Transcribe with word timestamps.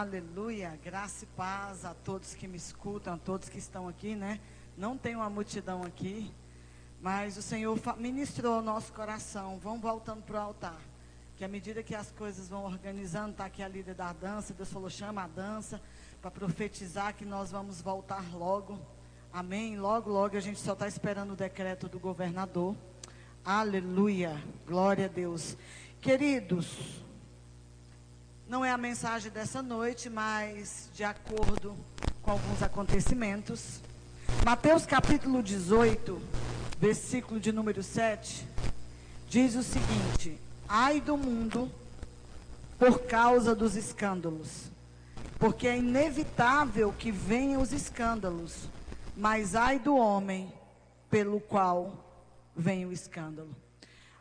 Aleluia, 0.00 0.78
graça 0.84 1.24
e 1.24 1.26
paz 1.26 1.84
a 1.84 1.92
todos 1.92 2.32
que 2.32 2.46
me 2.46 2.56
escutam, 2.56 3.14
a 3.14 3.18
todos 3.18 3.48
que 3.48 3.58
estão 3.58 3.88
aqui, 3.88 4.14
né? 4.14 4.38
Não 4.76 4.96
tem 4.96 5.16
uma 5.16 5.28
multidão 5.28 5.82
aqui, 5.82 6.32
mas 7.00 7.36
o 7.36 7.42
Senhor 7.42 7.76
ministrou 7.96 8.60
o 8.60 8.62
nosso 8.62 8.92
coração. 8.92 9.58
Vamos 9.60 9.80
voltando 9.80 10.22
para 10.22 10.36
o 10.36 10.40
altar. 10.40 10.80
Que 11.36 11.44
à 11.44 11.48
medida 11.48 11.82
que 11.82 11.96
as 11.96 12.12
coisas 12.12 12.48
vão 12.48 12.64
organizando, 12.64 13.32
está 13.32 13.46
aqui 13.46 13.60
a 13.60 13.66
líder 13.66 13.96
da 13.96 14.12
dança, 14.12 14.54
Deus 14.54 14.72
falou, 14.72 14.88
chama 14.88 15.24
a 15.24 15.26
dança, 15.26 15.82
para 16.22 16.30
profetizar 16.30 17.12
que 17.16 17.24
nós 17.24 17.50
vamos 17.50 17.82
voltar 17.82 18.22
logo. 18.32 18.78
Amém? 19.32 19.80
Logo, 19.80 20.08
logo 20.08 20.36
a 20.36 20.40
gente 20.40 20.60
só 20.60 20.74
está 20.74 20.86
esperando 20.86 21.32
o 21.32 21.36
decreto 21.36 21.88
do 21.88 21.98
governador. 21.98 22.76
Aleluia, 23.44 24.40
glória 24.64 25.06
a 25.06 25.08
Deus. 25.08 25.56
Queridos, 26.00 27.02
não 28.48 28.64
é 28.64 28.70
a 28.70 28.78
mensagem 28.78 29.30
dessa 29.30 29.60
noite, 29.60 30.08
mas 30.08 30.88
de 30.94 31.04
acordo 31.04 31.76
com 32.22 32.30
alguns 32.30 32.62
acontecimentos. 32.62 33.80
Mateus 34.42 34.86
capítulo 34.86 35.42
18, 35.42 36.20
versículo 36.80 37.38
de 37.38 37.52
número 37.52 37.82
7, 37.82 38.48
diz 39.28 39.54
o 39.54 39.62
seguinte: 39.62 40.40
Ai 40.66 40.98
do 40.98 41.16
mundo 41.18 41.70
por 42.78 43.02
causa 43.02 43.54
dos 43.54 43.76
escândalos, 43.76 44.70
porque 45.38 45.68
é 45.68 45.76
inevitável 45.76 46.94
que 46.98 47.12
venham 47.12 47.60
os 47.60 47.70
escândalos, 47.70 48.66
mas 49.14 49.54
ai 49.54 49.78
do 49.78 49.94
homem 49.94 50.50
pelo 51.10 51.38
qual 51.38 51.92
vem 52.56 52.86
o 52.86 52.92
escândalo. 52.92 53.54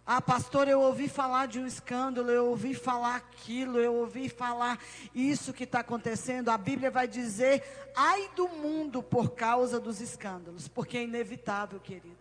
Ah, 0.10 0.22
pastor, 0.22 0.70
eu 0.70 0.80
ouvi 0.80 1.10
falar 1.10 1.48
de 1.48 1.60
um 1.60 1.68
escândalo, 1.68 2.32
eu 2.32 2.46
ouvi 2.46 2.74
falar 2.74 3.18
aquilo, 3.18 3.78
eu 3.78 3.94
ouvi 3.94 4.30
falar 4.30 4.80
isso 5.14 5.52
que 5.52 5.66
está 5.66 5.82
acontecendo. 5.82 6.48
A 6.48 6.58
Bíblia 6.58 6.90
vai 6.90 7.10
dizer, 7.10 7.62
ai 7.94 8.30
do 8.34 8.48
mundo 8.48 9.04
por 9.04 9.32
causa 9.32 9.82
dos 9.82 10.00
escândalos, 10.00 10.70
porque 10.70 10.98
é 10.98 11.04
inevitável, 11.04 11.78
querido. 11.78 12.16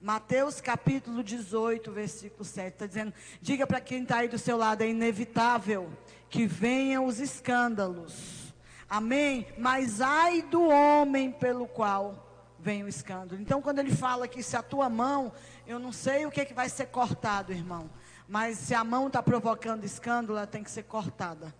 Mateus 0.00 0.60
capítulo 0.60 1.20
18, 1.20 1.90
versículo 1.90 2.44
7, 2.44 2.68
está 2.68 2.86
dizendo: 2.86 3.12
diga 3.42 3.66
para 3.66 3.80
quem 3.80 4.04
está 4.04 4.18
aí 4.18 4.28
do 4.28 4.38
seu 4.38 4.56
lado, 4.56 4.82
é 4.82 4.88
inevitável 4.88 5.90
que 6.30 6.46
venham 6.46 7.06
os 7.06 7.18
escândalos. 7.18 8.54
Amém? 8.88 9.48
Mas 9.58 10.00
ai 10.00 10.42
do 10.42 10.68
homem 10.68 11.32
pelo 11.32 11.66
qual 11.66 12.26
vem 12.66 12.82
o 12.82 12.88
escândalo. 12.88 13.40
Então, 13.40 13.62
quando 13.62 13.78
ele 13.78 13.94
fala 13.94 14.26
que 14.26 14.42
se 14.42 14.56
a 14.56 14.62
tua 14.62 14.88
mão, 14.88 15.32
eu 15.66 15.78
não 15.78 15.92
sei 15.92 16.26
o 16.26 16.30
que, 16.30 16.40
é 16.40 16.44
que 16.44 16.54
vai 16.54 16.68
ser 16.68 16.86
cortado, 16.86 17.52
irmão, 17.52 17.90
mas 18.28 18.58
se 18.58 18.74
a 18.74 18.84
mão 18.84 19.08
está 19.08 19.22
provocando 19.22 19.84
escândalo, 19.84 20.38
ela 20.38 20.46
tem 20.46 20.62
que 20.62 20.70
ser 20.70 20.84
cortada. 20.84 21.54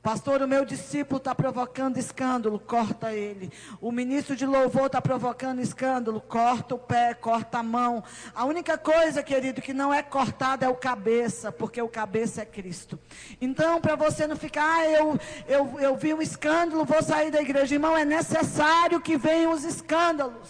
Pastor, 0.00 0.40
o 0.40 0.48
meu 0.48 0.64
discípulo 0.64 1.18
está 1.18 1.34
provocando 1.34 1.98
escândalo, 1.98 2.58
corta 2.60 3.12
ele. 3.12 3.52
O 3.80 3.90
ministro 3.90 4.36
de 4.36 4.46
louvor 4.46 4.86
está 4.86 5.02
provocando 5.02 5.60
escândalo, 5.60 6.20
corta 6.20 6.76
o 6.76 6.78
pé, 6.78 7.14
corta 7.14 7.58
a 7.58 7.62
mão. 7.64 8.02
A 8.32 8.44
única 8.44 8.78
coisa, 8.78 9.24
querido, 9.24 9.60
que 9.60 9.74
não 9.74 9.92
é 9.92 10.00
cortada 10.00 10.64
é 10.64 10.68
o 10.68 10.76
cabeça, 10.76 11.50
porque 11.50 11.82
o 11.82 11.88
cabeça 11.88 12.42
é 12.42 12.46
Cristo. 12.46 12.98
Então, 13.40 13.80
para 13.80 13.96
você 13.96 14.26
não 14.26 14.36
ficar, 14.36 14.78
ah, 14.78 14.88
eu, 14.88 15.18
eu, 15.48 15.80
eu 15.80 15.96
vi 15.96 16.14
um 16.14 16.22
escândalo, 16.22 16.84
vou 16.84 17.02
sair 17.02 17.32
da 17.32 17.42
igreja. 17.42 17.74
Irmão, 17.74 17.96
é 17.96 18.04
necessário 18.04 19.00
que 19.00 19.18
venham 19.18 19.52
os 19.52 19.64
escândalos. 19.64 20.48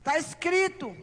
Está 0.00 0.18
escrito. 0.18 0.94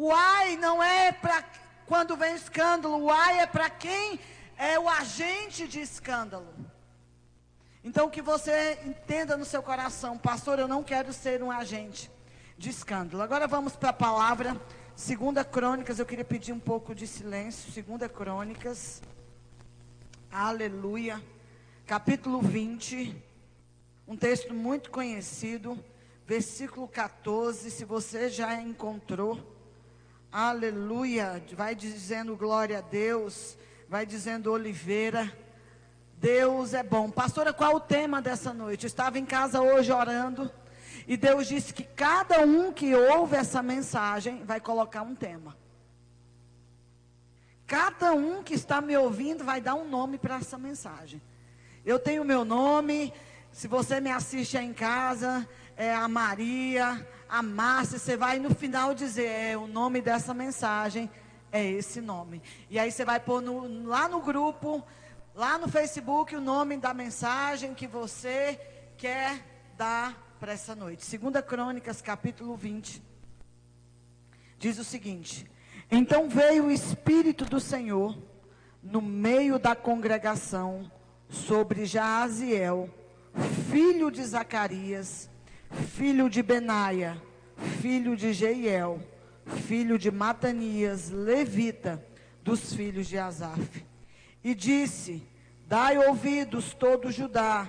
O 0.00 0.12
ai 0.12 0.56
não 0.56 0.80
é 0.80 1.10
para 1.10 1.44
quando 1.84 2.16
vem 2.16 2.36
escândalo, 2.36 3.02
o 3.02 3.10
ai 3.10 3.40
é 3.40 3.46
para 3.48 3.68
quem 3.68 4.20
é 4.56 4.78
o 4.78 4.88
agente 4.88 5.66
de 5.66 5.80
escândalo. 5.80 6.54
Então, 7.82 8.08
que 8.08 8.22
você 8.22 8.78
entenda 8.84 9.36
no 9.36 9.44
seu 9.44 9.60
coração, 9.60 10.16
pastor, 10.16 10.60
eu 10.60 10.68
não 10.68 10.84
quero 10.84 11.12
ser 11.12 11.42
um 11.42 11.50
agente 11.50 12.08
de 12.56 12.70
escândalo. 12.70 13.24
Agora 13.24 13.48
vamos 13.48 13.74
para 13.74 13.88
a 13.88 13.92
palavra, 13.92 14.56
segunda 14.94 15.44
Crônicas, 15.44 15.98
eu 15.98 16.06
queria 16.06 16.24
pedir 16.24 16.52
um 16.52 16.60
pouco 16.60 16.94
de 16.94 17.04
silêncio, 17.04 17.72
segunda 17.72 18.08
Crônicas, 18.08 19.02
aleluia, 20.30 21.20
capítulo 21.84 22.40
20, 22.40 23.20
um 24.06 24.16
texto 24.16 24.54
muito 24.54 24.92
conhecido, 24.92 25.76
versículo 26.24 26.86
14, 26.86 27.68
se 27.68 27.84
você 27.84 28.28
já 28.28 28.54
encontrou, 28.60 29.57
aleluia, 30.30 31.42
vai 31.52 31.74
dizendo 31.74 32.36
glória 32.36 32.78
a 32.78 32.80
Deus, 32.80 33.56
vai 33.88 34.04
dizendo 34.04 34.52
Oliveira. 34.52 35.32
Deus 36.16 36.74
é 36.74 36.82
bom. 36.82 37.10
Pastora, 37.10 37.52
qual 37.52 37.76
o 37.76 37.80
tema 37.80 38.20
dessa 38.20 38.52
noite? 38.52 38.84
Eu 38.84 38.88
estava 38.88 39.18
em 39.18 39.24
casa 39.24 39.60
hoje 39.60 39.92
orando. 39.92 40.50
E 41.06 41.16
Deus 41.16 41.46
disse 41.46 41.72
que 41.72 41.84
cada 41.84 42.40
um 42.40 42.72
que 42.72 42.94
ouve 42.94 43.36
essa 43.36 43.62
mensagem 43.62 44.44
vai 44.44 44.60
colocar 44.60 45.02
um 45.02 45.14
tema. 45.14 45.56
Cada 47.66 48.12
um 48.12 48.42
que 48.42 48.54
está 48.54 48.80
me 48.80 48.96
ouvindo 48.96 49.44
vai 49.44 49.60
dar 49.60 49.74
um 49.74 49.88
nome 49.88 50.18
para 50.18 50.36
essa 50.36 50.58
mensagem. 50.58 51.22
Eu 51.84 51.98
tenho 51.98 52.24
meu 52.24 52.44
nome. 52.44 53.12
Se 53.52 53.66
você 53.66 54.00
me 54.00 54.10
assiste 54.10 54.58
aí 54.58 54.66
em 54.66 54.74
casa, 54.74 55.48
é 55.78 55.94
a 55.94 56.08
Maria, 56.08 57.06
a 57.28 57.40
Márcia, 57.40 58.00
você 58.00 58.16
vai 58.16 58.40
no 58.40 58.52
final 58.52 58.92
dizer 58.92 59.28
é 59.28 59.56
o 59.56 59.68
nome 59.68 60.00
dessa 60.00 60.34
mensagem 60.34 61.08
é 61.52 61.64
esse 61.64 62.00
nome. 62.00 62.42
E 62.68 62.80
aí 62.80 62.90
você 62.90 63.04
vai 63.04 63.20
pôr 63.20 63.40
no, 63.40 63.86
lá 63.86 64.08
no 64.08 64.20
grupo, 64.20 64.84
lá 65.36 65.56
no 65.56 65.68
Facebook, 65.68 66.34
o 66.34 66.40
nome 66.40 66.76
da 66.78 66.92
mensagem 66.92 67.74
que 67.74 67.86
você 67.86 68.60
quer 68.96 69.40
dar 69.76 70.36
para 70.40 70.52
essa 70.52 70.74
noite. 70.74 71.06
Segunda 71.06 71.40
Crônicas, 71.40 72.02
capítulo 72.02 72.56
20. 72.56 73.00
Diz 74.58 74.80
o 74.80 74.84
seguinte: 74.84 75.48
Então 75.88 76.28
veio 76.28 76.66
o 76.66 76.70
Espírito 76.72 77.44
do 77.44 77.60
Senhor 77.60 78.18
no 78.82 79.00
meio 79.00 79.60
da 79.60 79.76
congregação 79.76 80.90
sobre 81.28 81.84
Jaaziel, 81.84 82.90
filho 83.70 84.10
de 84.10 84.24
Zacarias, 84.24 85.30
filho 85.70 86.28
de 86.28 86.42
Benaia, 86.42 87.20
filho 87.80 88.16
de 88.16 88.32
Jeiel 88.32 89.00
filho 89.48 89.98
de 89.98 90.10
Matanias, 90.10 91.10
levita, 91.10 92.04
dos 92.42 92.72
filhos 92.72 93.06
de 93.06 93.18
Asaf. 93.18 93.84
E 94.42 94.54
disse: 94.54 95.26
Dai 95.66 95.98
ouvidos 95.98 96.74
todo 96.74 97.10
Judá, 97.10 97.66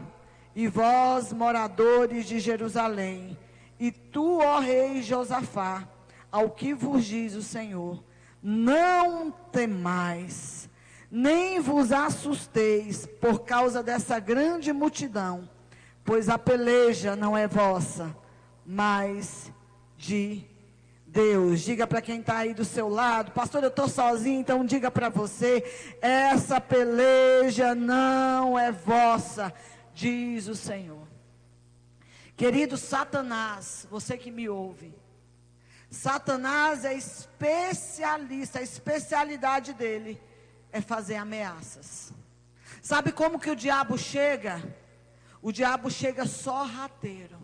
e 0.55 0.67
vós, 0.67 1.33
moradores 1.33 2.25
de 2.25 2.39
Jerusalém, 2.39 3.37
e 3.79 3.91
tu, 3.91 4.39
ó 4.39 4.59
rei 4.59 5.01
Josafá, 5.01 5.87
ao 6.31 6.51
que 6.51 6.73
vos 6.73 7.05
diz 7.05 7.33
o 7.33 7.41
Senhor, 7.41 8.03
não 8.41 9.31
temais, 9.31 10.69
nem 11.09 11.59
vos 11.59 11.91
assusteis 11.91 13.05
por 13.19 13.39
causa 13.43 13.81
dessa 13.81 14.19
grande 14.19 14.71
multidão, 14.71 15.49
pois 16.09 16.27
a 16.27 16.39
peleja 16.39 17.15
não 17.15 17.37
é 17.37 17.47
vossa, 17.47 18.17
mas 18.65 19.53
de 19.95 20.43
Deus. 21.05 21.61
Diga 21.61 21.85
para 21.85 22.01
quem 22.01 22.19
está 22.19 22.37
aí 22.37 22.51
do 22.51 22.65
seu 22.65 22.89
lado, 22.89 23.31
pastor, 23.31 23.61
eu 23.61 23.69
estou 23.69 23.87
sozinho, 23.87 24.39
então 24.39 24.65
diga 24.65 24.89
para 24.89 25.07
você: 25.09 25.63
essa 26.01 26.59
peleja 26.59 27.75
não 27.75 28.57
é 28.57 28.71
vossa, 28.71 29.53
diz 29.93 30.47
o 30.47 30.55
Senhor. 30.55 31.07
Querido 32.35 32.75
Satanás, 32.75 33.85
você 33.91 34.17
que 34.17 34.31
me 34.31 34.49
ouve, 34.49 34.91
Satanás 35.91 36.85
é 36.85 36.95
especialista, 36.95 38.57
a 38.57 38.63
especialidade 38.63 39.73
dele 39.73 40.19
é 40.71 40.81
fazer 40.81 41.17
ameaças. 41.17 42.11
Sabe 42.81 43.11
como 43.11 43.39
que 43.39 43.51
o 43.51 43.55
diabo 43.55 43.95
chega? 43.95 44.59
O 45.41 45.51
diabo 45.51 45.89
chega 45.89 46.25
só 46.25 46.63
rateiro. 46.63 47.39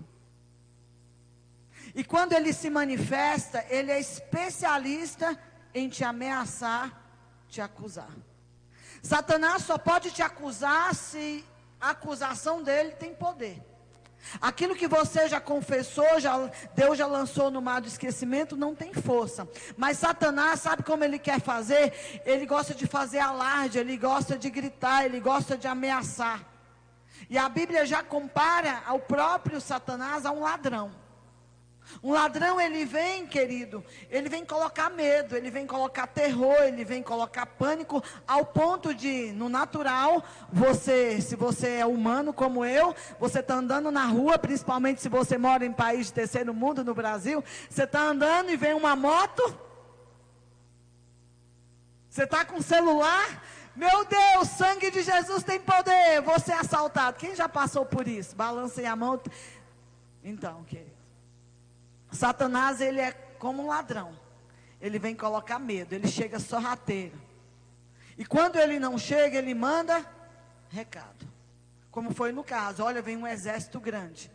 E 1.93 2.03
quando 2.03 2.33
ele 2.33 2.51
se 2.51 2.69
manifesta, 2.69 3.65
ele 3.69 3.91
é 3.91 3.99
especialista 3.99 5.39
em 5.73 5.87
te 5.87 6.03
ameaçar, 6.03 7.01
te 7.47 7.61
acusar. 7.61 8.11
Satanás 9.01 9.63
só 9.63 9.77
pode 9.77 10.11
te 10.11 10.21
acusar 10.21 10.93
se 10.93 11.45
a 11.79 11.91
acusação 11.91 12.61
dele 12.61 12.91
tem 12.91 13.13
poder. 13.13 13.63
Aquilo 14.41 14.75
que 14.75 14.87
você 14.87 15.27
já 15.29 15.39
confessou, 15.39 16.19
já, 16.19 16.35
Deus 16.73 16.97
já 16.97 17.05
lançou 17.05 17.51
no 17.51 17.61
mar 17.61 17.79
do 17.79 17.87
esquecimento, 17.87 18.57
não 18.57 18.73
tem 18.73 18.93
força. 18.93 19.47
Mas 19.77 19.99
Satanás 19.99 20.61
sabe 20.61 20.83
como 20.83 21.03
ele 21.03 21.19
quer 21.19 21.39
fazer? 21.39 22.21
Ele 22.25 22.45
gosta 22.45 22.73
de 22.73 22.87
fazer 22.87 23.19
alarde, 23.19 23.77
ele 23.77 23.95
gosta 23.95 24.37
de 24.37 24.49
gritar, 24.49 25.05
ele 25.05 25.19
gosta 25.19 25.55
de 25.57 25.67
ameaçar. 25.67 26.54
E 27.29 27.37
a 27.37 27.49
Bíblia 27.49 27.85
já 27.85 28.03
compara 28.03 28.83
ao 28.85 28.99
próprio 28.99 29.59
Satanás 29.59 30.25
a 30.25 30.31
um 30.31 30.41
ladrão. 30.41 31.05
Um 32.03 32.11
ladrão, 32.11 32.59
ele 32.59 32.85
vem, 32.85 33.25
querido, 33.27 33.83
ele 34.09 34.27
vem 34.27 34.45
colocar 34.45 34.89
medo, 34.89 35.35
ele 35.35 35.49
vem 35.49 35.65
colocar 35.65 36.07
terror, 36.07 36.63
ele 36.63 36.83
vem 36.83 37.01
colocar 37.01 37.45
pânico, 37.45 38.03
ao 38.27 38.45
ponto 38.45 38.93
de, 38.93 39.31
no 39.33 39.49
natural, 39.49 40.23
você, 40.51 41.21
se 41.21 41.35
você 41.35 41.75
é 41.75 41.85
humano 41.85 42.33
como 42.33 42.65
eu, 42.65 42.95
você 43.19 43.39
está 43.39 43.55
andando 43.55 43.91
na 43.91 44.05
rua, 44.05 44.37
principalmente 44.37 45.01
se 45.01 45.09
você 45.09 45.37
mora 45.37 45.65
em 45.65 45.71
país 45.71 46.07
de 46.07 46.13
terceiro 46.13 46.53
mundo, 46.53 46.83
no 46.83 46.93
Brasil, 46.93 47.43
você 47.69 47.83
está 47.83 48.01
andando 48.01 48.49
e 48.49 48.57
vem 48.57 48.73
uma 48.73 48.95
moto, 48.95 49.57
você 52.09 52.23
está 52.23 52.45
com 52.45 52.61
celular, 52.61 53.43
meu 53.75 54.05
Deus, 54.05 54.49
sangue 54.49 54.89
de 54.89 55.01
Jesus 55.01 55.43
tem 55.43 55.59
poder, 55.59 56.21
você 56.21 56.53
é 56.53 56.59
assaltado. 56.59 57.17
Quem 57.17 57.35
já 57.35 57.49
passou 57.49 57.85
por 57.85 58.07
isso? 58.07 58.35
Balancem 58.35 58.85
a 58.85 58.95
mão. 58.95 59.21
Então, 60.23 60.63
querido. 60.63 60.95
Satanás, 62.11 62.79
ele 62.79 63.01
é 63.01 63.11
como 63.11 63.63
um 63.63 63.67
ladrão. 63.67 64.17
Ele 64.79 64.97
vem 64.97 65.15
colocar 65.15 65.59
medo, 65.59 65.93
ele 65.93 66.07
chega 66.07 66.39
sorrateiro. 66.39 67.19
E 68.17 68.25
quando 68.25 68.57
ele 68.57 68.79
não 68.79 68.97
chega, 68.97 69.37
ele 69.37 69.53
manda 69.53 70.05
recado. 70.69 71.27
Como 71.91 72.13
foi 72.13 72.31
no 72.31 72.43
caso, 72.43 72.83
olha, 72.83 73.01
vem 73.01 73.17
um 73.17 73.27
exército 73.27 73.79
grande. 73.79 74.31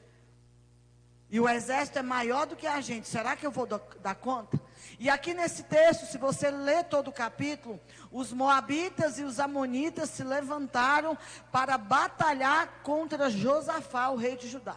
E 1.30 1.38
o 1.38 1.48
exército 1.48 1.98
é 1.98 2.02
maior 2.02 2.46
do 2.46 2.56
que 2.56 2.66
a 2.66 2.80
gente. 2.80 3.08
Será 3.08 3.36
que 3.36 3.46
eu 3.46 3.50
vou 3.50 3.66
dar 3.66 4.14
conta? 4.16 4.60
E 5.00 5.08
aqui 5.08 5.32
nesse 5.32 5.62
texto, 5.62 6.04
se 6.04 6.18
você 6.18 6.50
ler 6.50 6.84
todo 6.84 7.08
o 7.08 7.12
capítulo, 7.12 7.80
os 8.12 8.34
moabitas 8.34 9.18
e 9.18 9.24
os 9.24 9.40
amonitas 9.40 10.10
se 10.10 10.22
levantaram 10.22 11.16
para 11.50 11.78
batalhar 11.78 12.82
contra 12.82 13.30
Josafá, 13.30 14.10
o 14.10 14.16
rei 14.16 14.36
de 14.36 14.46
Judá. 14.46 14.76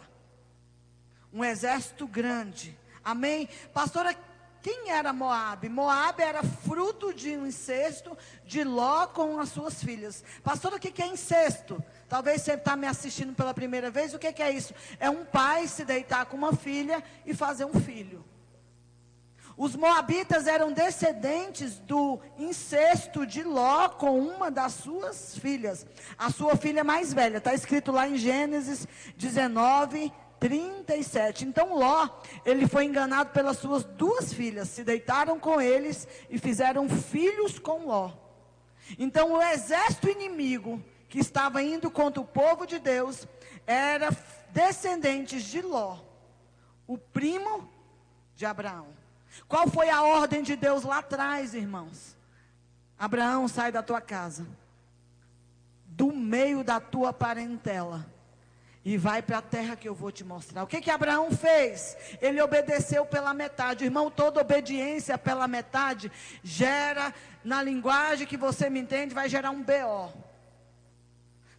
Um 1.30 1.44
exército 1.44 2.06
grande. 2.06 2.74
Amém? 3.04 3.50
Pastora, 3.74 4.16
quem 4.62 4.90
era 4.90 5.12
Moab? 5.12 5.68
Moab 5.68 6.22
era 6.22 6.42
fruto 6.42 7.12
de 7.12 7.36
um 7.36 7.46
incesto 7.46 8.16
de 8.46 8.64
Ló 8.64 9.06
com 9.08 9.38
as 9.38 9.50
suas 9.50 9.84
filhas. 9.84 10.24
Pastora, 10.42 10.76
o 10.76 10.80
que 10.80 11.02
é 11.02 11.06
incesto? 11.06 11.84
Talvez 12.08 12.40
você 12.40 12.54
está 12.54 12.74
me 12.76 12.86
assistindo 12.86 13.34
pela 13.34 13.52
primeira 13.52 13.90
vez. 13.90 14.14
O 14.14 14.18
que 14.18 14.42
é 14.42 14.50
isso? 14.50 14.72
É 14.98 15.10
um 15.10 15.26
pai 15.26 15.68
se 15.68 15.84
deitar 15.84 16.24
com 16.24 16.36
uma 16.38 16.56
filha 16.56 17.04
e 17.26 17.34
fazer 17.34 17.66
um 17.66 17.78
filho. 17.78 18.24
Os 19.56 19.76
moabitas 19.76 20.46
eram 20.48 20.72
descendentes 20.72 21.78
do 21.78 22.18
incesto 22.38 23.24
de 23.24 23.42
Ló 23.44 23.88
com 23.88 24.18
uma 24.18 24.50
das 24.50 24.72
suas 24.72 25.38
filhas, 25.38 25.86
a 26.18 26.30
sua 26.30 26.56
filha 26.56 26.82
mais 26.82 27.12
velha. 27.12 27.38
Está 27.38 27.54
escrito 27.54 27.92
lá 27.92 28.08
em 28.08 28.16
Gênesis 28.16 28.86
19, 29.16 30.12
37. 30.40 31.44
Então 31.44 31.74
Ló, 31.74 32.08
ele 32.44 32.66
foi 32.66 32.84
enganado 32.84 33.30
pelas 33.30 33.58
suas 33.58 33.84
duas 33.84 34.32
filhas, 34.32 34.68
se 34.68 34.82
deitaram 34.82 35.38
com 35.38 35.60
eles 35.60 36.08
e 36.28 36.36
fizeram 36.36 36.88
filhos 36.88 37.58
com 37.58 37.86
Ló. 37.86 38.10
Então 38.98 39.34
o 39.34 39.42
exército 39.42 40.08
inimigo 40.08 40.82
que 41.08 41.20
estava 41.20 41.62
indo 41.62 41.92
contra 41.92 42.20
o 42.20 42.26
povo 42.26 42.66
de 42.66 42.80
Deus 42.80 43.26
era 43.66 44.10
descendentes 44.50 45.44
de 45.44 45.62
Ló, 45.62 45.98
o 46.88 46.98
primo 46.98 47.70
de 48.34 48.44
Abraão. 48.44 49.03
Qual 49.48 49.68
foi 49.68 49.90
a 49.90 50.02
ordem 50.02 50.42
de 50.42 50.56
Deus 50.56 50.82
lá 50.82 50.98
atrás, 50.98 51.54
irmãos? 51.54 52.16
Abraão, 52.98 53.48
sai 53.48 53.72
da 53.72 53.82
tua 53.82 54.00
casa, 54.00 54.46
do 55.86 56.12
meio 56.12 56.62
da 56.62 56.80
tua 56.80 57.12
parentela 57.12 58.06
e 58.84 58.98
vai 58.98 59.22
para 59.22 59.38
a 59.38 59.42
terra 59.42 59.76
que 59.76 59.88
eu 59.88 59.94
vou 59.94 60.12
te 60.12 60.22
mostrar. 60.22 60.62
O 60.62 60.66
que 60.66 60.80
que 60.80 60.90
Abraão 60.90 61.30
fez? 61.30 61.96
Ele 62.20 62.40
obedeceu 62.40 63.06
pela 63.06 63.32
metade. 63.32 63.84
Irmão, 63.84 64.10
toda 64.10 64.42
obediência 64.42 65.16
pela 65.16 65.48
metade 65.48 66.12
gera, 66.42 67.14
na 67.42 67.62
linguagem 67.62 68.26
que 68.26 68.36
você 68.36 68.68
me 68.68 68.80
entende, 68.80 69.14
vai 69.14 69.28
gerar 69.28 69.50
um 69.50 69.62
BO. 69.62 70.23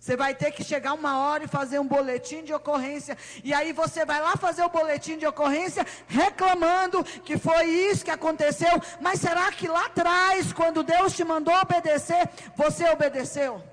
Você 0.06 0.16
vai 0.16 0.36
ter 0.36 0.52
que 0.52 0.64
chegar 0.64 0.94
uma 0.94 1.18
hora 1.18 1.46
e 1.46 1.48
fazer 1.48 1.80
um 1.80 1.88
boletim 1.88 2.44
de 2.44 2.54
ocorrência. 2.54 3.18
E 3.44 3.52
aí 3.52 3.74
você 3.74 4.06
vai 4.06 4.22
lá 4.22 4.38
fazer 4.38 4.62
o 4.62 4.70
boletim 4.70 5.18
de 5.18 5.26
ocorrência 5.26 5.84
reclamando 6.08 7.04
que 7.04 7.40
foi 7.40 7.66
isso 7.66 8.06
que 8.06 8.12
aconteceu. 8.12 8.70
Mas 9.02 9.20
será 9.20 9.52
que 9.52 9.68
lá 9.68 9.88
atrás, 9.88 10.54
quando 10.54 10.84
Deus 10.84 11.16
te 11.16 11.24
mandou 11.24 11.56
obedecer, 11.56 12.30
você 12.56 12.88
obedeceu? 12.88 13.64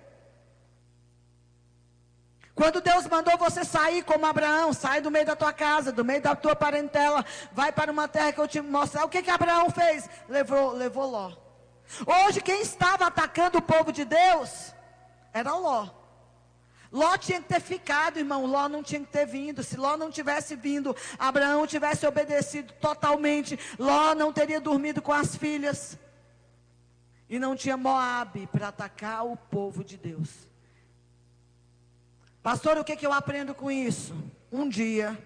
Quando 2.55 2.81
Deus 2.81 3.07
mandou 3.07 3.37
você 3.37 3.63
sair 3.63 4.03
como 4.03 4.25
Abraão, 4.25 4.73
sai 4.73 5.03
do 5.03 5.11
meio 5.11 5.27
da 5.27 5.37
tua 5.37 5.53
casa, 5.53 5.93
do 5.93 6.03
meio 6.03 6.23
da 6.23 6.35
tua 6.35 6.57
parentela, 6.57 7.23
vai 7.53 7.73
para 7.73 7.93
uma 7.93 8.09
terra 8.09 8.33
que 8.33 8.41
eu 8.41 8.49
te 8.49 8.63
mostrar. 8.63 9.05
O 9.05 9.11
que 9.11 9.23
que 9.23 9.31
Abraão 9.31 9.69
fez? 9.69 10.09
Levou, 10.31 10.73
levou 10.73 11.11
Ló. 11.11 11.31
Hoje 12.07 12.41
quem 12.41 12.63
estava 12.63 13.09
atacando 13.09 13.59
o 13.59 13.63
povo 13.63 13.93
de 13.93 14.07
Deus 14.07 14.75
era 15.35 15.55
Ló. 15.55 16.01
Ló 16.93 17.17
tinha 17.17 17.41
que 17.41 17.49
ter 17.49 17.61
ficado, 17.61 18.19
irmão. 18.19 18.45
Ló 18.45 18.69
não 18.69 18.83
tinha 18.83 19.01
que 19.01 19.11
ter 19.11 19.27
vindo. 19.27 19.65
Se 19.65 19.79
Ló 19.79 19.97
não 19.97 20.11
tivesse 20.11 20.55
vindo, 20.55 20.95
Abraão 21.19 21.67
tivesse 21.67 22.07
obedecido 22.07 22.73
totalmente, 22.75 23.59
Ló 23.79 24.15
não 24.15 24.31
teria 24.31 24.61
dormido 24.61 25.01
com 25.01 25.13
as 25.13 25.35
filhas. 25.35 25.99
E 27.31 27.39
não 27.39 27.57
tinha 27.57 27.79
Moabe 27.79 28.47
para 28.47 28.69
atacar 28.69 29.25
o 29.25 29.39
povo 29.39 29.83
de 29.83 29.97
Deus. 29.97 30.29
Pastor, 32.43 32.77
o 32.77 32.85
que, 32.85 32.95
que 32.95 33.07
eu 33.07 33.13
aprendo 33.13 33.55
com 33.55 33.71
isso? 33.71 34.15
Um 34.51 34.69
dia, 34.69 35.17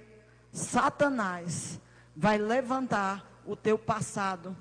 Satanás 0.52 1.80
vai 2.14 2.38
levantar 2.38 3.42
o 3.44 3.56
teu 3.56 3.76
passado 3.76 4.56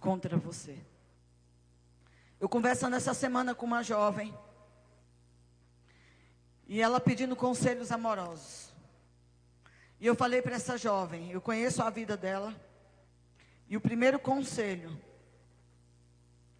contra 0.00 0.36
você. 0.36 0.76
Eu 2.40 2.48
conversando 2.48 2.96
essa 2.96 3.14
semana 3.14 3.54
com 3.54 3.66
uma 3.66 3.82
jovem. 3.82 4.34
E 6.68 6.80
ela 6.82 7.00
pedindo 7.00 7.34
conselhos 7.34 7.90
amorosos. 7.90 8.72
E 9.98 10.06
eu 10.06 10.14
falei 10.14 10.42
para 10.42 10.54
essa 10.54 10.76
jovem, 10.76 11.30
eu 11.32 11.40
conheço 11.40 11.82
a 11.82 11.90
vida 11.90 12.16
dela. 12.16 12.54
E 13.68 13.76
o 13.76 13.80
primeiro 13.80 14.18
conselho, 14.18 14.96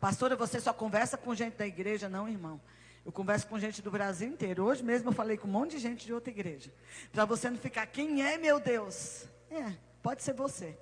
pastora, 0.00 0.34
você 0.34 0.58
só 0.58 0.72
conversa 0.72 1.16
com 1.16 1.34
gente 1.34 1.56
da 1.56 1.66
igreja, 1.66 2.08
não, 2.08 2.28
irmão. 2.28 2.60
Eu 3.04 3.12
converso 3.12 3.46
com 3.46 3.58
gente 3.58 3.80
do 3.80 3.90
Brasil 3.90 4.28
inteiro. 4.28 4.64
Hoje 4.64 4.82
mesmo 4.82 5.08
eu 5.08 5.14
falei 5.14 5.36
com 5.36 5.46
um 5.46 5.50
monte 5.50 5.72
de 5.72 5.78
gente 5.78 6.04
de 6.04 6.12
outra 6.12 6.30
igreja. 6.30 6.72
Para 7.12 7.24
você 7.24 7.48
não 7.48 7.56
ficar, 7.56 7.86
quem 7.86 8.22
é 8.22 8.36
meu 8.36 8.58
Deus? 8.58 9.24
É, 9.50 9.72
pode 10.02 10.22
ser 10.22 10.34
você. 10.34 10.78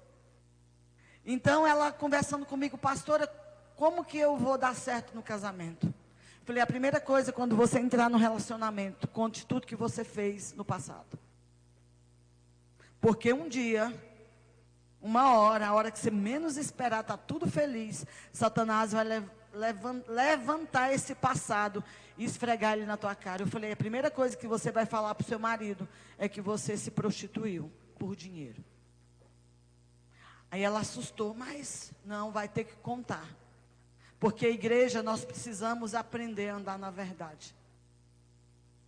Então 1.25 1.67
ela 1.67 1.93
conversando 1.93 2.47
comigo, 2.47 2.79
pastora, 2.79 3.27
como 3.77 4.05
que 4.05 4.19
eu 4.19 4.37
vou 4.37 4.57
dar 4.57 4.75
certo 4.75 5.15
no 5.15 5.23
casamento? 5.23 5.93
Falei, 6.47 6.63
a 6.63 6.67
primeira 6.67 7.01
coisa, 7.01 7.33
quando 7.33 7.57
você 7.57 7.81
entrar 7.81 8.09
no 8.09 8.17
relacionamento, 8.17 9.09
conte 9.09 9.45
tudo 9.45 9.67
que 9.67 9.75
você 9.75 10.05
fez 10.05 10.53
no 10.53 10.65
passado. 10.65 11.19
Porque 13.01 13.33
um 13.33 13.49
dia, 13.49 13.93
uma 15.03 15.33
hora, 15.33 15.67
a 15.67 15.75
hora 15.75 15.91
que 15.91 15.99
você 15.99 16.09
menos 16.09 16.57
esperar, 16.57 17.01
está 17.01 17.17
tudo 17.17 17.51
feliz, 17.51 18.07
Satanás 18.33 18.93
vai 18.93 19.29
levantar 20.07 20.93
esse 20.93 21.17
passado 21.17 21.83
e 22.17 22.25
esfregar 22.25 22.75
ele 22.75 22.87
na 22.87 22.97
tua 22.97 23.17
cara. 23.17 23.43
Eu 23.43 23.49
falei, 23.49 23.73
a 23.73 23.77
primeira 23.77 24.09
coisa 24.09 24.37
que 24.37 24.47
você 24.47 24.71
vai 24.71 24.87
falar 24.87 25.17
para 25.17 25.25
o 25.25 25.29
seu 25.29 25.41
marido 25.41 25.89
é 26.17 26.29
que 26.29 26.41
você 26.41 26.77
se 26.77 26.93
prostituiu 26.93 27.73
por 27.99 28.15
dinheiro. 28.15 28.65
Aí 30.49 30.63
ela 30.63 30.79
assustou, 30.79 31.35
mas 31.35 31.93
não, 32.05 32.31
vai 32.31 32.47
ter 32.47 32.63
que 32.63 32.77
contar. 32.77 33.27
Porque 34.21 34.47
a 34.47 34.51
igreja 34.51 35.03
nós 35.03 35.25
precisamos 35.25 35.95
aprender 35.95 36.51
a 36.51 36.57
andar 36.57 36.79
na 36.79 36.91
verdade. 36.91 37.56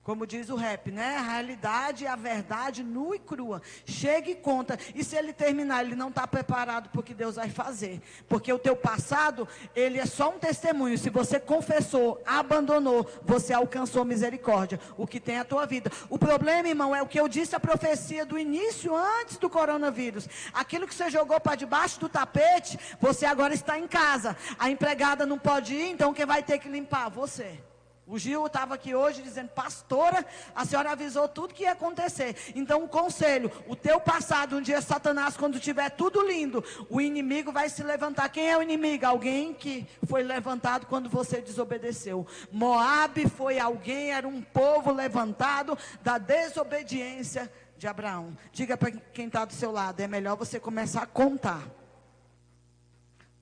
Como 0.09 0.27
diz 0.27 0.49
o 0.49 0.57
rap, 0.57 0.91
né? 0.91 1.19
A 1.19 1.21
realidade 1.21 2.07
é 2.07 2.09
a 2.09 2.17
verdade 2.17 2.83
nua 2.83 3.17
e 3.17 3.19
crua. 3.19 3.61
Chega 3.85 4.31
e 4.31 4.35
conta. 4.35 4.79
E 4.95 5.05
se 5.05 5.15
ele 5.15 5.35
terminar, 5.35 5.85
ele 5.85 5.95
não 5.95 6.09
está 6.09 6.27
preparado 6.27 6.89
para 6.89 7.01
o 7.01 7.03
que 7.03 7.13
Deus 7.13 7.37
vai 7.37 7.51
fazer. 7.51 8.01
Porque 8.27 8.51
o 8.51 8.59
teu 8.59 8.75
passado, 8.75 9.47
ele 9.77 9.99
é 9.99 10.07
só 10.07 10.31
um 10.31 10.39
testemunho. 10.39 10.97
Se 10.97 11.11
você 11.11 11.39
confessou, 11.39 12.23
abandonou, 12.25 13.07
você 13.23 13.53
alcançou 13.53 14.03
misericórdia. 14.03 14.81
O 14.97 15.07
que 15.07 15.21
tem 15.21 15.37
a 15.37 15.45
tua 15.45 15.67
vida. 15.67 15.93
O 16.09 16.19
problema, 16.19 16.67
irmão, 16.67 16.97
é 16.97 17.03
o 17.03 17.07
que 17.07 17.21
eu 17.21 17.29
disse 17.29 17.55
a 17.55 17.61
profecia 17.61 18.25
do 18.25 18.39
início, 18.39 18.97
antes 18.97 19.37
do 19.37 19.51
coronavírus. 19.51 20.27
Aquilo 20.55 20.87
que 20.87 20.95
você 20.95 21.11
jogou 21.11 21.39
para 21.39 21.55
debaixo 21.55 22.01
do 22.01 22.09
tapete, 22.09 22.79
você 22.99 23.27
agora 23.27 23.53
está 23.53 23.79
em 23.79 23.87
casa. 23.87 24.35
A 24.59 24.71
empregada 24.71 25.27
não 25.27 25.39
pode 25.39 25.75
ir, 25.75 25.91
então 25.91 26.15
quem 26.15 26.25
vai 26.25 26.43
ter 26.43 26.59
que 26.59 26.69
limpar? 26.71 27.11
Você. 27.11 27.68
O 28.09 28.19
Gil 28.19 28.47
estava 28.47 28.75
aqui 28.75 28.95
hoje 28.95 29.21
dizendo, 29.21 29.51
pastora, 29.51 30.25
a 30.55 30.65
senhora 30.65 30.93
avisou 30.93 31.29
tudo 31.29 31.53
que 31.53 31.65
ia 31.65 31.73
acontecer. 31.73 32.35
Então, 32.55 32.85
um 32.85 32.89
conselho: 32.89 33.53
o 33.67 33.77
teu 33.77 34.01
passado, 34.01 34.57
um 34.57 34.63
dia 34.63 34.81
Satanás, 34.81 35.37
quando 35.37 35.61
tiver 35.61 35.91
tudo 35.91 36.27
lindo, 36.27 36.65
o 36.89 37.03
inimigo 37.03 37.53
vai 37.53 37.69
se 37.69 37.83
levantar. 37.83 38.31
Quem 38.31 38.51
é 38.51 38.57
o 38.57 38.63
inimigo? 38.63 39.05
Alguém 39.05 39.53
que 39.53 39.87
foi 40.07 40.23
levantado 40.23 40.87
quando 40.87 41.11
você 41.11 41.43
desobedeceu. 41.43 42.27
Moabe 42.51 43.29
foi 43.29 43.59
alguém, 43.59 44.13
era 44.13 44.27
um 44.27 44.41
povo 44.41 44.91
levantado 44.91 45.77
da 46.03 46.17
desobediência 46.17 47.53
de 47.77 47.87
Abraão. 47.87 48.35
Diga 48.53 48.77
para 48.79 48.91
quem 48.91 49.27
está 49.27 49.45
do 49.45 49.53
seu 49.53 49.71
lado: 49.71 50.01
é 50.01 50.09
melhor 50.09 50.35
você 50.35 50.59
começar 50.59 51.03
a 51.03 51.07
contar. 51.07 51.63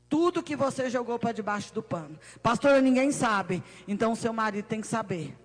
Tudo 0.08 0.42
que 0.42 0.54
você 0.54 0.88
jogou 0.88 1.18
para 1.18 1.32
debaixo 1.32 1.74
do 1.74 1.82
pano. 1.82 2.18
Pastora, 2.42 2.80
ninguém 2.80 3.10
sabe. 3.10 3.62
Então 3.88 4.14
seu 4.14 4.32
marido 4.32 4.66
tem 4.66 4.80
que 4.80 4.86
saber. 4.86 5.36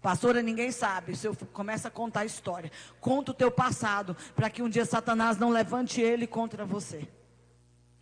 Pastora, 0.00 0.42
ninguém 0.42 0.72
sabe. 0.72 1.16
Se 1.16 1.26
eu 1.26 1.36
começa 1.52 1.88
a 1.88 1.90
contar 1.90 2.20
a 2.20 2.24
história, 2.24 2.70
conta 3.00 3.32
o 3.32 3.34
teu 3.34 3.50
passado, 3.50 4.16
para 4.34 4.48
que 4.48 4.62
um 4.62 4.68
dia 4.68 4.84
Satanás 4.84 5.36
não 5.36 5.50
levante 5.50 6.00
ele 6.00 6.26
contra 6.26 6.64
você. 6.64 7.06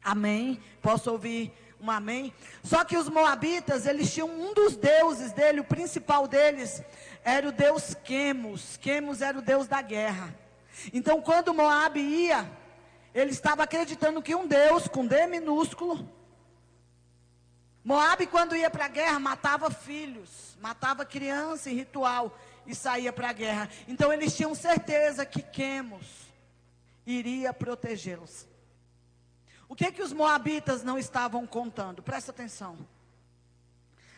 Amém? 0.02 0.60
Posso 0.80 1.10
ouvir 1.10 1.52
um 1.80 1.90
amém? 1.90 2.32
Só 2.62 2.84
que 2.84 2.96
os 2.96 3.08
moabitas, 3.08 3.86
eles 3.86 4.12
tinham 4.12 4.28
um 4.28 4.54
dos 4.54 4.76
deuses 4.76 5.32
dele, 5.32 5.60
o 5.60 5.64
principal 5.64 6.28
deles 6.28 6.82
era 7.24 7.48
o 7.48 7.52
deus 7.52 7.94
Quemos. 8.04 8.76
Quemos 8.76 9.20
era 9.20 9.38
o 9.38 9.42
deus 9.42 9.66
da 9.66 9.82
guerra. 9.82 10.34
Então, 10.92 11.20
quando 11.20 11.52
Moab 11.52 11.98
ia, 11.98 12.48
ele 13.14 13.30
estava 13.30 13.62
acreditando 13.62 14.22
que 14.22 14.34
um 14.34 14.46
Deus 14.46 14.86
com 14.88 15.06
D 15.06 15.26
minúsculo. 15.26 16.08
Moab, 17.84 18.26
quando 18.26 18.56
ia 18.56 18.68
para 18.68 18.84
a 18.84 18.88
guerra, 18.88 19.18
matava 19.18 19.70
filhos, 19.70 20.56
matava 20.60 21.04
criança 21.04 21.70
em 21.70 21.74
ritual 21.74 22.38
e 22.66 22.74
saía 22.74 23.12
para 23.12 23.30
a 23.30 23.32
guerra. 23.32 23.70
Então 23.86 24.12
eles 24.12 24.36
tinham 24.36 24.54
certeza 24.54 25.24
que 25.24 25.40
Quemos 25.40 26.28
iria 27.06 27.52
protegê-los. 27.54 28.46
O 29.68 29.74
que 29.74 29.90
que 29.92 30.02
os 30.02 30.12
moabitas 30.12 30.82
não 30.82 30.98
estavam 30.98 31.46
contando? 31.46 32.02
Presta 32.02 32.30
atenção. 32.30 32.78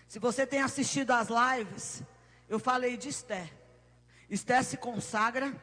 Se 0.09 0.18
você 0.18 0.44
tem 0.44 0.61
assistido 0.61 1.12
às 1.12 1.28
lives, 1.28 2.02
eu 2.49 2.59
falei 2.59 2.97
de 2.97 3.09
Esther. 3.09 3.52
Esther 4.28 4.64
se 4.64 4.76
consagra, 4.76 5.54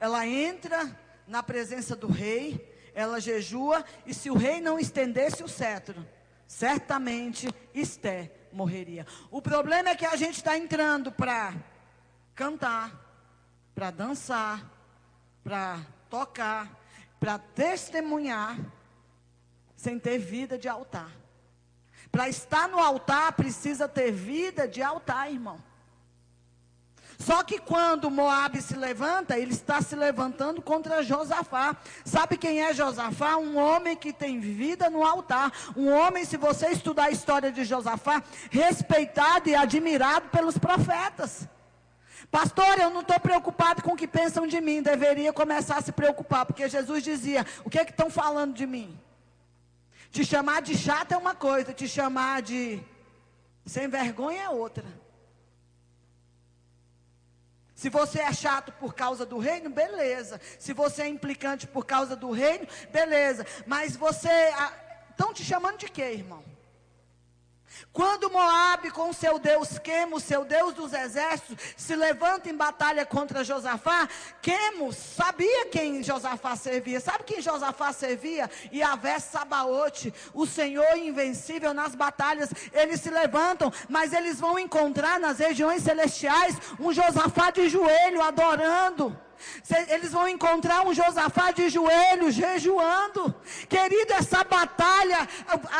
ela 0.00 0.26
entra 0.26 0.98
na 1.26 1.42
presença 1.42 1.94
do 1.94 2.08
rei, 2.08 2.71
ela 2.94 3.20
jejua, 3.20 3.84
e 4.06 4.12
se 4.12 4.30
o 4.30 4.36
rei 4.36 4.60
não 4.60 4.78
estendesse 4.78 5.42
o 5.42 5.48
cetro, 5.48 6.06
certamente 6.46 7.48
Esté 7.74 8.30
morreria. 8.52 9.06
O 9.30 9.40
problema 9.40 9.90
é 9.90 9.96
que 9.96 10.04
a 10.04 10.16
gente 10.16 10.36
está 10.36 10.56
entrando 10.56 11.10
para 11.10 11.54
cantar, 12.34 12.92
para 13.74 13.90
dançar, 13.90 14.70
para 15.42 15.80
tocar, 16.10 16.78
para 17.18 17.38
testemunhar, 17.38 18.58
sem 19.76 19.98
ter 19.98 20.18
vida 20.18 20.58
de 20.58 20.68
altar. 20.68 21.10
Para 22.10 22.28
estar 22.28 22.68
no 22.68 22.78
altar 22.78 23.32
precisa 23.32 23.88
ter 23.88 24.12
vida 24.12 24.68
de 24.68 24.82
altar, 24.82 25.32
irmão. 25.32 25.62
Só 27.24 27.44
que 27.44 27.58
quando 27.58 28.10
Moab 28.10 28.60
se 28.60 28.74
levanta, 28.74 29.38
ele 29.38 29.52
está 29.52 29.80
se 29.80 29.94
levantando 29.94 30.60
contra 30.60 31.04
Josafá. 31.04 31.76
Sabe 32.04 32.36
quem 32.36 32.62
é 32.62 32.74
Josafá? 32.74 33.36
Um 33.36 33.56
homem 33.56 33.96
que 33.96 34.12
tem 34.12 34.40
vida 34.40 34.90
no 34.90 35.04
altar. 35.04 35.52
Um 35.76 35.88
homem, 35.88 36.24
se 36.24 36.36
você 36.36 36.68
estudar 36.68 37.04
a 37.04 37.10
história 37.10 37.52
de 37.52 37.64
Josafá, 37.64 38.22
respeitado 38.50 39.48
e 39.48 39.54
admirado 39.54 40.30
pelos 40.30 40.58
profetas. 40.58 41.46
Pastor, 42.28 42.80
eu 42.80 42.90
não 42.90 43.02
estou 43.02 43.20
preocupado 43.20 43.82
com 43.82 43.92
o 43.92 43.96
que 43.96 44.08
pensam 44.08 44.44
de 44.46 44.60
mim. 44.60 44.82
Deveria 44.82 45.32
começar 45.32 45.76
a 45.76 45.82
se 45.82 45.92
preocupar, 45.92 46.44
porque 46.44 46.68
Jesus 46.68 47.04
dizia: 47.04 47.46
O 47.64 47.70
que 47.70 47.78
é 47.78 47.84
que 47.84 47.92
estão 47.92 48.10
falando 48.10 48.54
de 48.54 48.66
mim? 48.66 48.98
Te 50.10 50.24
chamar 50.24 50.60
de 50.60 50.76
chato 50.76 51.12
é 51.12 51.16
uma 51.16 51.34
coisa, 51.34 51.72
te 51.72 51.86
chamar 51.86 52.42
de 52.42 52.82
sem 53.64 53.86
vergonha 53.86 54.42
é 54.42 54.48
outra. 54.48 55.01
Se 57.82 57.88
você 57.88 58.20
é 58.20 58.32
chato 58.32 58.70
por 58.70 58.94
causa 58.94 59.26
do 59.26 59.38
reino, 59.38 59.68
beleza. 59.68 60.40
Se 60.56 60.72
você 60.72 61.02
é 61.02 61.08
implicante 61.08 61.66
por 61.66 61.84
causa 61.84 62.14
do 62.14 62.30
reino, 62.30 62.64
beleza. 62.92 63.44
Mas 63.66 63.96
você. 63.96 64.28
Estão 65.10 65.34
te 65.34 65.42
chamando 65.42 65.78
de 65.78 65.88
quê, 65.88 66.12
irmão? 66.12 66.44
Quando 67.92 68.30
Moabe 68.30 68.90
com 68.90 69.12
seu 69.12 69.38
Deus 69.38 69.78
Quemos, 69.78 70.22
seu 70.22 70.44
Deus 70.44 70.74
dos 70.74 70.92
exércitos, 70.92 71.56
se 71.76 71.94
levanta 71.96 72.50
em 72.50 72.56
batalha 72.56 73.06
contra 73.06 73.44
Josafá, 73.44 74.08
Quemos 74.40 74.96
sabia 74.96 75.66
quem 75.66 76.02
Josafá 76.02 76.56
servia. 76.56 77.00
Sabe 77.00 77.24
quem 77.24 77.40
Josafá 77.40 77.92
servia? 77.92 78.50
Yahvé 78.72 79.18
Sabaote, 79.18 80.12
o 80.34 80.46
Senhor 80.46 80.96
invencível 80.96 81.72
nas 81.72 81.94
batalhas. 81.94 82.50
Eles 82.72 83.00
se 83.00 83.10
levantam, 83.10 83.72
mas 83.88 84.12
eles 84.12 84.38
vão 84.38 84.58
encontrar 84.58 85.18
nas 85.18 85.38
regiões 85.38 85.82
celestiais 85.82 86.56
um 86.78 86.92
Josafá 86.92 87.50
de 87.50 87.68
joelho 87.68 88.22
adorando. 88.22 89.16
Eles 89.88 90.12
vão 90.12 90.28
encontrar 90.28 90.86
um 90.86 90.94
Josafá 90.94 91.50
de 91.50 91.68
joelhos, 91.68 92.34
jejuando. 92.34 93.34
Querido, 93.68 94.12
essa 94.12 94.44
batalha, 94.44 95.28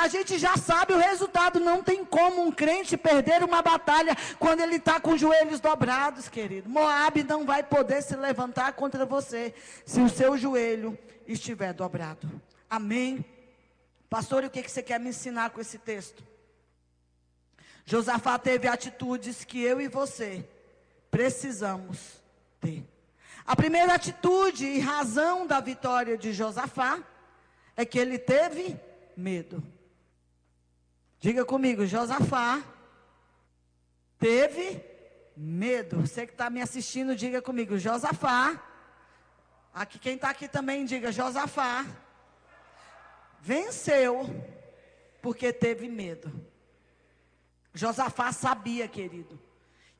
a 0.01 0.09
gente 0.09 0.39
já 0.39 0.57
sabe 0.57 0.93
o 0.93 0.99
resultado. 0.99 1.61
Não 1.61 1.83
tem 1.83 2.05
como 2.05 2.43
um 2.43 2.53
crente 2.53 2.97
perder 2.97 3.43
uma 3.43 3.63
batalha 3.63 4.17
quando 4.39 4.61
ele 4.61 4.77
está 4.77 5.01
com 5.01 5.13
os 5.13 5.21
joelhos 5.21 5.61
dobrados, 5.61 6.29
querido. 6.29 6.69
Moab 6.69 7.23
não 7.25 7.45
vai 7.45 7.63
poder 7.63 8.03
se 8.03 8.17
levantar 8.17 8.73
contra 8.75 9.05
você 9.07 9.55
se 9.85 10.01
o 10.01 10.09
seu 10.09 10.37
joelho 10.37 10.99
estiver 11.27 11.73
dobrado. 11.73 12.29
Amém? 12.69 13.25
Pastor, 14.09 14.45
o 14.45 14.51
que 14.51 14.63
você 14.69 14.83
quer 14.83 15.01
me 15.01 15.09
ensinar 15.09 15.51
com 15.51 15.61
esse 15.61 15.79
texto? 15.79 16.23
Josafá 17.85 18.39
teve 18.39 18.69
atitudes 18.69 19.45
que 19.45 19.63
eu 19.63 19.81
e 19.81 19.89
você 19.89 20.45
precisamos 21.11 22.23
ter. 22.61 22.85
A 23.45 23.57
primeira 23.57 23.95
atitude 23.95 24.67
e 24.67 24.79
razão 24.79 25.47
da 25.47 25.61
vitória 25.61 26.17
de 26.17 26.33
Josafá 26.33 27.03
é 27.77 27.85
que 27.85 27.99
ele 27.99 28.19
teve 28.19 28.79
medo. 29.17 29.63
Diga 31.19 31.45
comigo, 31.45 31.85
Josafá 31.85 32.63
teve 34.19 34.81
medo. 35.37 36.01
Você 36.01 36.27
que 36.27 36.33
está 36.33 36.49
me 36.49 36.61
assistindo, 36.61 37.17
diga 37.17 37.43
comigo, 37.43 37.79
Josafá. 37.79 38.61
Aqui 39.75 39.99
quem 39.99 40.15
está 40.15 40.31
aqui 40.31 40.47
também 40.47 40.85
diga, 40.85 41.11
Josafá 41.11 41.85
venceu 43.41 44.25
porque 45.21 45.53
teve 45.53 45.89
medo. 45.89 46.33
Josafá 47.75 48.33
sabia, 48.33 48.87
querido 48.87 49.41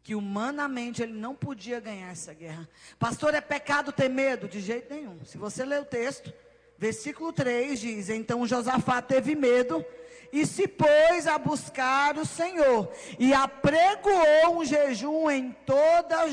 que 0.03 0.15
humanamente 0.15 1.03
ele 1.03 1.13
não 1.13 1.35
podia 1.35 1.79
ganhar 1.79 2.11
essa 2.11 2.35
guerra. 2.35 2.69
Pastor, 2.99 3.35
é 3.35 3.41
pecado 3.41 3.93
ter 3.93 4.09
medo? 4.09 4.49
De 4.49 4.61
jeito 4.61 4.93
nenhum. 4.93 5.25
Se 5.25 5.39
você 5.39 5.65
ler 5.65 5.81
o 5.81 5.85
texto, 5.85 6.33
versículo 6.77 7.33
3 7.33 7.79
diz: 7.79 8.09
Então 8.09 8.47
Josafá 8.47 9.01
teve 9.01 9.35
medo 9.35 9.85
e 10.33 10.45
se 10.45 10.67
pôs 10.67 11.27
a 11.27 11.39
buscar 11.39 12.17
o 12.17 12.27
Senhor 12.27 12.91
e 13.19 13.33
apregoou 13.33 14.59
um 14.59 14.65
jejum 14.65 15.31
em 15.31 15.53
toda 15.65 16.29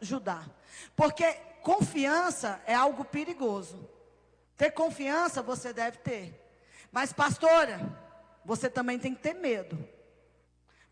Judá. 0.00 0.42
Porque 0.96 1.32
confiança 1.62 2.60
é 2.66 2.74
algo 2.74 3.04
perigoso. 3.04 3.88
Ter 4.56 4.70
confiança 4.70 5.42
você 5.42 5.72
deve 5.72 5.98
ter. 5.98 6.40
Mas, 6.90 7.12
pastora, 7.12 7.80
você 8.44 8.68
também 8.68 8.98
tem 8.98 9.14
que 9.14 9.22
ter 9.22 9.34
medo. 9.34 9.78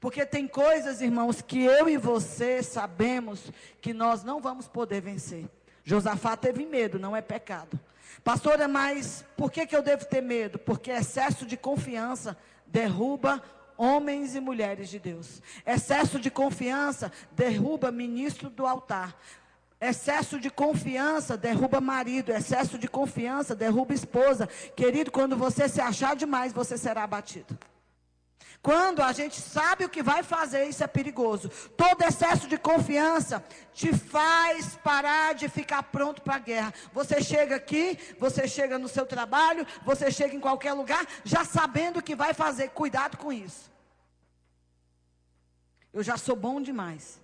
Porque 0.00 0.25
tem 0.25 0.49
coisas, 0.49 1.02
irmãos, 1.02 1.42
que 1.42 1.62
eu 1.62 1.88
e 1.88 1.99
você 1.99 2.62
sabemos 2.62 3.52
que 3.83 3.92
nós 3.92 4.25
não 4.25 4.40
vamos 4.40 4.66
poder 4.66 5.02
vencer. 5.02 5.47
Josafá 5.85 6.37
teve 6.37 6.64
medo, 6.64 6.99
não 6.99 7.14
é 7.14 7.21
pecado. 7.21 7.78
Pastora, 8.25 8.66
mas 8.66 9.25
por 9.37 9.52
que, 9.52 9.66
que 9.66 9.76
eu 9.76 9.83
devo 9.83 10.07
ter 10.07 10.23
medo? 10.23 10.59
Porque 10.59 10.90
excesso 10.90 11.45
de 11.45 11.57
confiança 11.57 12.37
derruba 12.66 13.42
homens 13.76 14.35
e 14.35 14.40
mulheres 14.40 14.88
de 14.88 14.99
Deus. 14.99 15.42
Excesso 15.66 16.19
de 16.19 16.30
confiança 16.30 17.12
derruba 17.33 17.92
ministro 17.92 18.49
do 18.49 18.66
altar. 18.66 19.14
Excesso 19.80 20.38
de 20.38 20.50
confiança 20.50 21.37
derruba 21.37 21.80
marido, 21.80 22.30
excesso 22.30 22.78
de 22.78 22.87
confiança 22.87 23.54
derruba 23.54 23.95
esposa. 23.95 24.47
Querido, 24.76 25.11
quando 25.11 25.37
você 25.37 25.69
se 25.69 25.80
achar 25.80 26.14
demais, 26.14 26.52
você 26.52 26.76
será 26.76 27.04
abatido. 27.04 27.59
Quando 28.62 29.02
a 29.02 29.11
gente 29.12 29.40
sabe 29.40 29.87
o 29.87 29.88
que 29.88 30.02
vai 30.02 30.23
fazer, 30.23 30.67
isso 30.67 30.85
é 30.85 30.87
perigoso. 30.87 31.49
Todo 31.76 32.02
excesso 32.02 32.47
de 32.47 32.59
confiança 32.59 33.43
te 33.73 33.97
faz 33.97 34.76
parar 34.76 35.35
de 35.35 35.49
ficar 35.49 35.83
pronto 35.85 36.21
para 36.21 36.37
a 36.37 36.40
guerra. 36.40 36.75
Você 36.93 37.23
chega 37.23 37.57
aqui, 37.57 37.99
você 38.19 38.47
chega 38.47 38.79
no 38.79 38.87
seu 38.87 39.07
trabalho, 39.07 39.67
você 39.83 40.11
chega 40.11 40.37
em 40.37 40.40
qualquer 40.40 40.75
lugar, 40.75 41.07
já 41.25 41.43
sabendo 41.43 42.00
o 42.00 42.02
que 42.02 42.14
vai 42.14 42.35
fazer. 42.35 42.69
Cuidado 42.71 43.17
com 43.17 43.33
isso. 43.33 43.71
Eu 45.90 46.02
já 46.02 46.19
sou 46.19 46.37
bom 46.37 46.61
demais. 46.61 47.19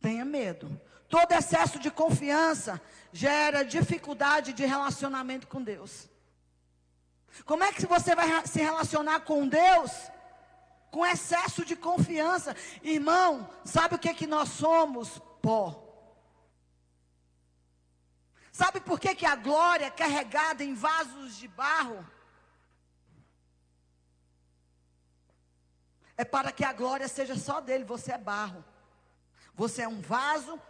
Tenha 0.00 0.24
medo. 0.24 0.80
Todo 1.08 1.32
excesso 1.32 1.78
de 1.80 1.90
confiança 1.90 2.80
gera 3.12 3.64
dificuldade 3.64 4.52
de 4.52 4.64
relacionamento 4.64 5.48
com 5.48 5.60
Deus. 5.60 6.08
Como 7.44 7.64
é 7.64 7.72
que 7.72 7.86
você 7.86 8.14
vai 8.14 8.46
se 8.46 8.60
relacionar 8.60 9.20
com 9.20 9.48
Deus? 9.48 9.90
Com 10.90 11.06
excesso 11.06 11.64
de 11.64 11.74
confiança. 11.74 12.54
Irmão, 12.82 13.48
sabe 13.64 13.94
o 13.94 13.98
que, 13.98 14.08
é 14.08 14.14
que 14.14 14.26
nós 14.26 14.48
somos? 14.50 15.20
pó. 15.42 15.82
Sabe 18.52 18.80
por 18.80 19.00
que, 19.00 19.14
que 19.14 19.26
a 19.26 19.34
glória 19.34 19.86
é 19.86 19.90
carregada 19.90 20.62
em 20.62 20.74
vasos 20.74 21.36
de 21.36 21.48
barro? 21.48 22.06
É 26.16 26.24
para 26.24 26.52
que 26.52 26.64
a 26.64 26.72
glória 26.72 27.08
seja 27.08 27.36
só 27.36 27.60
dele, 27.60 27.84
você 27.84 28.12
é 28.12 28.18
barro. 28.18 28.64
Você 29.54 29.82
é 29.82 29.88
um 29.88 30.00
vaso 30.00 30.60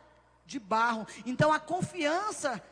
de 0.46 0.58
barro. 0.58 1.06
Então 1.26 1.52
a 1.52 1.60
confiança 1.60 2.62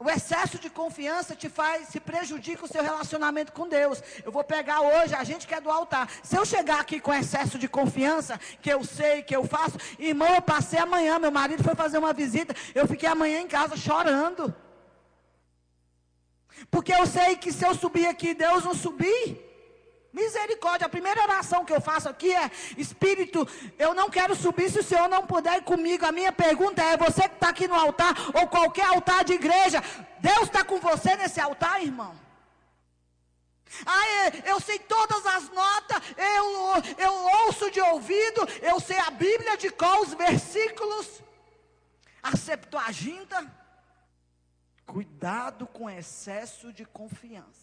o 0.00 0.08
excesso 0.08 0.58
de 0.58 0.70
confiança 0.70 1.36
te 1.36 1.50
faz, 1.50 1.88
se 1.88 2.00
prejudica 2.00 2.64
o 2.64 2.68
seu 2.68 2.82
relacionamento 2.82 3.52
com 3.52 3.68
Deus. 3.68 4.02
Eu 4.24 4.32
vou 4.32 4.42
pegar 4.42 4.80
hoje, 4.80 5.14
a 5.14 5.22
gente 5.22 5.46
que 5.46 5.54
é 5.54 5.60
do 5.60 5.70
altar. 5.70 6.08
Se 6.22 6.36
eu 6.36 6.46
chegar 6.46 6.80
aqui 6.80 6.98
com 6.98 7.12
excesso 7.12 7.58
de 7.58 7.68
confiança, 7.68 8.40
que 8.62 8.70
eu 8.72 8.82
sei, 8.82 9.22
que 9.22 9.36
eu 9.36 9.44
faço, 9.44 9.76
irmão, 9.98 10.34
eu 10.34 10.40
passei 10.40 10.78
amanhã, 10.78 11.18
meu 11.18 11.30
marido 11.30 11.62
foi 11.62 11.74
fazer 11.74 11.98
uma 11.98 12.14
visita, 12.14 12.56
eu 12.74 12.88
fiquei 12.88 13.10
amanhã 13.10 13.40
em 13.40 13.46
casa 13.46 13.76
chorando. 13.76 14.54
Porque 16.70 16.94
eu 16.94 17.04
sei 17.06 17.36
que 17.36 17.52
se 17.52 17.66
eu 17.66 17.74
subir 17.74 18.06
aqui, 18.06 18.32
Deus 18.32 18.64
não 18.64 18.74
subir. 18.74 19.49
Misericórdia, 20.12 20.86
a 20.86 20.90
primeira 20.90 21.22
oração 21.22 21.64
que 21.64 21.72
eu 21.72 21.80
faço 21.80 22.08
aqui 22.08 22.34
é: 22.34 22.50
Espírito, 22.76 23.46
eu 23.78 23.94
não 23.94 24.10
quero 24.10 24.34
subir 24.34 24.68
se 24.68 24.80
o 24.80 24.82
Senhor 24.82 25.08
não 25.08 25.24
puder 25.24 25.58
ir 25.58 25.62
comigo. 25.62 26.04
A 26.04 26.10
minha 26.10 26.32
pergunta 26.32 26.82
é: 26.82 26.96
você 26.96 27.28
que 27.28 27.34
está 27.36 27.50
aqui 27.50 27.68
no 27.68 27.74
altar, 27.74 28.14
ou 28.34 28.48
qualquer 28.48 28.86
altar 28.86 29.22
de 29.24 29.34
igreja, 29.34 29.80
Deus 30.18 30.42
está 30.42 30.64
com 30.64 30.80
você 30.80 31.14
nesse 31.14 31.40
altar, 31.40 31.80
irmão? 31.80 32.18
Ah, 33.86 34.06
é, 34.08 34.50
eu 34.50 34.58
sei 34.60 34.80
todas 34.80 35.24
as 35.26 35.48
notas, 35.50 36.02
eu, 36.16 36.96
eu 36.98 37.12
ouço 37.44 37.70
de 37.70 37.80
ouvido, 37.80 38.40
eu 38.62 38.80
sei 38.80 38.98
a 38.98 39.10
Bíblia 39.10 39.56
de 39.56 39.70
qual 39.70 40.02
os 40.02 40.12
versículos, 40.12 41.22
a 42.20 42.36
Septuaginta. 42.36 43.60
Cuidado 44.84 45.68
com 45.68 45.88
excesso 45.88 46.72
de 46.72 46.84
confiança. 46.84 47.59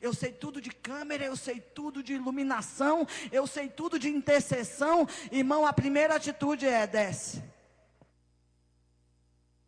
Eu 0.00 0.12
sei 0.14 0.32
tudo 0.32 0.60
de 0.60 0.70
câmera, 0.70 1.24
eu 1.24 1.36
sei 1.36 1.60
tudo 1.60 2.02
de 2.02 2.14
iluminação, 2.14 3.06
eu 3.30 3.46
sei 3.46 3.68
tudo 3.68 3.98
de 3.98 4.08
intercessão. 4.08 5.06
Irmão, 5.30 5.66
a 5.66 5.72
primeira 5.72 6.16
atitude 6.16 6.66
é 6.66 6.86
desce. 6.86 7.42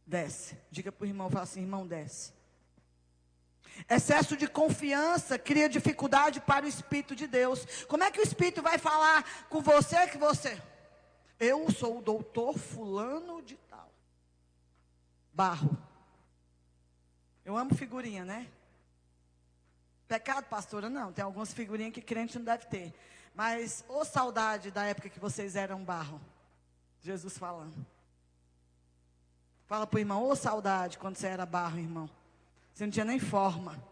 Desce. 0.07 0.57
Diga 0.71 0.93
para 0.93 1.05
o 1.05 1.09
irmão, 1.09 1.31
fala 1.31 1.45
assim, 1.45 1.61
irmão, 1.61 1.87
desce. 1.87 2.33
Excesso 3.89 4.37
de 4.37 4.49
confiança 4.49 5.39
cria 5.39 5.69
dificuldade 5.69 6.41
para 6.41 6.65
o 6.65 6.69
Espírito 6.69 7.15
de 7.15 7.27
Deus. 7.27 7.67
Como 7.87 8.05
é 8.05 8.11
que 8.11 8.21
o 8.21 8.23
Espírito 8.23 8.63
vai 8.63 8.79
falar 8.79 9.49
com 9.49 9.61
você 9.61 10.07
que 10.07 10.17
você? 10.17 10.61
Eu 11.39 11.71
sou 11.71 11.99
o 11.99 12.03
doutor 12.03 12.59
fulano 12.59 13.43
de 13.43 13.57
tal. 13.69 13.93
Barro. 15.33 15.77
Eu 17.45 17.57
amo 17.57 17.75
figurinha, 17.75 18.25
né? 18.25 18.49
Pecado, 20.09 20.45
pastora? 20.45 20.89
Não, 20.89 21.13
tem 21.13 21.25
algumas 21.25 21.53
figurinhas 21.53 21.93
que 21.93 22.01
crente 22.01 22.39
não 22.39 22.45
deve 22.45 22.67
ter. 22.67 22.95
Mas, 23.35 23.85
ô 23.89 24.05
saudade 24.05 24.71
da 24.71 24.85
época 24.85 25.09
que 25.09 25.19
vocês 25.19 25.57
eram 25.57 25.85
barro. 25.85 26.21
Jesus 27.01 27.37
falando. 27.37 27.87
Fala 29.67 29.87
para 29.87 29.97
o 29.97 30.01
irmão, 30.01 30.25
ô 30.25 30.35
saudade 30.35 30.97
quando 30.97 31.17
você 31.17 31.27
era 31.27 31.45
barro, 31.45 31.79
irmão. 31.79 32.09
Você 32.73 32.85
não 32.85 32.91
tinha 32.91 33.05
nem 33.05 33.19
forma. 33.19 33.83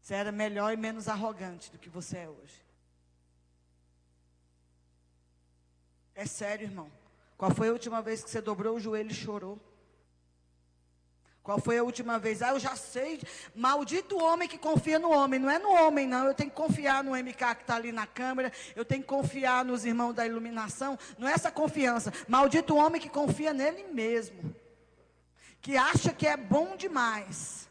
Você 0.00 0.14
era 0.14 0.32
melhor 0.32 0.72
e 0.72 0.76
menos 0.76 1.08
arrogante 1.08 1.70
do 1.70 1.78
que 1.78 1.88
você 1.88 2.18
é 2.18 2.28
hoje. 2.28 2.64
É 6.14 6.26
sério, 6.26 6.66
irmão. 6.66 6.90
Qual 7.36 7.50
foi 7.50 7.68
a 7.68 7.72
última 7.72 8.00
vez 8.02 8.22
que 8.22 8.30
você 8.30 8.40
dobrou 8.40 8.76
o 8.76 8.80
joelho 8.80 9.10
e 9.10 9.14
chorou? 9.14 9.58
Qual 11.42 11.58
foi 11.58 11.78
a 11.78 11.82
última 11.82 12.18
vez? 12.18 12.42
Ah, 12.42 12.50
eu 12.50 12.60
já 12.60 12.76
sei. 12.76 13.20
Maldito 13.54 14.18
homem 14.22 14.48
que 14.48 14.58
confia 14.58 14.98
no 14.98 15.10
homem. 15.10 15.40
Não 15.40 15.50
é 15.50 15.58
no 15.58 15.70
homem, 15.70 16.06
não. 16.06 16.26
Eu 16.26 16.34
tenho 16.34 16.50
que 16.50 16.56
confiar 16.56 17.02
no 17.02 17.12
MK 17.12 17.54
que 17.54 17.62
está 17.62 17.76
ali 17.76 17.92
na 17.92 18.06
câmera. 18.06 18.52
Eu 18.76 18.84
tenho 18.84 19.02
que 19.02 19.08
confiar 19.08 19.64
nos 19.64 19.84
irmãos 19.84 20.12
da 20.12 20.26
iluminação. 20.26 20.98
Não 21.18 21.26
é 21.26 21.32
essa 21.32 21.50
confiança. 21.50 22.12
Maldito 22.28 22.76
homem 22.76 23.00
que 23.00 23.08
confia 23.08 23.54
nele 23.54 23.84
mesmo. 23.84 24.54
Que 25.62 25.76
acha 25.76 26.12
que 26.12 26.26
é 26.26 26.36
bom 26.36 26.76
demais. 26.76 27.68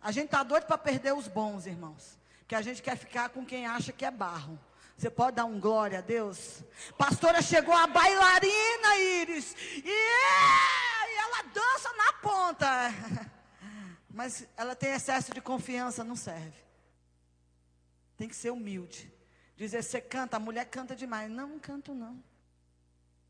A 0.00 0.12
gente 0.12 0.26
está 0.26 0.42
doido 0.42 0.66
para 0.66 0.78
perder 0.78 1.12
os 1.12 1.26
bons, 1.26 1.66
irmãos. 1.66 2.16
Que 2.46 2.54
a 2.54 2.62
gente 2.62 2.80
quer 2.80 2.96
ficar 2.96 3.28
com 3.30 3.44
quem 3.44 3.66
acha 3.66 3.92
que 3.92 4.04
é 4.04 4.10
barro. 4.10 4.58
Você 5.00 5.08
pode 5.08 5.36
dar 5.36 5.46
um 5.46 5.58
glória 5.58 6.00
a 6.00 6.02
Deus? 6.02 6.62
Pastora 6.98 7.40
chegou 7.40 7.72
a 7.72 7.86
bailarina, 7.86 8.98
Iris. 8.98 9.56
E, 9.82 9.90
é, 9.90 11.18
ela 11.18 11.42
dança 11.44 11.90
na 11.94 12.12
ponta. 12.12 12.66
Mas 14.10 14.46
ela 14.58 14.76
tem 14.76 14.90
excesso 14.90 15.32
de 15.32 15.40
confiança, 15.40 16.04
não 16.04 16.14
serve. 16.14 16.62
Tem 18.18 18.28
que 18.28 18.36
ser 18.36 18.50
humilde. 18.50 19.10
Dizer, 19.56 19.82
você 19.82 20.02
canta, 20.02 20.36
a 20.36 20.40
mulher 20.40 20.66
canta 20.66 20.94
demais. 20.94 21.30
Não, 21.30 21.48
não 21.48 21.58
canto 21.58 21.94
não. 21.94 22.22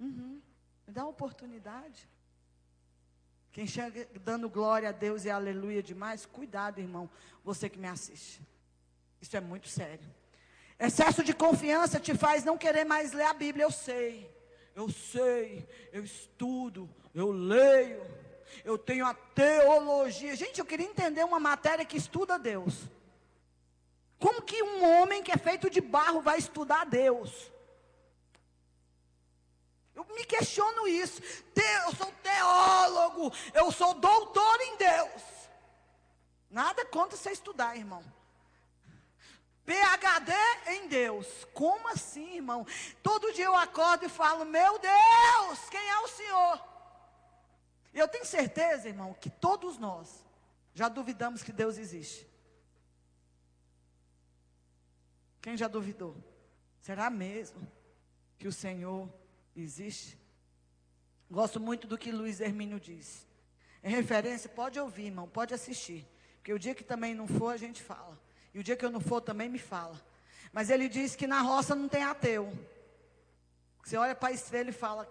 Uhum. 0.00 0.42
Me 0.88 0.92
dá 0.92 1.02
uma 1.04 1.10
oportunidade. 1.10 2.08
Quem 3.52 3.68
chega 3.68 4.08
dando 4.24 4.50
glória 4.50 4.88
a 4.88 4.92
Deus 4.92 5.24
e 5.24 5.30
aleluia 5.30 5.84
demais, 5.84 6.26
cuidado, 6.26 6.80
irmão, 6.80 7.08
você 7.44 7.68
que 7.68 7.78
me 7.78 7.86
assiste. 7.86 8.42
Isso 9.20 9.36
é 9.36 9.40
muito 9.40 9.68
sério. 9.68 10.18
Excesso 10.80 11.22
de 11.22 11.34
confiança 11.34 12.00
te 12.00 12.16
faz 12.16 12.42
não 12.42 12.56
querer 12.56 12.84
mais 12.84 13.12
ler 13.12 13.26
a 13.26 13.34
Bíblia. 13.34 13.64
Eu 13.64 13.70
sei, 13.70 14.34
eu 14.74 14.88
sei, 14.88 15.68
eu 15.92 16.02
estudo, 16.02 16.88
eu 17.14 17.30
leio, 17.30 18.02
eu 18.64 18.78
tenho 18.78 19.04
a 19.04 19.12
teologia. 19.12 20.34
Gente, 20.34 20.58
eu 20.58 20.64
queria 20.64 20.86
entender 20.86 21.22
uma 21.22 21.38
matéria 21.38 21.84
que 21.84 21.98
estuda 21.98 22.38
Deus. 22.38 22.88
Como 24.18 24.40
que 24.40 24.62
um 24.62 24.82
homem 24.84 25.22
que 25.22 25.30
é 25.30 25.36
feito 25.36 25.68
de 25.68 25.82
barro 25.82 26.22
vai 26.22 26.38
estudar 26.38 26.86
Deus? 26.86 27.52
Eu 29.94 30.06
me 30.14 30.24
questiono 30.24 30.88
isso. 30.88 31.20
Eu 31.54 31.94
sou 31.94 32.10
teólogo, 32.22 33.30
eu 33.52 33.70
sou 33.70 33.92
doutor 33.92 34.60
em 34.62 34.76
Deus. 34.78 35.22
Nada 36.50 36.86
contra 36.86 37.18
você 37.18 37.32
estudar, 37.32 37.76
irmão. 37.76 38.02
PHD 39.64 40.32
em 40.72 40.88
Deus. 40.88 41.26
Como 41.52 41.88
assim, 41.88 42.36
irmão? 42.36 42.66
Todo 43.02 43.32
dia 43.32 43.44
eu 43.44 43.54
acordo 43.54 44.04
e 44.04 44.08
falo: 44.08 44.44
Meu 44.44 44.78
Deus, 44.78 45.68
quem 45.70 45.88
é 45.88 45.98
o 46.00 46.08
Senhor? 46.08 46.64
Eu 47.92 48.08
tenho 48.08 48.24
certeza, 48.24 48.88
irmão, 48.88 49.14
que 49.14 49.28
todos 49.28 49.78
nós 49.78 50.24
já 50.74 50.88
duvidamos 50.88 51.42
que 51.42 51.52
Deus 51.52 51.76
existe. 51.76 52.26
Quem 55.42 55.56
já 55.56 55.68
duvidou? 55.68 56.16
Será 56.80 57.10
mesmo 57.10 57.66
que 58.38 58.46
o 58.46 58.52
Senhor 58.52 59.08
existe? 59.56 60.18
Gosto 61.30 61.60
muito 61.60 61.86
do 61.86 61.98
que 61.98 62.12
Luiz 62.12 62.40
Hermínio 62.40 62.78
disse. 62.80 63.26
Em 63.82 63.90
referência, 63.90 64.48
pode 64.48 64.78
ouvir, 64.78 65.06
irmão, 65.06 65.28
pode 65.28 65.54
assistir. 65.54 66.06
Porque 66.36 66.52
o 66.52 66.58
dia 66.58 66.74
que 66.74 66.84
também 66.84 67.14
não 67.14 67.26
for, 67.26 67.54
a 67.54 67.56
gente 67.56 67.82
fala. 67.82 68.18
E 68.52 68.58
o 68.58 68.62
dia 68.62 68.76
que 68.76 68.84
eu 68.84 68.90
não 68.90 69.00
for 69.00 69.20
também 69.20 69.48
me 69.48 69.58
fala. 69.58 70.00
Mas 70.52 70.70
ele 70.70 70.88
diz 70.88 71.14
que 71.14 71.26
na 71.26 71.40
roça 71.40 71.74
não 71.74 71.88
tem 71.88 72.02
ateu. 72.02 72.52
Você 73.84 73.96
olha 73.96 74.14
para 74.14 74.30
a 74.30 74.32
estrela 74.32 74.70
e 74.70 74.72
fala. 74.72 75.08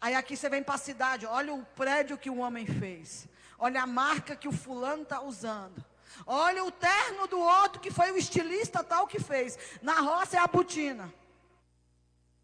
Aí 0.00 0.14
aqui 0.14 0.36
você 0.36 0.48
vem 0.48 0.62
para 0.62 0.74
a 0.74 0.78
cidade, 0.78 1.26
olha 1.26 1.54
o 1.54 1.64
prédio 1.64 2.18
que 2.18 2.28
o 2.28 2.38
homem 2.38 2.66
fez. 2.66 3.28
Olha 3.58 3.82
a 3.82 3.86
marca 3.86 4.36
que 4.36 4.48
o 4.48 4.52
fulano 4.52 5.04
está 5.04 5.20
usando. 5.20 5.84
Olha 6.26 6.64
o 6.64 6.70
terno 6.70 7.26
do 7.26 7.38
outro 7.38 7.80
que 7.80 7.90
foi 7.90 8.10
o 8.12 8.16
estilista 8.16 8.84
tal 8.84 9.06
que 9.06 9.18
fez. 9.18 9.58
Na 9.80 10.00
roça 10.00 10.36
é 10.36 10.40
a 10.40 10.46
botina. 10.46 11.12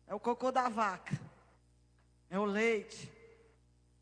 É 0.07 0.15
o 0.15 0.21
cocô 0.21 0.51
da 0.51 0.69
vaca. 0.69 1.19
É 2.31 2.39
o 2.39 2.45
leite 2.45 3.20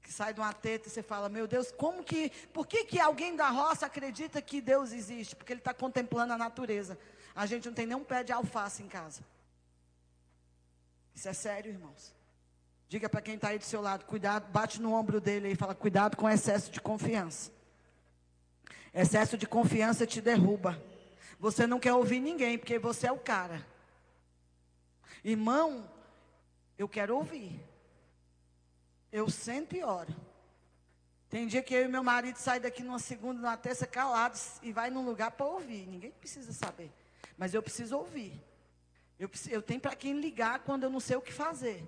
que 0.08 0.14
sai 0.14 0.32
de 0.32 0.40
uma 0.40 0.54
teta 0.54 0.88
e 0.88 0.90
você 0.90 1.02
fala, 1.02 1.28
meu 1.28 1.46
Deus, 1.46 1.70
como 1.70 2.02
que, 2.02 2.30
por 2.50 2.66
que, 2.66 2.82
que 2.82 2.98
alguém 2.98 3.36
da 3.36 3.50
roça 3.50 3.84
acredita 3.84 4.40
que 4.40 4.58
Deus 4.58 4.90
existe? 4.90 5.36
Porque 5.36 5.52
ele 5.52 5.60
está 5.60 5.74
contemplando 5.74 6.32
a 6.32 6.38
natureza. 6.38 6.98
A 7.34 7.44
gente 7.44 7.66
não 7.66 7.74
tem 7.74 7.84
nem 7.84 7.94
um 7.94 8.02
pé 8.02 8.24
de 8.24 8.32
alface 8.32 8.82
em 8.82 8.88
casa. 8.88 9.20
Isso 11.14 11.28
é 11.28 11.34
sério, 11.34 11.72
irmãos. 11.72 12.14
Diga 12.88 13.06
para 13.06 13.20
quem 13.20 13.34
está 13.34 13.48
aí 13.48 13.58
do 13.58 13.66
seu 13.66 13.82
lado, 13.82 14.06
cuidado, 14.06 14.50
bate 14.50 14.80
no 14.80 14.94
ombro 14.94 15.20
dele 15.20 15.50
e 15.50 15.54
fala, 15.54 15.74
cuidado 15.74 16.16
com 16.16 16.26
excesso 16.26 16.70
de 16.70 16.80
confiança. 16.80 17.52
Excesso 18.94 19.36
de 19.36 19.46
confiança 19.46 20.06
te 20.06 20.22
derruba. 20.22 20.82
Você 21.38 21.66
não 21.66 21.78
quer 21.78 21.92
ouvir 21.92 22.18
ninguém, 22.18 22.56
porque 22.56 22.78
você 22.78 23.08
é 23.08 23.12
o 23.12 23.18
cara. 23.18 23.62
Irmão, 25.22 25.86
eu 26.78 26.88
quero 26.88 27.14
ouvir. 27.14 27.67
Eu 29.12 29.28
sento 29.30 29.74
e 29.74 29.82
oro. 29.82 30.14
Tem 31.28 31.46
dia 31.46 31.62
que 31.62 31.74
eu 31.74 31.84
e 31.84 31.88
meu 31.88 32.02
marido 32.02 32.36
saem 32.36 32.60
daqui 32.60 32.82
numa 32.82 32.98
segunda, 32.98 33.40
numa 33.40 33.56
terça 33.56 33.86
calados 33.86 34.58
e 34.62 34.72
vai 34.72 34.90
num 34.90 35.04
lugar 35.04 35.30
para 35.30 35.46
ouvir. 35.46 35.86
Ninguém 35.86 36.10
precisa 36.10 36.52
saber. 36.52 36.90
Mas 37.36 37.52
eu 37.52 37.62
preciso 37.62 37.96
ouvir. 37.96 38.32
Eu, 39.18 39.30
eu 39.50 39.60
tenho 39.60 39.80
para 39.80 39.94
quem 39.94 40.20
ligar 40.20 40.60
quando 40.60 40.84
eu 40.84 40.90
não 40.90 41.00
sei 41.00 41.16
o 41.16 41.20
que 41.20 41.32
fazer. 41.32 41.84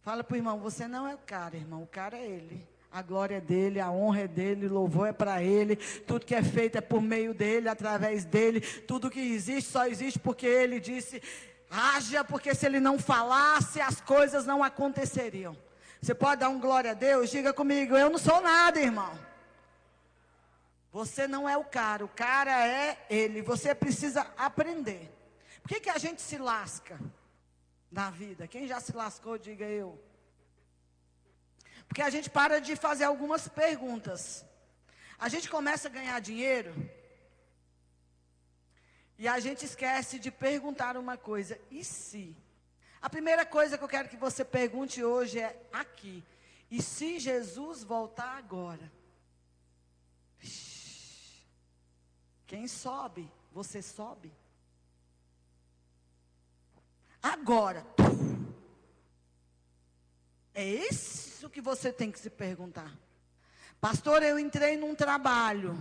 Fala 0.00 0.24
para 0.24 0.34
o 0.34 0.36
irmão, 0.36 0.58
você 0.58 0.88
não 0.88 1.06
é 1.06 1.14
o 1.14 1.18
cara, 1.18 1.56
irmão, 1.56 1.82
o 1.82 1.86
cara 1.86 2.16
é 2.16 2.26
ele. 2.26 2.66
A 2.90 3.02
glória 3.02 3.36
é 3.36 3.40
dele, 3.40 3.78
a 3.78 3.90
honra 3.90 4.20
é 4.20 4.28
dele, 4.28 4.66
o 4.66 4.72
louvor 4.72 5.08
é 5.08 5.12
para 5.12 5.42
ele. 5.42 5.76
Tudo 5.76 6.24
que 6.24 6.34
é 6.34 6.42
feito 6.42 6.78
é 6.78 6.80
por 6.80 7.02
meio 7.02 7.34
dele, 7.34 7.68
através 7.68 8.24
dele. 8.24 8.62
Tudo 8.62 9.10
que 9.10 9.20
existe 9.20 9.70
só 9.70 9.86
existe 9.86 10.18
porque 10.18 10.46
ele 10.46 10.80
disse: 10.80 11.22
haja, 11.70 12.24
porque 12.24 12.54
se 12.54 12.66
ele 12.66 12.80
não 12.80 12.98
falasse, 12.98 13.80
as 13.80 14.00
coisas 14.00 14.46
não 14.46 14.62
aconteceriam. 14.62 15.56
Você 16.00 16.14
pode 16.14 16.40
dar 16.40 16.48
um 16.48 16.60
glória 16.60 16.92
a 16.92 16.94
Deus? 16.94 17.30
Diga 17.30 17.52
comigo, 17.52 17.96
eu 17.96 18.08
não 18.08 18.18
sou 18.18 18.40
nada, 18.40 18.80
irmão. 18.80 19.18
Você 20.92 21.26
não 21.26 21.48
é 21.48 21.56
o 21.56 21.64
cara, 21.64 22.04
o 22.04 22.08
cara 22.08 22.66
é 22.66 23.04
ele. 23.10 23.42
Você 23.42 23.74
precisa 23.74 24.26
aprender. 24.36 25.12
Por 25.62 25.68
que, 25.68 25.80
que 25.80 25.90
a 25.90 25.98
gente 25.98 26.22
se 26.22 26.38
lasca 26.38 26.98
na 27.90 28.10
vida? 28.10 28.46
Quem 28.46 28.66
já 28.66 28.80
se 28.80 28.92
lascou, 28.92 29.36
diga 29.36 29.66
eu. 29.66 30.02
Porque 31.86 32.02
a 32.02 32.10
gente 32.10 32.30
para 32.30 32.60
de 32.60 32.76
fazer 32.76 33.04
algumas 33.04 33.48
perguntas. 33.48 34.44
A 35.18 35.28
gente 35.28 35.48
começa 35.50 35.88
a 35.88 35.90
ganhar 35.90 36.20
dinheiro. 36.20 36.74
E 39.18 39.26
a 39.26 39.40
gente 39.40 39.64
esquece 39.64 40.18
de 40.18 40.30
perguntar 40.30 40.96
uma 40.96 41.16
coisa: 41.16 41.60
e 41.70 41.84
se? 41.84 42.36
A 43.02 43.10
primeira 43.10 43.44
coisa 43.44 43.76
que 43.76 43.82
eu 43.82 43.88
quero 43.88 44.08
que 44.08 44.16
você 44.16 44.44
pergunte 44.44 45.02
hoje 45.02 45.40
é 45.40 45.60
aqui: 45.72 46.22
e 46.70 46.80
se 46.80 47.18
Jesus 47.18 47.82
voltar 47.82 48.36
agora? 48.36 48.92
Quem 52.46 52.68
sobe? 52.68 53.30
Você 53.52 53.82
sobe? 53.82 54.32
Agora. 57.22 57.84
É 60.54 60.64
isso 60.64 61.48
que 61.50 61.60
você 61.60 61.92
tem 61.92 62.10
que 62.10 62.18
se 62.18 62.30
perguntar. 62.30 62.92
Pastor, 63.80 64.22
eu 64.22 64.38
entrei 64.38 64.76
num 64.76 64.94
trabalho. 64.94 65.78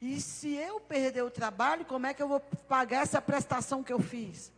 E 0.00 0.20
se 0.20 0.54
eu 0.54 0.80
perder 0.80 1.22
o 1.22 1.30
trabalho, 1.30 1.84
como 1.84 2.06
é 2.06 2.14
que 2.14 2.22
eu 2.22 2.28
vou 2.28 2.40
pagar 2.40 3.02
essa 3.02 3.20
prestação 3.20 3.82
que 3.82 3.92
eu 3.92 4.00
fiz? 4.00 4.52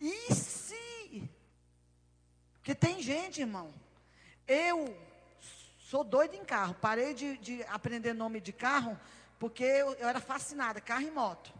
E 0.00 0.34
se? 0.34 1.28
Porque 2.54 2.74
tem 2.74 3.02
gente, 3.02 3.40
irmão. 3.40 3.72
Eu 4.46 4.96
sou 5.78 6.04
doido 6.04 6.34
em 6.34 6.44
carro. 6.44 6.74
Parei 6.74 7.12
de, 7.12 7.36
de 7.38 7.62
aprender 7.64 8.12
nome 8.12 8.40
de 8.40 8.52
carro 8.52 8.98
porque 9.38 9.64
eu, 9.64 9.92
eu 9.94 10.08
era 10.08 10.20
fascinada, 10.20 10.80
carro 10.80 11.02
e 11.02 11.10
moto. 11.10 11.52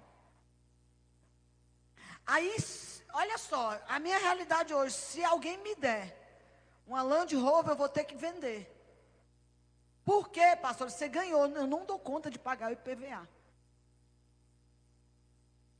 Aí 2.26 2.56
olha 3.12 3.38
só, 3.38 3.80
a 3.88 3.98
minha 3.98 4.18
realidade 4.18 4.74
hoje, 4.74 4.94
se 4.94 5.24
alguém 5.24 5.58
me 5.58 5.74
der 5.74 6.24
uma 6.86 7.02
Land 7.02 7.34
Rover, 7.36 7.72
eu 7.72 7.76
vou 7.76 7.88
ter 7.88 8.04
que 8.04 8.16
vender. 8.16 8.75
Por 10.06 10.30
quê, 10.30 10.56
pastor? 10.56 10.90
Você 10.90 11.06
ganhou, 11.06 11.46
eu 11.48 11.66
não 11.66 11.84
dou 11.84 11.98
conta 11.98 12.30
de 12.30 12.38
pagar 12.38 12.70
o 12.70 12.72
IPVA. 12.72 13.28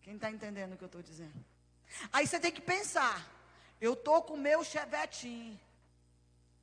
Quem 0.03 0.17
está 0.17 0.31
entendendo 0.31 0.75
o 0.75 0.77
que 0.77 0.85
eu 0.85 0.93
estou 0.93 1.03
dizendo? 1.03 1.43
Aí 2.13 2.27
você 2.27 2.39
tem 2.39 2.53
que 2.53 2.61
pensar, 2.61 3.27
eu 3.81 3.95
estou 3.95 4.23
com 4.23 4.35
o 4.35 4.45
meu 4.49 4.63
chevetinho, 4.63 5.59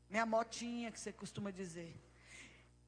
minha 0.08 0.26
motinha, 0.26 0.92
que 0.92 1.00
você 1.00 1.12
costuma 1.12 1.50
dizer. 1.50 2.00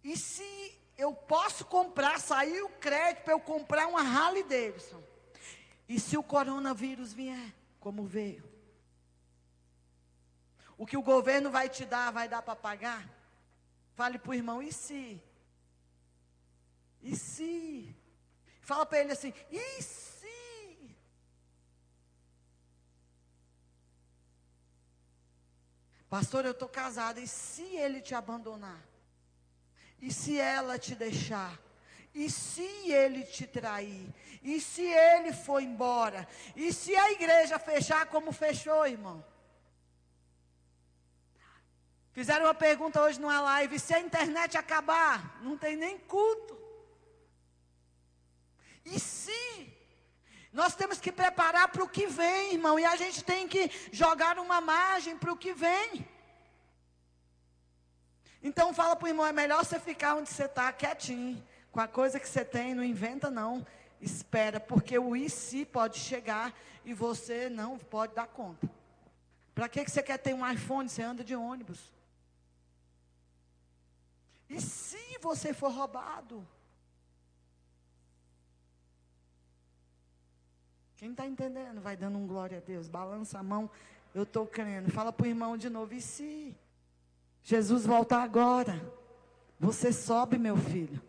E 0.03 0.15
se 0.15 0.79
eu 0.95 1.11
posso 1.15 1.65
comprar, 1.65 2.19
sair 2.19 2.61
o 2.61 2.69
crédito 2.69 3.23
para 3.23 3.33
eu 3.33 3.39
comprar 3.39 3.87
uma 3.87 4.01
Harley 4.01 4.43
Davidson? 4.43 5.01
E 5.89 5.99
se 5.99 6.15
o 6.15 6.23
coronavírus 6.23 7.11
vier? 7.11 7.53
como 7.85 8.03
veio. 8.03 8.43
O 10.75 10.87
que 10.87 10.97
o 10.97 11.03
governo 11.03 11.51
vai 11.51 11.69
te 11.69 11.85
dar, 11.85 12.09
vai 12.11 12.27
dar 12.27 12.41
para 12.41 12.55
pagar? 12.55 13.07
Fale 13.95 14.19
para 14.19 14.31
o 14.31 14.33
irmão, 14.33 14.61
e 14.61 14.71
se? 14.73 15.21
E 17.01 17.15
se? 17.15 17.95
Fala 18.61 18.85
para 18.85 18.99
ele 18.99 19.13
assim, 19.13 19.33
e 19.49 19.81
se? 19.81 20.95
Pastor, 26.09 26.45
eu 26.45 26.51
estou 26.51 26.67
casada, 26.67 27.21
e 27.21 27.27
se 27.27 27.63
ele 27.63 28.01
te 28.01 28.13
abandonar? 28.13 28.83
E 30.01 30.11
se 30.11 30.37
ela 30.37 30.77
te 30.77 30.93
deixar? 30.93 31.57
E 32.13 32.29
se 32.29 32.91
ele 32.91 33.23
te 33.23 33.47
trair? 33.47 34.13
E 34.41 34.59
se 34.59 34.83
ele 34.83 35.31
for 35.31 35.61
embora? 35.61 36.27
E 36.55 36.71
se 36.73 36.95
a 36.95 37.11
igreja 37.11 37.57
fechar 37.59 38.05
como 38.07 38.31
fechou, 38.31 38.85
irmão? 38.85 39.23
Fizeram 42.17 42.45
uma 42.45 42.53
pergunta 42.53 43.01
hoje 43.01 43.19
numa 43.19 43.39
live: 43.41 43.77
se 43.77 43.93
a 43.93 43.99
internet 43.99 44.57
acabar, 44.57 45.39
não 45.43 45.55
tem 45.57 45.75
nem 45.75 45.99
culto. 45.99 46.57
E 48.85 48.99
se? 48.99 49.73
Nós 50.51 50.73
temos 50.73 50.99
que 50.99 51.11
preparar 51.11 51.67
para 51.67 51.83
o 51.83 51.89
que 51.89 52.07
vem, 52.07 52.53
irmão, 52.53 52.79
e 52.79 52.85
a 52.85 52.95
gente 52.95 53.21
tem 53.23 53.45
que 53.45 53.69
jogar 53.91 54.39
uma 54.39 54.61
margem 54.61 55.17
para 55.17 55.33
o 55.33 55.37
que 55.37 55.53
vem. 55.53 56.07
Então 58.41 58.73
fala 58.73 58.95
para 58.95 59.05
o 59.05 59.09
irmão, 59.09 59.27
é 59.27 59.33
melhor 59.33 59.65
você 59.65 59.77
ficar 59.77 60.15
onde 60.15 60.29
você 60.29 60.45
está, 60.45 60.71
quietinho 60.71 61.43
com 61.75 61.81
a 61.81 61.89
coisa 61.89 62.21
que 62.21 62.29
você 62.29 62.45
tem, 62.45 62.73
não 62.73 62.85
inventa 62.85 63.29
não. 63.29 63.67
Espera, 63.99 64.61
porque 64.61 64.97
o 64.97 65.13
e 65.13 65.29
se 65.29 65.65
pode 65.65 65.99
chegar 65.99 66.53
e 66.85 66.93
você 66.93 67.49
não 67.49 67.77
pode 67.77 68.15
dar 68.15 68.27
conta. 68.27 68.69
Para 69.53 69.67
que, 69.67 69.83
que 69.83 69.91
você 69.91 70.01
quer 70.01 70.17
ter 70.17 70.33
um 70.33 70.49
iPhone? 70.49 70.87
Você 70.87 71.01
anda 71.01 71.21
de 71.21 71.35
ônibus. 71.35 71.94
E 74.49 74.61
se 74.61 75.17
você 75.21 75.53
for 75.53 75.71
roubado? 75.71 76.45
Quem 80.97 81.11
está 81.11 81.25
entendendo? 81.25 81.81
Vai 81.81 81.97
dando 81.97 82.17
um 82.17 82.27
glória 82.27 82.57
a 82.57 82.61
Deus. 82.61 82.87
Balança 82.87 83.39
a 83.39 83.43
mão. 83.43 83.69
Eu 84.13 84.23
estou 84.23 84.47
crendo. 84.47 84.91
Fala 84.91 85.11
para 85.11 85.25
o 85.25 85.27
irmão 85.27 85.57
de 85.57 85.69
novo. 85.69 85.93
E 85.93 86.01
se 86.01 86.55
Jesus 87.43 87.85
voltar 87.85 88.23
agora? 88.23 88.81
Você 89.59 89.91
sobe, 89.91 90.37
meu 90.37 90.55
filho. 90.57 91.01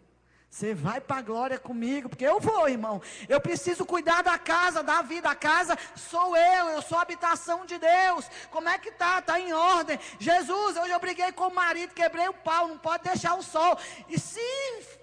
Você 0.48 0.72
vai 0.72 1.00
para 1.00 1.18
a 1.18 1.22
glória 1.22 1.58
comigo, 1.58 2.08
porque 2.08 2.24
eu 2.24 2.40
vou, 2.40 2.68
irmão. 2.68 3.02
Eu 3.28 3.40
preciso 3.40 3.84
cuidar 3.84 4.22
da 4.22 4.38
casa, 4.38 4.82
da 4.82 5.02
vida. 5.02 5.28
A 5.28 5.34
casa 5.34 5.76
sou 5.94 6.36
eu, 6.36 6.68
eu 6.68 6.82
sou 6.82 6.96
a 6.98 7.02
habitação 7.02 7.66
de 7.66 7.78
Deus. 7.78 8.26
Como 8.50 8.68
é 8.68 8.78
que 8.78 8.90
tá? 8.90 9.20
Tá 9.20 9.38
em 9.38 9.52
ordem. 9.52 9.98
Jesus, 10.18 10.76
hoje 10.76 10.92
eu 10.92 11.00
briguei 11.00 11.30
com 11.32 11.48
o 11.48 11.54
marido, 11.54 11.92
quebrei 11.92 12.28
o 12.28 12.34
pau, 12.34 12.68
não 12.68 12.78
pode 12.78 13.04
deixar 13.04 13.34
o 13.34 13.42
sol. 13.42 13.78
E 14.08 14.18
se 14.18 14.40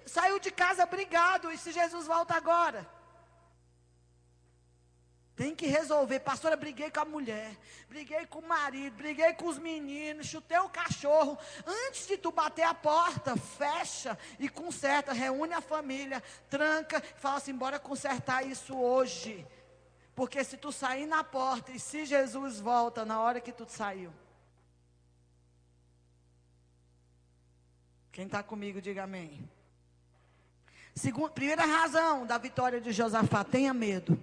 saiu 0.06 0.38
de 0.40 0.50
casa 0.50 0.84
brigado, 0.86 1.52
e 1.52 1.58
se 1.58 1.70
Jesus 1.70 2.06
volta 2.06 2.34
agora? 2.34 2.93
Tem 5.36 5.54
que 5.54 5.66
resolver. 5.66 6.20
Pastora, 6.20 6.56
briguei 6.56 6.90
com 6.90 7.00
a 7.00 7.04
mulher, 7.04 7.56
briguei 7.88 8.24
com 8.26 8.38
o 8.38 8.48
marido, 8.48 8.96
briguei 8.96 9.32
com 9.32 9.48
os 9.48 9.58
meninos, 9.58 10.26
chutei 10.26 10.58
o 10.58 10.68
cachorro. 10.68 11.36
Antes 11.66 12.06
de 12.06 12.16
tu 12.16 12.30
bater 12.30 12.62
a 12.62 12.74
porta, 12.74 13.36
fecha 13.36 14.16
e 14.38 14.48
conserta, 14.48 15.12
reúne 15.12 15.52
a 15.52 15.60
família, 15.60 16.22
tranca, 16.48 17.02
fala 17.16 17.38
assim: 17.38 17.54
bora 17.54 17.80
consertar 17.80 18.46
isso 18.46 18.76
hoje. 18.76 19.44
Porque 20.14 20.44
se 20.44 20.56
tu 20.56 20.70
sair 20.70 21.06
na 21.06 21.24
porta 21.24 21.72
e 21.72 21.80
se 21.80 22.04
Jesus 22.04 22.60
volta 22.60 23.04
na 23.04 23.20
hora 23.20 23.40
que 23.40 23.50
tu 23.50 23.66
saiu. 23.68 24.12
Quem 28.12 28.26
está 28.26 28.40
comigo, 28.40 28.80
diga 28.80 29.02
amém. 29.02 29.50
Segunda, 30.94 31.30
primeira 31.30 31.64
razão 31.64 32.24
da 32.24 32.38
vitória 32.38 32.80
de 32.80 32.92
Josafá: 32.92 33.42
tenha 33.42 33.74
medo. 33.74 34.16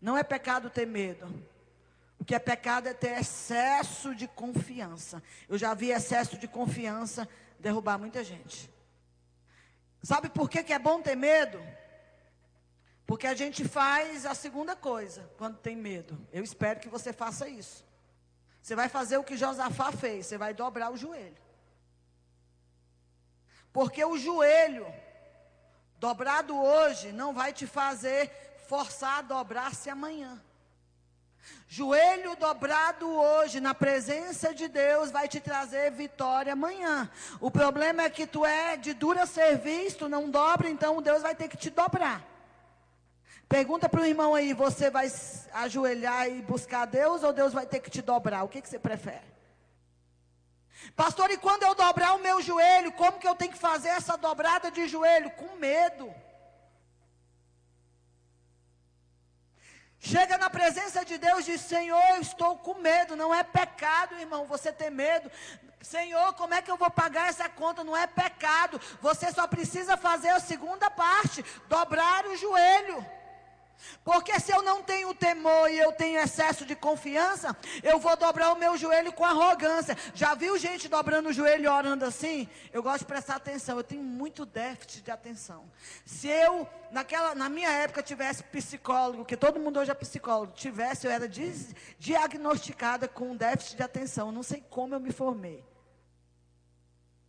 Não 0.00 0.16
é 0.16 0.22
pecado 0.22 0.70
ter 0.70 0.86
medo. 0.86 1.26
O 2.18 2.24
que 2.24 2.34
é 2.34 2.38
pecado 2.38 2.88
é 2.88 2.94
ter 2.94 3.18
excesso 3.20 4.14
de 4.14 4.26
confiança. 4.26 5.22
Eu 5.48 5.56
já 5.56 5.74
vi 5.74 5.90
excesso 5.90 6.36
de 6.36 6.48
confiança 6.48 7.28
derrubar 7.58 7.98
muita 7.98 8.22
gente. 8.22 8.70
Sabe 10.02 10.28
por 10.28 10.48
que, 10.48 10.62
que 10.62 10.72
é 10.72 10.78
bom 10.78 11.02
ter 11.02 11.16
medo? 11.16 11.60
Porque 13.06 13.26
a 13.26 13.34
gente 13.34 13.66
faz 13.66 14.26
a 14.26 14.34
segunda 14.34 14.76
coisa 14.76 15.30
quando 15.38 15.56
tem 15.58 15.74
medo. 15.74 16.18
Eu 16.32 16.44
espero 16.44 16.80
que 16.80 16.88
você 16.88 17.12
faça 17.12 17.48
isso. 17.48 17.84
Você 18.62 18.74
vai 18.74 18.88
fazer 18.88 19.16
o 19.16 19.24
que 19.24 19.36
Josafá 19.36 19.90
fez, 19.90 20.26
você 20.26 20.36
vai 20.36 20.52
dobrar 20.52 20.92
o 20.92 20.96
joelho. 20.96 21.36
Porque 23.72 24.04
o 24.04 24.18
joelho 24.18 24.86
dobrado 25.98 26.56
hoje 26.56 27.12
não 27.12 27.32
vai 27.32 27.52
te 27.52 27.66
fazer 27.66 28.30
forçar 28.68 29.20
a 29.20 29.22
dobrar-se 29.22 29.88
amanhã. 29.88 30.38
Joelho 31.66 32.36
dobrado 32.36 33.08
hoje 33.10 33.60
na 33.60 33.74
presença 33.74 34.52
de 34.52 34.68
Deus 34.68 35.10
vai 35.10 35.26
te 35.26 35.40
trazer 35.40 35.90
vitória 35.90 36.52
amanhã. 36.52 37.10
O 37.40 37.50
problema 37.50 38.02
é 38.02 38.10
que 38.10 38.26
tu 38.26 38.44
é 38.44 38.76
de 38.76 38.92
dura 38.92 39.24
serviço, 39.24 39.98
tu 39.98 40.08
não 40.08 40.28
dobra, 40.28 40.68
então 40.68 41.00
Deus 41.00 41.22
vai 41.22 41.34
ter 41.34 41.48
que 41.48 41.56
te 41.56 41.70
dobrar. 41.70 42.22
Pergunta 43.48 43.88
para 43.88 44.02
o 44.02 44.04
irmão 44.04 44.34
aí: 44.34 44.52
você 44.52 44.90
vai 44.90 45.10
ajoelhar 45.54 46.28
e 46.28 46.42
buscar 46.42 46.84
Deus 46.84 47.22
ou 47.22 47.32
Deus 47.32 47.54
vai 47.54 47.64
ter 47.64 47.80
que 47.80 47.90
te 47.90 48.02
dobrar? 48.02 48.42
O 48.44 48.48
que, 48.48 48.60
que 48.60 48.68
você 48.68 48.78
prefere? 48.78 49.26
Pastor, 50.94 51.30
e 51.30 51.38
quando 51.38 51.62
eu 51.62 51.74
dobrar 51.74 52.14
o 52.14 52.20
meu 52.20 52.42
joelho, 52.42 52.92
como 52.92 53.18
que 53.18 53.26
eu 53.26 53.34
tenho 53.34 53.52
que 53.52 53.58
fazer 53.58 53.88
essa 53.88 54.18
dobrada 54.18 54.70
de 54.70 54.86
joelho? 54.86 55.30
Com 55.30 55.56
medo. 55.56 56.14
Chega 60.00 60.38
na 60.38 60.48
presença 60.48 61.04
de 61.04 61.18
Deus 61.18 61.40
e 61.40 61.52
diz: 61.52 61.60
Senhor, 61.60 62.02
eu 62.10 62.20
estou 62.20 62.56
com 62.58 62.74
medo. 62.74 63.16
Não 63.16 63.34
é 63.34 63.42
pecado, 63.42 64.18
irmão, 64.18 64.46
você 64.46 64.72
ter 64.72 64.90
medo. 64.90 65.30
Senhor, 65.80 66.34
como 66.34 66.54
é 66.54 66.62
que 66.62 66.70
eu 66.70 66.76
vou 66.76 66.90
pagar 66.90 67.28
essa 67.28 67.48
conta? 67.48 67.84
Não 67.84 67.96
é 67.96 68.06
pecado. 68.06 68.80
Você 69.00 69.32
só 69.32 69.46
precisa 69.46 69.96
fazer 69.96 70.30
a 70.30 70.40
segunda 70.40 70.90
parte: 70.90 71.44
dobrar 71.68 72.26
o 72.26 72.36
joelho. 72.36 73.04
Porque 74.04 74.38
se 74.40 74.52
eu 74.52 74.62
não 74.62 74.82
tenho 74.82 75.14
temor 75.14 75.70
e 75.70 75.78
eu 75.78 75.92
tenho 75.92 76.18
excesso 76.20 76.64
de 76.64 76.74
confiança, 76.74 77.56
eu 77.82 77.98
vou 77.98 78.16
dobrar 78.16 78.52
o 78.52 78.58
meu 78.58 78.76
joelho 78.76 79.12
com 79.12 79.24
arrogância. 79.24 79.96
Já 80.14 80.34
viu 80.34 80.58
gente 80.58 80.88
dobrando 80.88 81.28
o 81.28 81.32
joelho 81.32 81.64
e 81.64 81.68
orando 81.68 82.04
assim? 82.04 82.48
Eu 82.72 82.82
gosto 82.82 83.00
de 83.00 83.06
prestar 83.06 83.36
atenção, 83.36 83.76
eu 83.76 83.84
tenho 83.84 84.02
muito 84.02 84.44
déficit 84.44 85.02
de 85.02 85.10
atenção. 85.10 85.70
Se 86.04 86.28
eu, 86.28 86.68
naquela, 86.90 87.34
na 87.34 87.48
minha 87.48 87.70
época, 87.70 88.02
tivesse 88.02 88.42
psicólogo, 88.44 89.24
que 89.24 89.36
todo 89.36 89.60
mundo 89.60 89.78
hoje 89.78 89.90
é 89.90 89.94
psicólogo, 89.94 90.52
tivesse, 90.52 91.06
eu 91.06 91.10
era 91.10 91.28
diagnosticada 91.98 93.06
com 93.08 93.36
déficit 93.36 93.76
de 93.76 93.82
atenção. 93.82 94.32
Não 94.32 94.42
sei 94.42 94.64
como 94.68 94.94
eu 94.94 95.00
me 95.00 95.12
formei. 95.12 95.64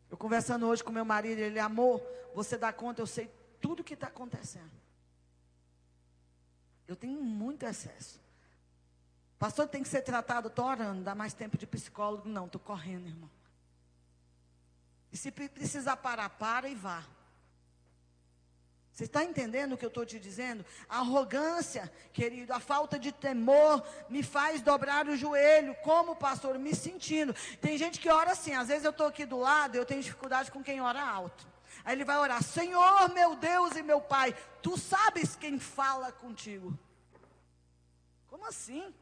Eu 0.09 0.17
conversando 0.17 0.65
hoje 0.67 0.83
com 0.83 0.91
meu 0.91 1.05
marido, 1.05 1.39
ele, 1.39 1.59
amor, 1.59 2.01
você 2.33 2.57
dá 2.57 2.73
conta, 2.73 3.01
eu 3.01 3.07
sei 3.07 3.29
tudo 3.61 3.81
o 3.81 3.83
que 3.83 3.93
está 3.93 4.07
acontecendo. 4.07 4.78
Eu 6.89 6.95
tenho 6.95 7.21
muito 7.21 7.67
excesso. 7.67 8.19
Pastor 9.37 9.67
tem 9.67 9.83
que 9.83 9.87
ser 9.87 10.01
tratado, 10.01 10.47
estou 10.47 10.65
orando, 10.65 11.03
dá 11.03 11.13
mais 11.13 11.33
tempo 11.33 11.55
de 11.55 11.67
psicólogo? 11.67 12.27
Não, 12.27 12.47
estou 12.47 12.59
correndo, 12.59 13.07
irmão. 13.07 13.29
E 15.11 15.15
se 15.15 15.29
precisar 15.29 15.97
parar, 15.97 16.31
para 16.31 16.67
e 16.67 16.73
vá. 16.73 17.05
Você 18.91 19.03
está 19.03 19.23
entendendo 19.23 19.73
o 19.73 19.77
que 19.77 19.85
eu 19.85 19.89
estou 19.89 20.03
te 20.03 20.19
dizendo? 20.19 20.65
A 20.89 20.97
arrogância, 20.97 21.93
querido, 22.11 22.51
a 22.53 22.59
falta 22.59 22.97
de 22.97 23.11
temor 23.11 23.87
me 24.09 24.23
faz 24.23 24.59
dobrar 24.59 25.07
o 25.07 25.15
joelho, 25.15 25.75
como 25.83 26.15
pastor, 26.15 26.57
me 26.57 26.75
sentindo. 26.75 27.35
Tem 27.61 27.77
gente 27.77 27.99
que 27.99 28.09
ora 28.09 28.31
assim, 28.31 28.55
às 28.55 28.67
vezes 28.67 28.83
eu 28.83 28.91
estou 28.91 29.05
aqui 29.05 29.27
do 29.27 29.37
lado, 29.37 29.75
eu 29.75 29.85
tenho 29.85 30.01
dificuldade 30.01 30.51
com 30.51 30.63
quem 30.63 30.81
ora 30.81 31.07
alto. 31.07 31.47
Aí 31.83 31.95
ele 31.95 32.05
vai 32.05 32.17
orar: 32.17 32.43
Senhor, 32.43 33.09
meu 33.09 33.35
Deus 33.35 33.75
e 33.75 33.83
meu 33.83 34.01
Pai, 34.01 34.35
tu 34.61 34.77
sabes 34.77 35.35
quem 35.35 35.59
fala 35.59 36.11
contigo. 36.11 36.77
Como 38.29 38.45
assim? 38.45 38.93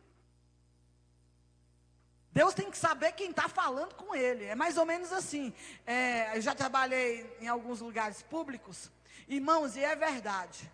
Deus 2.32 2.54
tem 2.54 2.70
que 2.70 2.78
saber 2.78 3.14
quem 3.14 3.32
está 3.32 3.50
falando 3.50 3.96
com 3.96 4.16
ele. 4.16 4.46
É 4.46 4.54
mais 4.54 4.78
ou 4.78 4.86
menos 4.86 5.12
assim. 5.12 5.54
É, 5.86 6.38
eu 6.38 6.42
já 6.42 6.54
trabalhei 6.54 7.36
em 7.42 7.48
alguns 7.48 7.82
lugares 7.82 8.22
públicos. 8.22 8.92
Irmãos, 9.28 9.76
e 9.76 9.84
é 9.84 9.96
verdade. 9.96 10.72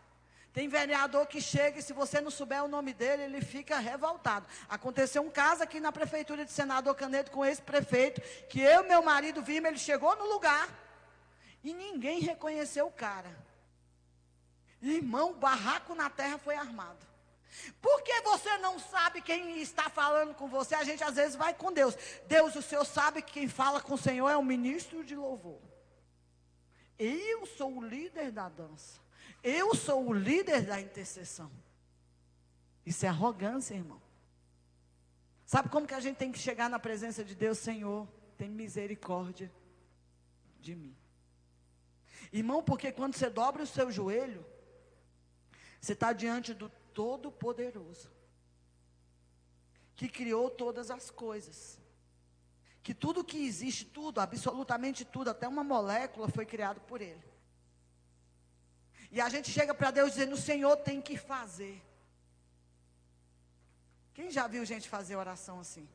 Tem 0.54 0.68
vereador 0.68 1.26
que 1.26 1.42
chega 1.42 1.80
e 1.80 1.82
se 1.82 1.94
você 1.94 2.22
não 2.22 2.30
souber 2.30 2.64
o 2.64 2.68
nome 2.68 2.94
dele, 2.94 3.24
ele 3.24 3.42
fica 3.42 3.80
revoltado. 3.80 4.46
Aconteceu 4.70 5.24
um 5.24 5.30
caso 5.32 5.64
aqui 5.64 5.80
na 5.80 5.92
prefeitura 5.92 6.46
de 6.46 6.52
Senador 6.52 6.94
Canedo 6.94 7.32
com 7.32 7.44
esse 7.44 7.62
prefeito, 7.62 8.22
que 8.48 8.62
eu 8.62 8.84
e 8.84 8.88
meu 8.88 9.02
marido 9.02 9.42
vimos, 9.42 9.70
ele 9.70 9.80
chegou 9.80 10.16
no 10.16 10.26
lugar. 10.26 10.70
E 11.64 11.74
ninguém 11.74 12.20
reconheceu 12.20 12.88
o 12.88 12.92
cara. 12.92 13.36
Irmão, 14.82 15.32
o 15.32 15.36
barraco 15.36 15.96
na 15.96 16.10
terra 16.10 16.38
foi 16.38 16.56
armado. 16.56 17.06
Porque 17.82 18.22
você 18.22 18.58
não 18.58 18.80
sabe 18.80 19.22
quem 19.22 19.62
está 19.62 19.90
falando 19.90 20.34
com 20.34 20.48
você? 20.48 20.76
A 20.76 20.84
gente 20.84 21.04
às 21.04 21.16
vezes 21.16 21.36
vai 21.36 21.54
com 21.54 21.72
Deus. 21.72 21.96
Deus, 22.28 22.56
o 22.56 22.62
Senhor 22.62 22.86
sabe 22.86 23.22
que 23.22 23.34
quem 23.34 23.48
fala 23.48 23.80
com 23.80 23.94
o 23.94 23.98
Senhor 23.98 24.28
é 24.30 24.36
o 24.36 24.44
ministro 24.44 25.04
de 25.04 25.16
louvor. 25.16 25.62
Eu 26.98 27.46
sou 27.46 27.78
o 27.78 27.84
líder 27.84 28.32
da 28.32 28.50
dança. 28.50 29.00
Eu 29.44 29.76
sou 29.76 30.08
o 30.08 30.14
líder 30.14 30.64
da 30.66 30.82
intercessão. 30.82 31.52
Isso 32.86 33.06
é 33.06 33.10
arrogância, 33.10 33.76
irmão. 33.76 34.02
Sabe 35.46 35.70
como 35.70 35.88
que 35.88 35.94
a 35.94 36.00
gente 36.00 36.18
tem 36.18 36.32
que 36.32 36.40
chegar 36.40 36.70
na 36.70 36.80
presença 36.80 37.24
de 37.24 37.36
Deus, 37.36 37.58
Senhor? 37.58 38.08
Tem 38.38 38.50
misericórdia 38.50 39.52
de 40.60 40.76
mim. 40.76 40.96
Irmão, 42.34 42.64
porque 42.64 42.92
quando 42.92 43.16
você 43.16 43.30
dobra 43.30 43.62
o 43.62 43.68
seu 43.68 43.92
joelho, 43.92 44.44
você 45.80 45.94
está 45.94 46.12
diante 46.12 46.52
do 46.52 46.68
Todo-Poderoso, 46.92 48.10
que 49.96 50.10
criou 50.10 50.50
todas 50.50 50.90
as 50.90 51.12
coisas. 51.12 51.80
Que 52.82 52.92
tudo 52.94 53.24
que 53.24 53.46
existe, 53.46 53.86
tudo, 53.86 54.20
absolutamente 54.20 55.06
tudo, 55.06 55.30
até 55.30 55.48
uma 55.48 55.64
molécula 55.64 56.28
foi 56.28 56.44
criado 56.44 56.82
por 56.82 57.02
Ele. 57.02 57.24
E 59.12 59.22
a 59.22 59.30
gente 59.30 59.52
chega 59.52 59.74
para 59.76 59.92
Deus 59.92 60.14
dizendo: 60.14 60.34
o 60.34 60.38
Senhor 60.38 60.76
tem 60.78 61.00
que 61.00 61.16
fazer. 61.16 61.80
Quem 64.16 64.32
já 64.32 64.48
viu 64.48 64.66
gente 64.66 64.90
fazer 64.90 65.16
oração 65.16 65.60
assim? 65.60 65.88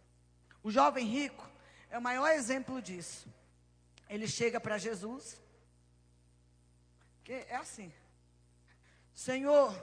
O 0.63 0.71
jovem 0.71 1.05
rico 1.05 1.45
é 1.91 1.99
o 1.99 2.03
maior 2.03 2.29
exemplo 2.29 2.81
disso. 2.81 3.27
Ele 4.09 4.29
chega 4.29 4.61
para 4.61 4.79
Jesus 4.79 5.41
é 7.33 7.57
assim. 7.57 7.93
Senhor, 9.15 9.75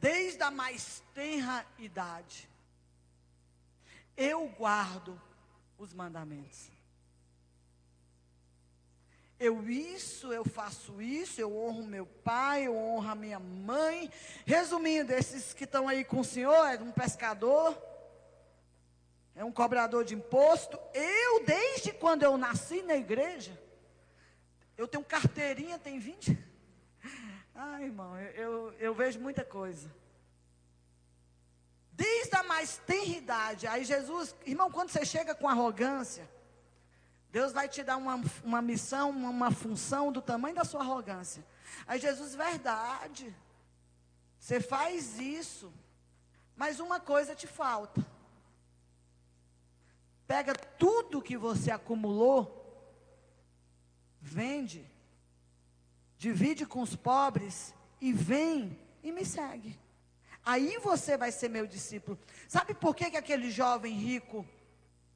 desde 0.00 0.42
a 0.42 0.50
mais 0.50 1.02
tenra 1.14 1.66
idade, 1.78 2.48
eu 4.16 4.46
guardo 4.48 5.20
os 5.78 5.92
mandamentos. 5.92 6.70
Eu 9.38 9.68
isso, 9.68 10.32
eu 10.32 10.44
faço 10.44 11.02
isso, 11.02 11.40
eu 11.40 11.56
honro 11.56 11.84
meu 11.84 12.06
pai, 12.06 12.66
eu 12.66 12.76
honro 12.76 13.08
a 13.08 13.14
minha 13.14 13.40
mãe. 13.40 14.10
Resumindo, 14.46 15.12
esses 15.12 15.52
que 15.52 15.64
estão 15.64 15.88
aí 15.88 16.04
com 16.04 16.20
o 16.20 16.24
senhor, 16.24 16.66
é 16.66 16.78
um 16.78 16.92
pescador, 16.92 17.76
é 19.34 19.44
um 19.44 19.50
cobrador 19.50 20.04
de 20.04 20.14
imposto. 20.14 20.78
Eu, 20.92 21.44
desde 21.44 21.92
quando 21.92 22.22
eu 22.22 22.38
nasci 22.38 22.82
na 22.82 22.94
igreja, 22.94 23.58
eu 24.76 24.86
tenho 24.86 25.04
carteirinha, 25.04 25.78
tem 25.78 25.98
20. 25.98 26.38
Ai, 27.54 27.84
irmão, 27.84 28.18
eu, 28.18 28.32
eu, 28.32 28.72
eu 28.78 28.94
vejo 28.94 29.20
muita 29.20 29.44
coisa. 29.44 29.88
Desde 31.92 32.34
a 32.34 32.42
mais 32.42 32.78
tenridade. 32.78 33.66
Aí 33.66 33.84
Jesus, 33.84 34.34
irmão, 34.44 34.70
quando 34.70 34.90
você 34.90 35.04
chega 35.04 35.34
com 35.34 35.48
arrogância, 35.48 36.28
Deus 37.30 37.52
vai 37.52 37.68
te 37.68 37.82
dar 37.84 37.96
uma, 37.96 38.20
uma 38.42 38.60
missão, 38.60 39.10
uma, 39.10 39.30
uma 39.30 39.50
função 39.52 40.10
do 40.10 40.20
tamanho 40.20 40.56
da 40.56 40.64
sua 40.64 40.80
arrogância. 40.80 41.44
Aí 41.86 42.00
Jesus, 42.00 42.34
verdade. 42.34 43.34
Você 44.38 44.60
faz 44.60 45.18
isso. 45.20 45.72
Mas 46.56 46.80
uma 46.80 46.98
coisa 46.98 47.34
te 47.34 47.46
falta. 47.46 48.04
Pega 50.26 50.54
tudo 50.54 51.22
que 51.22 51.36
você 51.36 51.70
acumulou, 51.70 52.60
vende 54.20 54.90
divide 56.24 56.64
com 56.64 56.80
os 56.80 56.96
pobres 56.96 57.74
e 58.00 58.10
vem 58.10 58.78
e 59.02 59.12
me 59.12 59.26
segue. 59.26 59.78
Aí 60.42 60.78
você 60.78 61.18
vai 61.18 61.30
ser 61.30 61.50
meu 61.50 61.66
discípulo. 61.66 62.18
Sabe 62.48 62.72
por 62.72 62.94
que, 62.96 63.10
que 63.10 63.16
aquele 63.18 63.50
jovem 63.50 63.92
rico 63.92 64.46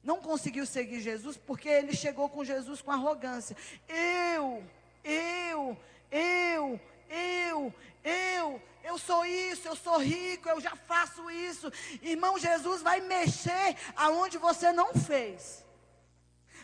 não 0.03 0.21
conseguiu 0.21 0.67
seguir 0.67 1.01
Jesus? 1.01 1.35
Porque 1.35 1.67
ele 1.67 1.95
chegou 1.95 2.29
com 2.29 2.45
Jesus 2.45 2.79
com 2.83 2.91
arrogância. 2.91 3.57
Eu, 3.87 4.63
eu, 5.03 5.75
eu, 6.11 6.79
eu, 7.09 7.73
eu, 8.03 8.61
eu 8.83 8.97
sou 8.99 9.25
isso, 9.25 9.67
eu 9.67 9.75
sou 9.75 9.97
rico, 9.97 10.47
eu 10.47 10.61
já 10.61 10.75
faço 10.75 11.27
isso. 11.31 11.71
Irmão, 12.03 12.37
Jesus 12.37 12.83
vai 12.83 13.01
mexer 13.01 13.75
aonde 13.95 14.37
você 14.37 14.71
não 14.71 14.93
fez. 14.93 15.65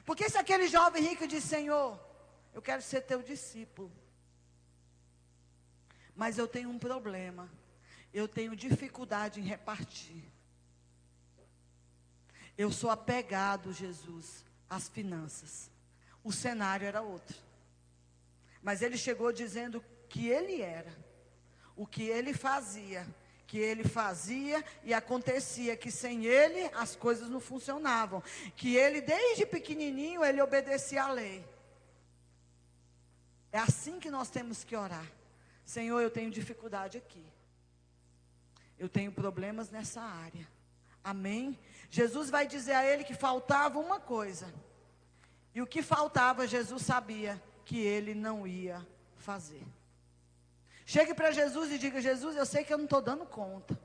Porque 0.06 0.30
se 0.30 0.38
aquele 0.38 0.68
jovem 0.68 1.02
rico 1.02 1.28
diz, 1.28 1.44
Senhor, 1.44 2.00
eu 2.54 2.62
quero 2.62 2.84
ser 2.84 3.02
teu 3.02 3.24
discípulo. 3.24 4.05
Mas 6.16 6.38
eu 6.38 6.48
tenho 6.48 6.70
um 6.70 6.80
problema. 6.80 7.50
Eu 8.14 8.28
tenho 8.28 8.56
dificuldade 8.56 9.42
em 9.42 9.44
repartir. 9.44 10.24
Eu 12.58 12.72
sou 12.72 12.90
apegado, 12.90 13.74
Jesus, 13.74 14.46
às 14.70 14.88
finanças. 14.88 15.70
O 16.24 16.32
cenário 16.32 16.88
era 16.88 17.02
outro. 17.02 17.36
Mas 18.62 18.82
ele 18.82 18.98
chegou 18.98 19.32
dizendo 19.32 19.84
que 20.08 20.28
ele 20.30 20.62
era, 20.62 20.96
o 21.76 21.86
que 21.86 22.04
ele 22.04 22.34
fazia, 22.34 23.06
que 23.46 23.58
ele 23.58 23.84
fazia 23.84 24.64
e 24.84 24.94
acontecia, 24.94 25.76
que 25.76 25.92
sem 25.92 26.26
ele 26.26 26.72
as 26.74 26.96
coisas 26.96 27.30
não 27.30 27.40
funcionavam, 27.40 28.24
que 28.56 28.76
ele 28.76 29.02
desde 29.02 29.46
pequenininho 29.46 30.24
ele 30.24 30.42
obedecia 30.42 31.04
à 31.04 31.12
lei. 31.12 31.46
É 33.52 33.60
assim 33.60 34.00
que 34.00 34.10
nós 34.10 34.30
temos 34.30 34.64
que 34.64 34.76
orar. 34.76 35.06
Senhor, 35.66 36.00
eu 36.00 36.12
tenho 36.12 36.30
dificuldade 36.30 36.98
aqui. 36.98 37.26
Eu 38.78 38.88
tenho 38.88 39.12
problemas 39.12 39.70
nessa 39.72 40.02
área. 40.02 40.48
Amém? 41.04 41.60
Jesus 41.90 42.30
vai 42.30 42.48
dizer 42.48 42.74
a 42.74 42.86
ele 42.86 43.04
que 43.04 43.14
faltava 43.14 43.80
uma 43.80 44.00
coisa. 44.00 44.54
E 45.54 45.62
o 45.62 45.68
que 45.68 45.82
faltava, 45.82 46.48
Jesus 46.48 46.84
sabia 46.84 47.42
que 47.64 47.80
ele 47.80 48.14
não 48.14 48.46
ia 48.46 48.86
fazer. 49.18 49.66
Chegue 50.86 51.14
para 51.14 51.32
Jesus 51.32 51.72
e 51.72 51.80
diga: 51.80 52.00
Jesus, 52.00 52.36
eu 52.36 52.46
sei 52.46 52.64
que 52.64 52.74
eu 52.74 52.78
não 52.78 52.86
estou 52.86 53.02
dando 53.02 53.26
conta. 53.26 53.80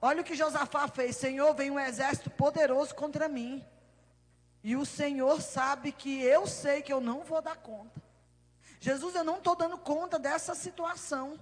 Olha 0.00 0.22
o 0.22 0.24
que 0.24 0.34
Josafá 0.34 0.88
fez: 0.88 1.16
Senhor, 1.16 1.54
vem 1.54 1.70
um 1.70 1.78
exército 1.78 2.30
poderoso 2.30 2.94
contra 2.94 3.28
mim. 3.28 3.64
E 4.64 4.76
o 4.76 4.84
Senhor 4.84 5.40
sabe 5.40 5.92
que 5.92 6.22
eu 6.22 6.46
sei 6.46 6.82
que 6.82 6.92
eu 6.92 7.00
não 7.00 7.22
vou 7.22 7.40
dar 7.40 7.56
conta. 7.56 8.02
Jesus, 8.82 9.14
eu 9.14 9.22
não 9.22 9.36
estou 9.36 9.54
dando 9.54 9.78
conta 9.78 10.18
dessa 10.18 10.56
situação. 10.56 11.38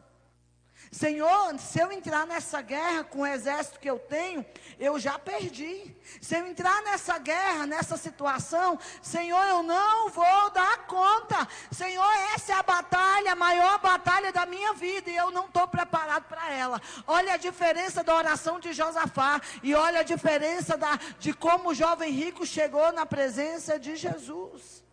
Senhor, 0.92 1.58
se 1.58 1.80
eu 1.80 1.90
entrar 1.90 2.26
nessa 2.26 2.60
guerra 2.60 3.02
com 3.02 3.20
o 3.20 3.26
exército 3.26 3.80
que 3.80 3.88
eu 3.88 3.98
tenho, 3.98 4.44
eu 4.78 5.00
já 5.00 5.18
perdi. 5.18 5.96
Se 6.20 6.36
eu 6.36 6.46
entrar 6.46 6.82
nessa 6.82 7.16
guerra, 7.16 7.66
nessa 7.66 7.96
situação, 7.96 8.78
Senhor, 9.00 9.42
eu 9.48 9.62
não 9.62 10.10
vou 10.10 10.50
dar 10.50 10.84
conta. 10.86 11.48
Senhor, 11.70 12.12
essa 12.34 12.52
é 12.52 12.56
a 12.56 12.62
batalha, 12.62 13.32
a 13.32 13.36
maior 13.36 13.78
batalha 13.78 14.30
da 14.30 14.44
minha 14.44 14.74
vida, 14.74 15.08
e 15.08 15.16
eu 15.16 15.30
não 15.30 15.46
estou 15.46 15.66
preparado 15.66 16.24
para 16.24 16.52
ela. 16.52 16.78
Olha 17.06 17.32
a 17.32 17.38
diferença 17.38 18.04
da 18.04 18.14
oração 18.14 18.60
de 18.60 18.74
Josafá, 18.74 19.40
e 19.62 19.74
olha 19.74 20.00
a 20.00 20.02
diferença 20.02 20.76
da, 20.76 20.98
de 21.18 21.32
como 21.32 21.70
o 21.70 21.74
jovem 21.74 22.12
rico 22.12 22.44
chegou 22.44 22.92
na 22.92 23.06
presença 23.06 23.78
de 23.78 23.96
Jesus. 23.96 24.89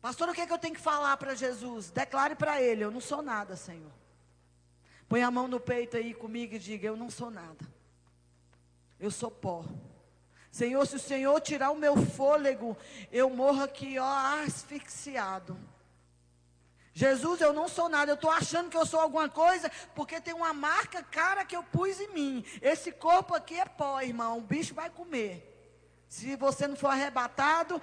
Pastor, 0.00 0.28
o 0.28 0.32
que, 0.32 0.40
é 0.40 0.46
que 0.46 0.52
eu 0.52 0.58
tenho 0.58 0.74
que 0.74 0.80
falar 0.80 1.16
para 1.16 1.34
Jesus? 1.34 1.90
Declare 1.90 2.34
para 2.34 2.60
ele: 2.60 2.84
Eu 2.84 2.90
não 2.90 3.00
sou 3.00 3.20
nada, 3.22 3.56
Senhor. 3.56 3.92
Põe 5.08 5.22
a 5.22 5.30
mão 5.30 5.46
no 5.46 5.60
peito 5.60 5.96
aí 5.96 6.14
comigo 6.14 6.54
e 6.54 6.58
diga: 6.58 6.86
Eu 6.86 6.96
não 6.96 7.10
sou 7.10 7.30
nada. 7.30 7.66
Eu 8.98 9.10
sou 9.10 9.30
pó. 9.30 9.64
Senhor, 10.50 10.84
se 10.86 10.96
o 10.96 11.00
Senhor 11.00 11.40
tirar 11.40 11.70
o 11.70 11.76
meu 11.76 11.96
fôlego, 11.96 12.76
eu 13.12 13.30
morro 13.30 13.62
aqui, 13.62 13.98
ó, 13.98 14.44
asfixiado. 14.44 15.56
Jesus, 16.92 17.40
eu 17.40 17.52
não 17.52 17.68
sou 17.68 17.88
nada, 17.88 18.10
eu 18.10 18.16
estou 18.16 18.30
achando 18.30 18.68
que 18.68 18.76
eu 18.76 18.84
sou 18.84 18.98
alguma 18.98 19.28
coisa, 19.28 19.70
porque 19.94 20.20
tem 20.20 20.34
uma 20.34 20.52
marca 20.52 21.02
cara 21.04 21.44
que 21.44 21.54
eu 21.54 21.62
pus 21.62 22.00
em 22.00 22.12
mim. 22.12 22.44
Esse 22.60 22.90
corpo 22.90 23.34
aqui 23.34 23.54
é 23.54 23.64
pó, 23.64 24.00
irmão, 24.00 24.38
o 24.38 24.42
bicho 24.42 24.74
vai 24.74 24.90
comer. 24.90 25.46
Se 26.08 26.34
você 26.34 26.66
não 26.66 26.74
for 26.74 26.88
arrebatado, 26.88 27.80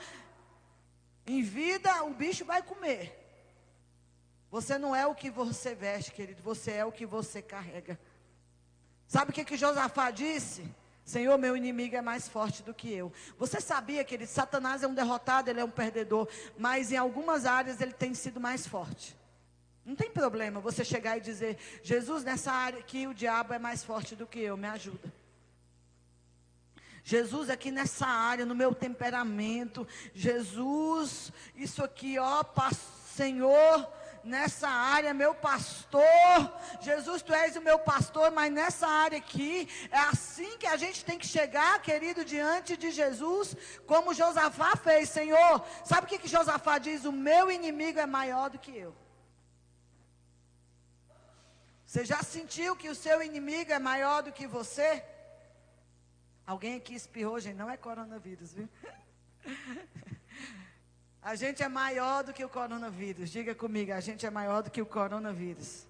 em 1.27 1.41
vida, 1.41 2.03
o 2.03 2.13
bicho 2.13 2.45
vai 2.45 2.63
comer. 2.63 3.25
Você 4.49 4.77
não 4.77 4.95
é 4.95 5.05
o 5.05 5.13
que 5.13 5.29
você 5.29 5.75
veste, 5.75 6.11
querido. 6.11 6.41
Você 6.41 6.71
é 6.71 6.85
o 6.85 6.91
que 6.91 7.05
você 7.05 7.41
carrega. 7.41 7.99
Sabe 9.07 9.31
o 9.31 9.33
que, 9.33 9.43
que 9.43 9.57
Josafá 9.57 10.09
disse? 10.09 10.63
Senhor, 11.03 11.37
meu 11.37 11.55
inimigo 11.55 11.95
é 11.95 12.01
mais 12.01 12.27
forte 12.27 12.63
do 12.63 12.73
que 12.73 12.91
eu. 12.91 13.11
Você 13.37 13.61
sabia, 13.61 14.03
querido, 14.03 14.29
Satanás 14.29 14.83
é 14.83 14.87
um 14.87 14.93
derrotado, 14.93 15.49
ele 15.49 15.59
é 15.59 15.63
um 15.63 15.69
perdedor. 15.69 16.27
Mas 16.57 16.91
em 16.91 16.97
algumas 16.97 17.45
áreas 17.45 17.81
ele 17.81 17.93
tem 17.93 18.13
sido 18.13 18.39
mais 18.39 18.65
forte. 18.65 19.15
Não 19.85 19.95
tem 19.95 20.11
problema 20.11 20.59
você 20.59 20.83
chegar 20.83 21.17
e 21.17 21.21
dizer: 21.21 21.57
Jesus, 21.81 22.23
nessa 22.23 22.51
área 22.51 22.79
aqui 22.79 23.07
o 23.07 23.13
diabo 23.13 23.53
é 23.53 23.59
mais 23.59 23.83
forte 23.83 24.15
do 24.15 24.27
que 24.27 24.39
eu, 24.39 24.57
me 24.57 24.67
ajuda. 24.67 25.13
Jesus 27.07 27.49
aqui 27.49 27.71
nessa 27.71 28.05
área, 28.05 28.45
no 28.45 28.53
meu 28.53 28.75
temperamento. 28.75 29.87
Jesus, 30.13 31.31
isso 31.55 31.81
aqui, 31.81 32.19
ó, 32.19 32.43
Senhor, 33.15 33.89
nessa 34.25 34.67
área, 34.67 35.13
meu 35.13 35.33
pastor. 35.33 36.03
Jesus, 36.81 37.21
tu 37.21 37.33
és 37.33 37.55
o 37.55 37.61
meu 37.61 37.79
pastor, 37.79 38.29
mas 38.29 38.51
nessa 38.51 38.89
área 38.89 39.19
aqui, 39.19 39.69
é 39.89 39.99
assim 39.99 40.57
que 40.57 40.67
a 40.67 40.75
gente 40.75 41.05
tem 41.05 41.17
que 41.17 41.25
chegar, 41.25 41.81
querido, 41.81 42.25
diante 42.25 42.75
de 42.75 42.91
Jesus, 42.91 43.55
como 43.85 44.13
Josafá 44.13 44.75
fez, 44.75 45.07
Senhor. 45.07 45.63
Sabe 45.85 46.07
o 46.07 46.09
que, 46.09 46.19
que 46.19 46.27
Josafá 46.27 46.77
diz? 46.77 47.05
O 47.05 47.13
meu 47.13 47.49
inimigo 47.49 48.01
é 48.01 48.05
maior 48.05 48.49
do 48.49 48.59
que 48.59 48.77
eu. 48.77 48.93
Você 51.85 52.03
já 52.03 52.21
sentiu 52.21 52.75
que 52.75 52.89
o 52.89 52.95
seu 52.95 53.23
inimigo 53.23 53.71
é 53.71 53.79
maior 53.79 54.23
do 54.23 54.33
que 54.33 54.45
você? 54.45 55.05
Alguém 56.47 56.77
aqui 56.77 56.95
espirrou, 56.95 57.37
gente, 57.41 57.57
não 57.57 57.69
é 57.69 57.75
coronavírus, 57.75 58.53
viu? 58.53 58.69
A 61.21 61.35
gente 61.35 61.61
é 61.61 61.67
maior 61.67 62.23
do 62.23 62.31
que 62.31 62.45
o 62.45 62.47
coronavírus. 62.47 63.29
Diga 63.29 63.53
comigo, 63.53 63.91
a 63.91 63.99
gente 63.99 64.25
é 64.25 64.29
maior 64.29 64.63
do 64.63 64.71
que 64.71 64.81
o 64.81 64.85
coronavírus. 64.85 65.85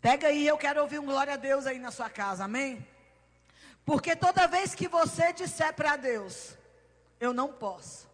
Pega 0.00 0.28
aí, 0.28 0.46
eu 0.46 0.56
quero 0.56 0.80
ouvir 0.80 0.98
um 1.00 1.04
glória 1.04 1.34
a 1.34 1.36
Deus 1.36 1.66
aí 1.66 1.78
na 1.78 1.90
sua 1.90 2.08
casa, 2.08 2.44
amém? 2.44 2.88
Porque 3.84 4.16
toda 4.16 4.46
vez 4.46 4.74
que 4.74 4.88
você 4.88 5.34
disser 5.34 5.74
para 5.74 5.96
Deus, 5.96 6.56
eu 7.20 7.34
não 7.34 7.52
posso. 7.52 8.08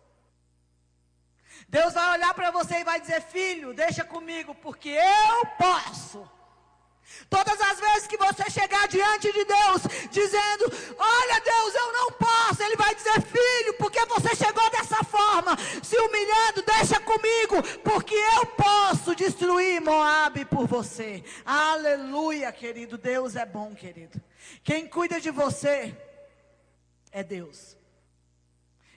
Deus 1.69 1.95
vai 1.95 2.19
olhar 2.19 2.35
para 2.35 2.51
você 2.51 2.81
e 2.81 2.85
vai 2.85 3.01
dizer: 3.01 3.23
Filho, 3.23 3.73
deixa 3.73 4.03
comigo, 4.05 4.57
porque 4.57 4.89
eu 4.89 5.47
posso. 5.57 6.29
Todas 7.31 7.61
as 7.61 7.81
vezes 7.81 8.07
que 8.07 8.17
você 8.17 8.49
chegar 8.51 8.87
diante 8.89 9.33
de 9.33 9.45
Deus, 9.45 9.83
dizendo: 10.11 10.65
Olha, 10.99 11.41
Deus, 11.41 11.75
eu 11.75 11.93
não 11.93 12.13
posso, 12.13 12.63
Ele 12.63 12.77
vai 12.77 12.95
dizer: 12.95 13.21
Filho, 13.23 13.75
porque 13.79 14.05
você 14.07 14.35
chegou 14.37 14.69
dessa 14.71 15.03
forma, 15.05 15.57
se 15.83 15.97
humilhando, 15.97 16.63
deixa 16.63 17.01
comigo, 17.01 17.63
porque 17.83 18.15
eu 18.15 18.47
posso 18.47 19.15
destruir 19.15 19.81
Moabe 19.81 20.45
por 20.45 20.67
você. 20.67 21.25
Aleluia, 21.45 22.53
querido. 22.53 22.99
Deus 22.99 23.35
é 23.35 23.47
bom, 23.47 23.75
querido. 23.75 24.21
Quem 24.63 24.87
cuida 24.87 25.21
de 25.21 25.31
você 25.31 25.97
é 27.11 27.25
Deus. 27.25 27.77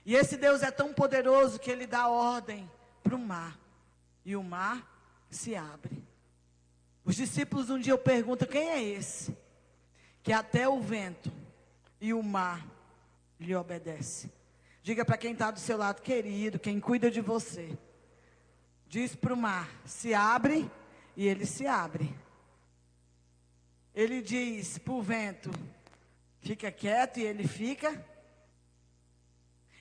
E 0.05 0.15
esse 0.15 0.35
Deus 0.35 0.61
é 0.61 0.71
tão 0.71 0.93
poderoso 0.93 1.59
que 1.59 1.69
Ele 1.69 1.85
dá 1.85 2.07
ordem 2.07 2.69
para 3.03 3.15
o 3.15 3.19
mar, 3.19 3.59
e 4.25 4.35
o 4.35 4.43
mar 4.43 4.85
se 5.29 5.55
abre. 5.55 6.08
Os 7.09 7.15
discípulos 7.15 7.71
um 7.71 7.79
dia 7.79 7.91
eu 7.91 7.97
pergunto: 7.97 8.45
quem 8.45 8.69
é 8.69 8.83
esse? 8.83 9.35
Que 10.21 10.31
até 10.31 10.69
o 10.69 10.79
vento 10.79 11.31
e 11.99 12.13
o 12.13 12.21
mar 12.21 12.63
lhe 13.39 13.55
obedece. 13.55 14.31
Diga 14.83 15.03
para 15.03 15.17
quem 15.17 15.31
está 15.31 15.49
do 15.49 15.59
seu 15.59 15.75
lado, 15.75 16.03
querido, 16.03 16.59
quem 16.59 16.79
cuida 16.79 17.09
de 17.09 17.19
você. 17.19 17.75
Diz 18.87 19.15
para 19.15 19.33
o 19.33 19.37
mar: 19.37 19.67
se 19.85 20.13
abre, 20.13 20.69
e 21.17 21.27
ele 21.27 21.47
se 21.47 21.65
abre. 21.65 22.15
Ele 23.95 24.21
diz 24.21 24.77
para 24.77 24.93
o 24.93 25.01
vento: 25.01 25.49
fica 26.41 26.71
quieto, 26.71 27.17
e 27.19 27.23
ele 27.23 27.47
fica. 27.47 28.05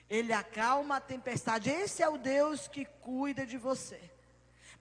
Ele 0.09 0.33
acalma 0.33 0.95
a 0.95 0.99
tempestade. 0.99 1.69
Esse 1.69 2.01
é 2.01 2.09
o 2.09 2.17
Deus 2.17 2.67
que 2.67 2.85
cuida 2.85 3.45
de 3.45 3.55
você. 3.55 4.01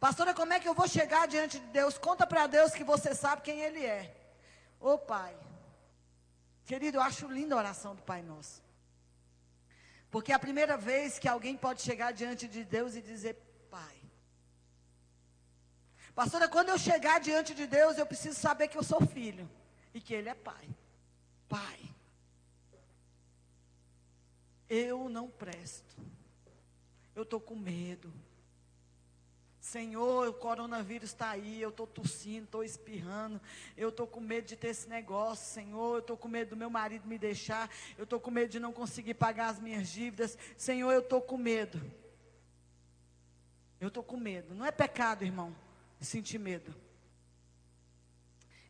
Pastora, 0.00 0.32
como 0.32 0.52
é 0.52 0.60
que 0.60 0.68
eu 0.68 0.74
vou 0.74 0.86
chegar 0.86 1.26
diante 1.26 1.58
de 1.58 1.66
Deus? 1.66 1.98
Conta 1.98 2.26
para 2.26 2.46
Deus 2.46 2.72
que 2.72 2.84
você 2.84 3.14
sabe 3.14 3.42
quem 3.42 3.60
Ele 3.60 3.84
é. 3.84 4.14
Ô 4.80 4.96
Pai. 4.96 5.36
Querido, 6.64 6.98
eu 6.98 7.02
acho 7.02 7.26
linda 7.26 7.54
a 7.54 7.58
oração 7.58 7.96
do 7.96 8.02
Pai 8.02 8.22
Nosso. 8.22 8.62
Porque 10.10 10.32
é 10.32 10.34
a 10.34 10.38
primeira 10.38 10.76
vez 10.76 11.18
que 11.18 11.26
alguém 11.26 11.56
pode 11.56 11.82
chegar 11.82 12.12
diante 12.12 12.46
de 12.46 12.64
Deus 12.64 12.94
e 12.94 13.02
dizer, 13.02 13.34
Pai. 13.70 13.96
Pastora, 16.14 16.48
quando 16.48 16.68
eu 16.68 16.78
chegar 16.78 17.18
diante 17.20 17.52
de 17.54 17.66
Deus, 17.66 17.98
eu 17.98 18.06
preciso 18.06 18.38
saber 18.38 18.68
que 18.68 18.78
eu 18.78 18.84
sou 18.84 19.04
filho 19.04 19.50
e 19.92 20.00
que 20.00 20.14
Ele 20.14 20.28
é 20.28 20.34
Pai. 20.34 20.68
Pai. 21.48 21.80
Eu 24.68 25.08
não 25.08 25.28
presto. 25.28 25.96
Eu 27.16 27.24
estou 27.24 27.40
com 27.40 27.56
medo. 27.56 28.12
Senhor, 29.68 30.28
o 30.28 30.32
coronavírus 30.32 31.10
está 31.10 31.28
aí, 31.28 31.60
eu 31.60 31.68
estou 31.68 31.86
tossindo, 31.86 32.44
estou 32.44 32.64
espirrando, 32.64 33.38
eu 33.76 33.90
estou 33.90 34.06
com 34.06 34.18
medo 34.18 34.46
de 34.46 34.56
ter 34.56 34.68
esse 34.68 34.88
negócio, 34.88 35.44
Senhor, 35.44 35.96
eu 35.96 35.98
estou 35.98 36.16
com 36.16 36.26
medo 36.26 36.50
do 36.50 36.56
meu 36.56 36.70
marido 36.70 37.06
me 37.06 37.18
deixar, 37.18 37.70
eu 37.98 38.04
estou 38.04 38.18
com 38.18 38.30
medo 38.30 38.48
de 38.48 38.58
não 38.58 38.72
conseguir 38.72 39.12
pagar 39.12 39.48
as 39.48 39.60
minhas 39.60 39.90
dívidas, 39.90 40.38
Senhor, 40.56 40.90
eu 40.90 41.00
estou 41.00 41.20
com 41.20 41.36
medo. 41.36 41.78
Eu 43.78 43.88
estou 43.88 44.02
com 44.02 44.16
medo. 44.16 44.54
Não 44.54 44.64
é 44.64 44.72
pecado, 44.72 45.22
irmão, 45.22 45.54
sentir 46.00 46.38
medo. 46.38 46.74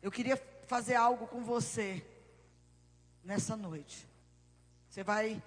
Eu 0.01 0.11
queria 0.11 0.35
fazer 0.67 0.95
algo 0.95 1.27
com 1.27 1.45
você 1.45 2.05
nessa 3.23 3.55
noite. 3.55 4.05
Você 4.89 5.01
vai 5.01 5.41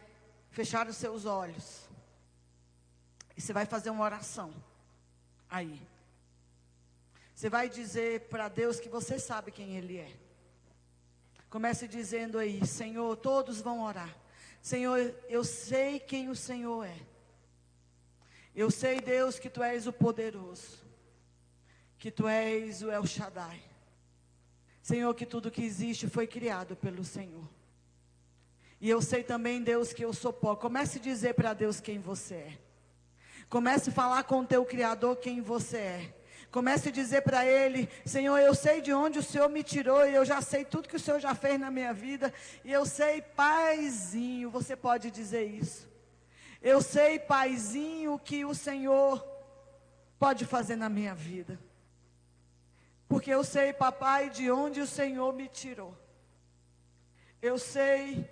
fechar 0.48 0.88
os 0.88 0.96
seus 0.96 1.26
olhos 1.26 1.86
e 3.36 3.40
você 3.42 3.52
vai 3.52 3.66
fazer 3.66 3.90
uma 3.90 4.02
oração 4.02 4.71
aí. 5.52 5.80
Você 7.34 7.50
vai 7.50 7.68
dizer 7.68 8.22
para 8.22 8.48
Deus 8.48 8.80
que 8.80 8.88
você 8.88 9.18
sabe 9.18 9.52
quem 9.52 9.76
Ele 9.76 9.98
é. 9.98 10.10
Comece 11.50 11.86
dizendo 11.86 12.38
aí, 12.38 12.66
Senhor, 12.66 13.14
todos 13.16 13.60
vão 13.60 13.82
orar. 13.82 14.16
Senhor, 14.62 15.14
eu 15.28 15.44
sei 15.44 16.00
quem 16.00 16.30
o 16.30 16.34
Senhor 16.34 16.86
é. 16.86 16.96
Eu 18.54 18.70
sei, 18.70 19.00
Deus, 19.00 19.38
que 19.38 19.50
Tu 19.50 19.62
és 19.62 19.86
o 19.86 19.92
poderoso. 19.92 20.80
que 21.98 22.10
tu 22.10 22.26
és 22.26 22.82
o 22.82 22.90
El 22.90 23.06
Shaddai. 23.06 23.62
Senhor, 24.82 25.14
que 25.14 25.24
tudo 25.24 25.52
que 25.52 25.62
existe 25.62 26.08
foi 26.08 26.26
criado 26.26 26.74
pelo 26.74 27.04
Senhor. 27.04 27.48
E 28.80 28.90
eu 28.90 29.00
sei 29.00 29.22
também, 29.22 29.62
Deus, 29.62 29.92
que 29.92 30.04
eu 30.04 30.12
sou 30.12 30.32
pó. 30.32 30.56
Comece 30.56 30.98
a 30.98 31.00
dizer 31.00 31.34
para 31.34 31.54
Deus 31.54 31.80
quem 31.80 32.00
você 32.00 32.34
é. 32.34 32.58
Comece 33.52 33.90
a 33.90 33.92
falar 33.92 34.24
com 34.24 34.40
o 34.40 34.46
teu 34.46 34.64
Criador 34.64 35.16
quem 35.16 35.42
você 35.42 35.76
é. 35.76 36.14
Comece 36.50 36.88
a 36.88 36.90
dizer 36.90 37.20
para 37.20 37.44
Ele: 37.44 37.86
Senhor, 38.02 38.38
eu 38.38 38.54
sei 38.54 38.80
de 38.80 38.94
onde 38.94 39.18
o 39.18 39.22
Senhor 39.22 39.46
me 39.50 39.62
tirou, 39.62 40.08
e 40.08 40.14
eu 40.14 40.24
já 40.24 40.40
sei 40.40 40.64
tudo 40.64 40.88
que 40.88 40.96
o 40.96 40.98
Senhor 40.98 41.20
já 41.20 41.34
fez 41.34 41.60
na 41.60 41.70
minha 41.70 41.92
vida, 41.92 42.32
e 42.64 42.72
eu 42.72 42.86
sei, 42.86 43.20
Paizinho, 43.20 44.48
você 44.48 44.74
pode 44.74 45.10
dizer 45.10 45.44
isso. 45.44 45.86
Eu 46.62 46.80
sei, 46.80 47.18
Paizinho, 47.18 48.18
que 48.18 48.42
o 48.42 48.54
Senhor 48.54 49.22
pode 50.18 50.46
fazer 50.46 50.76
na 50.76 50.88
minha 50.88 51.14
vida. 51.14 51.60
Porque 53.06 53.30
eu 53.30 53.44
sei, 53.44 53.74
papai, 53.74 54.30
de 54.30 54.50
onde 54.50 54.80
o 54.80 54.86
Senhor 54.86 55.30
me 55.34 55.46
tirou. 55.46 55.94
Eu 57.42 57.58
sei 57.58 58.26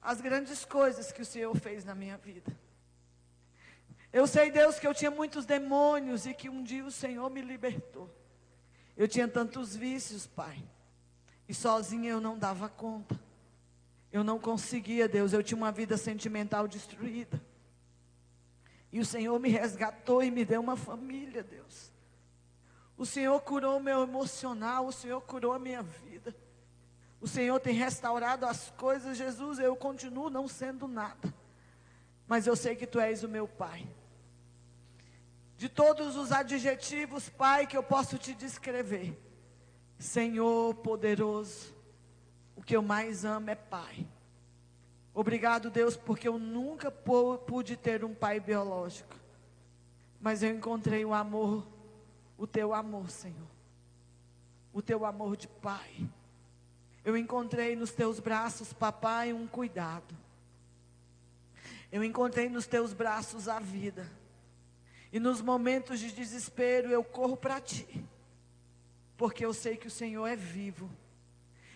as 0.00 0.22
grandes 0.22 0.64
coisas 0.64 1.12
que 1.12 1.20
o 1.20 1.26
Senhor 1.26 1.54
fez 1.54 1.84
na 1.84 1.94
minha 1.94 2.16
vida. 2.16 2.64
Eu 4.16 4.26
sei, 4.26 4.50
Deus, 4.50 4.78
que 4.78 4.86
eu 4.86 4.94
tinha 4.94 5.10
muitos 5.10 5.44
demônios 5.44 6.24
e 6.24 6.32
que 6.32 6.48
um 6.48 6.62
dia 6.62 6.82
o 6.86 6.90
Senhor 6.90 7.28
me 7.28 7.42
libertou. 7.42 8.10
Eu 8.96 9.06
tinha 9.06 9.28
tantos 9.28 9.76
vícios, 9.76 10.26
Pai. 10.26 10.64
E 11.46 11.52
sozinha 11.52 12.12
eu 12.12 12.18
não 12.18 12.38
dava 12.38 12.66
conta. 12.66 13.20
Eu 14.10 14.24
não 14.24 14.38
conseguia, 14.38 15.06
Deus. 15.06 15.34
Eu 15.34 15.42
tinha 15.42 15.58
uma 15.58 15.70
vida 15.70 15.98
sentimental 15.98 16.66
destruída. 16.66 17.38
E 18.90 19.00
o 19.00 19.04
Senhor 19.04 19.38
me 19.38 19.50
resgatou 19.50 20.22
e 20.22 20.30
me 20.30 20.46
deu 20.46 20.62
uma 20.62 20.78
família, 20.78 21.44
Deus. 21.44 21.92
O 22.96 23.04
Senhor 23.04 23.38
curou 23.42 23.78
meu 23.78 24.02
emocional, 24.02 24.86
o 24.86 24.92
Senhor 24.92 25.20
curou 25.20 25.52
a 25.52 25.58
minha 25.58 25.82
vida. 25.82 26.34
O 27.20 27.28
Senhor 27.28 27.60
tem 27.60 27.74
restaurado 27.74 28.46
as 28.46 28.70
coisas, 28.78 29.18
Jesus. 29.18 29.58
Eu 29.58 29.76
continuo 29.76 30.30
não 30.30 30.48
sendo 30.48 30.88
nada, 30.88 31.34
mas 32.26 32.46
eu 32.46 32.56
sei 32.56 32.74
que 32.74 32.86
Tu 32.86 32.98
és 32.98 33.22
o 33.22 33.28
meu 33.28 33.46
Pai. 33.46 33.86
De 35.56 35.68
todos 35.68 36.16
os 36.16 36.32
adjetivos, 36.32 37.28
Pai, 37.28 37.66
que 37.66 37.76
eu 37.76 37.82
posso 37.82 38.18
te 38.18 38.34
descrever, 38.34 39.18
Senhor 39.98 40.74
poderoso, 40.74 41.74
o 42.54 42.62
que 42.62 42.76
eu 42.76 42.82
mais 42.82 43.24
amo 43.24 43.50
é 43.50 43.54
Pai. 43.54 44.06
Obrigado, 45.14 45.70
Deus, 45.70 45.96
porque 45.96 46.28
eu 46.28 46.38
nunca 46.38 46.90
pude 46.90 47.74
ter 47.74 48.04
um 48.04 48.14
pai 48.14 48.38
biológico, 48.38 49.16
mas 50.20 50.42
eu 50.42 50.50
encontrei 50.50 51.06
o 51.06 51.14
amor 51.14 51.66
o 52.38 52.46
teu 52.46 52.74
amor, 52.74 53.10
Senhor. 53.10 53.48
O 54.72 54.82
teu 54.82 55.04
amor 55.04 55.36
de 55.36 55.48
pai. 55.48 56.08
Eu 57.04 57.16
encontrei 57.16 57.74
nos 57.74 57.92
teus 57.92 58.20
braços, 58.20 58.72
papai, 58.72 59.32
um 59.32 59.46
cuidado. 59.46 60.14
Eu 61.90 62.04
encontrei 62.04 62.48
nos 62.48 62.66
teus 62.66 62.92
braços 62.92 63.48
a 63.48 63.58
vida. 63.58 64.10
E 65.12 65.20
nos 65.20 65.40
momentos 65.40 66.00
de 66.00 66.10
desespero 66.12 66.90
eu 66.90 67.02
corro 67.02 67.36
para 67.36 67.60
ti. 67.60 68.04
Porque 69.16 69.44
eu 69.44 69.54
sei 69.54 69.76
que 69.76 69.86
o 69.86 69.90
Senhor 69.90 70.26
é 70.26 70.36
vivo. 70.36 70.90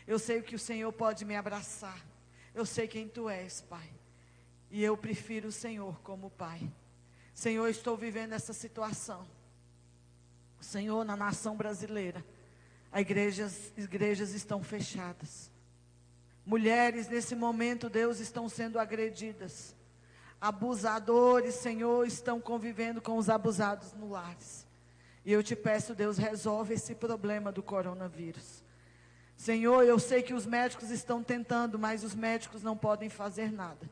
Eu 0.06 0.18
sei 0.18 0.42
que 0.42 0.54
o 0.54 0.58
Senhor 0.58 0.92
pode 0.92 1.24
me 1.24 1.36
abraçar. 1.36 2.04
Eu 2.54 2.66
sei 2.66 2.88
quem 2.88 3.08
tu 3.08 3.28
és, 3.28 3.60
Pai. 3.62 3.88
E 4.70 4.82
eu 4.82 4.96
prefiro 4.96 5.48
o 5.48 5.52
Senhor 5.52 6.00
como 6.02 6.30
Pai. 6.30 6.60
Senhor, 7.32 7.68
estou 7.68 7.96
vivendo 7.96 8.32
essa 8.32 8.52
situação. 8.52 9.26
Senhor, 10.60 11.04
na 11.04 11.16
nação 11.16 11.56
brasileira, 11.56 12.24
as 12.92 13.00
igrejas, 13.00 13.72
igrejas 13.76 14.34
estão 14.34 14.62
fechadas. 14.62 15.50
Mulheres, 16.44 17.08
nesse 17.08 17.34
momento, 17.34 17.88
Deus, 17.88 18.20
estão 18.20 18.48
sendo 18.48 18.78
agredidas. 18.78 19.74
Abusadores, 20.40 21.56
Senhor, 21.56 22.06
estão 22.06 22.40
convivendo 22.40 23.00
com 23.02 23.18
os 23.18 23.28
abusados 23.28 23.92
no 23.92 24.08
lares. 24.08 24.66
E 25.24 25.32
eu 25.32 25.42
te 25.42 25.54
peço, 25.54 25.94
Deus, 25.94 26.16
resolve 26.16 26.74
esse 26.74 26.94
problema 26.94 27.52
do 27.52 27.62
coronavírus. 27.62 28.64
Senhor, 29.36 29.84
eu 29.84 29.98
sei 29.98 30.22
que 30.22 30.34
os 30.34 30.46
médicos 30.46 30.90
estão 30.90 31.22
tentando, 31.22 31.78
mas 31.78 32.04
os 32.04 32.14
médicos 32.14 32.62
não 32.62 32.76
podem 32.76 33.08
fazer 33.08 33.52
nada. 33.52 33.88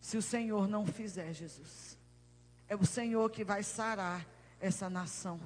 Se 0.00 0.16
o 0.16 0.22
Senhor 0.22 0.68
não 0.68 0.86
fizer, 0.86 1.32
Jesus. 1.32 1.96
É 2.68 2.74
o 2.74 2.84
Senhor 2.84 3.30
que 3.30 3.44
vai 3.44 3.62
sarar 3.62 4.26
essa 4.60 4.90
nação 4.90 5.40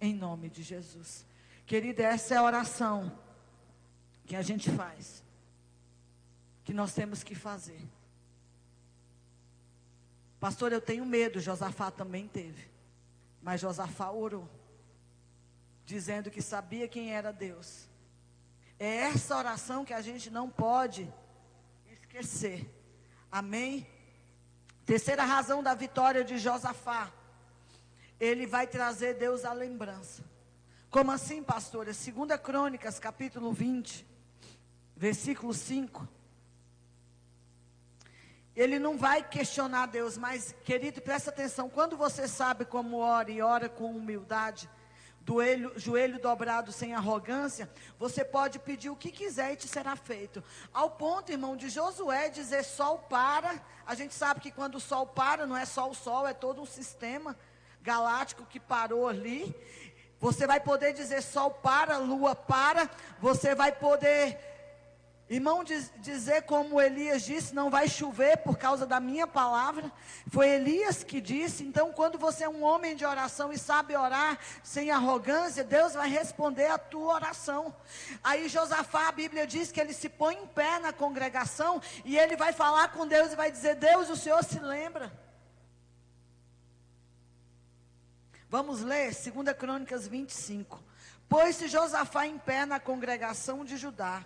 em 0.00 0.14
nome 0.14 0.48
de 0.48 0.62
Jesus. 0.62 1.26
Querida, 1.66 2.02
essa 2.02 2.34
é 2.34 2.36
a 2.38 2.42
oração 2.42 3.16
que 4.24 4.34
a 4.34 4.42
gente 4.42 4.70
faz, 4.70 5.22
que 6.64 6.72
nós 6.72 6.94
temos 6.94 7.22
que 7.22 7.34
fazer. 7.34 7.80
Pastor, 10.40 10.72
eu 10.72 10.80
tenho 10.80 11.04
medo, 11.04 11.38
Josafá 11.38 11.90
também 11.90 12.26
teve, 12.26 12.68
mas 13.42 13.60
Josafá 13.60 14.10
orou, 14.10 14.48
dizendo 15.84 16.30
que 16.30 16.40
sabia 16.40 16.88
quem 16.88 17.12
era 17.12 17.30
Deus. 17.30 17.86
É 18.78 18.96
essa 18.96 19.36
oração 19.36 19.84
que 19.84 19.92
a 19.92 20.00
gente 20.00 20.30
não 20.30 20.48
pode 20.48 21.12
esquecer. 21.92 22.68
Amém? 23.30 23.86
Terceira 24.86 25.22
razão 25.22 25.62
da 25.62 25.74
vitória 25.74 26.24
de 26.24 26.38
Josafá 26.38 27.12
ele 28.20 28.46
vai 28.46 28.66
trazer 28.66 29.14
Deus 29.14 29.46
à 29.46 29.52
lembrança. 29.54 30.22
Como 30.90 31.10
assim, 31.10 31.42
pastora? 31.42 31.92
2 31.92 32.40
Crônicas, 32.42 32.98
capítulo 32.98 33.50
20, 33.50 34.06
versículo 34.94 35.54
5. 35.54 36.06
Ele 38.56 38.78
não 38.78 38.98
vai 38.98 39.22
questionar 39.22 39.86
Deus, 39.86 40.18
mas, 40.18 40.54
querido, 40.64 41.00
presta 41.00 41.30
atenção: 41.30 41.68
quando 41.68 41.96
você 41.96 42.26
sabe 42.26 42.64
como 42.64 42.98
ora 42.98 43.30
e 43.30 43.40
ora 43.40 43.68
com 43.68 43.90
humildade, 43.90 44.68
joelho, 45.26 45.72
joelho 45.76 46.18
dobrado 46.18 46.72
sem 46.72 46.94
arrogância, 46.94 47.70
você 47.98 48.24
pode 48.24 48.58
pedir 48.58 48.90
o 48.90 48.96
que 48.96 49.12
quiser 49.12 49.52
e 49.52 49.56
te 49.56 49.68
será 49.68 49.94
feito. 49.94 50.42
Ao 50.74 50.90
ponto, 50.90 51.30
irmão, 51.30 51.56
de 51.56 51.68
Josué 51.68 52.28
dizer 52.28 52.64
sol 52.64 52.98
para. 52.98 53.62
A 53.86 53.94
gente 53.94 54.14
sabe 54.14 54.40
que 54.40 54.50
quando 54.50 54.74
o 54.76 54.80
sol 54.80 55.06
para, 55.06 55.46
não 55.46 55.56
é 55.56 55.64
só 55.64 55.88
o 55.88 55.94
sol, 55.94 56.26
é 56.26 56.34
todo 56.34 56.60
um 56.60 56.66
sistema 56.66 57.36
galáctico 57.80 58.44
que 58.44 58.58
parou 58.58 59.08
ali. 59.08 59.54
Você 60.18 60.46
vai 60.46 60.60
poder 60.60 60.92
dizer 60.92 61.22
sol 61.22 61.50
para, 61.50 61.96
lua 61.96 62.34
para. 62.34 62.90
Você 63.20 63.54
vai 63.54 63.72
poder, 63.72 64.49
irmão, 65.30 65.62
diz, 65.62 65.92
dizer 65.98 66.42
como 66.42 66.80
Elias 66.80 67.22
disse: 67.22 67.54
não 67.54 67.70
vai 67.70 67.88
chover 67.88 68.38
por 68.38 68.58
causa 68.58 68.84
da 68.84 68.98
minha 68.98 69.28
palavra. 69.28 69.90
Foi 70.28 70.48
Elias 70.48 71.04
que 71.04 71.20
disse. 71.20 71.62
Então, 71.62 71.92
quando 71.92 72.18
você 72.18 72.44
é 72.44 72.48
um 72.48 72.64
homem 72.64 72.96
de 72.96 73.06
oração 73.06 73.52
e 73.52 73.58
sabe 73.58 73.96
orar 73.96 74.36
sem 74.64 74.90
arrogância, 74.90 75.62
Deus 75.62 75.94
vai 75.94 76.10
responder 76.10 76.66
a 76.66 76.78
tua 76.78 77.14
oração. 77.14 77.72
Aí 78.24 78.48
Josafá, 78.48 79.06
a 79.06 79.12
Bíblia 79.12 79.46
diz 79.46 79.70
que 79.70 79.80
ele 79.80 79.92
se 79.92 80.08
põe 80.08 80.34
em 80.34 80.46
pé 80.48 80.80
na 80.80 80.92
congregação 80.92 81.80
e 82.04 82.18
ele 82.18 82.36
vai 82.36 82.52
falar 82.52 82.88
com 82.88 83.06
Deus 83.06 83.32
e 83.32 83.36
vai 83.36 83.52
dizer: 83.52 83.76
Deus, 83.76 84.10
o 84.10 84.16
Senhor 84.16 84.42
se 84.42 84.58
lembra. 84.58 85.12
Vamos 88.48 88.80
ler 88.80 89.14
2 89.14 89.56
Crônicas 89.56 90.08
25. 90.08 90.82
Pôs-se 91.28 91.68
Josafá 91.68 92.26
em 92.26 92.36
pé 92.36 92.66
na 92.66 92.80
congregação 92.80 93.64
de 93.64 93.76
Judá 93.76 94.24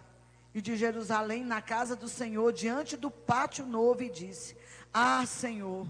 e 0.54 0.62
de 0.62 0.76
Jerusalém, 0.76 1.44
na 1.44 1.60
casa 1.60 1.96
do 1.96 2.08
Senhor, 2.08 2.52
diante 2.52 2.96
do 2.96 3.10
pátio 3.10 3.66
novo, 3.66 4.02
e 4.02 4.08
disse: 4.08 4.56
Ah, 4.92 5.26
Senhor, 5.26 5.86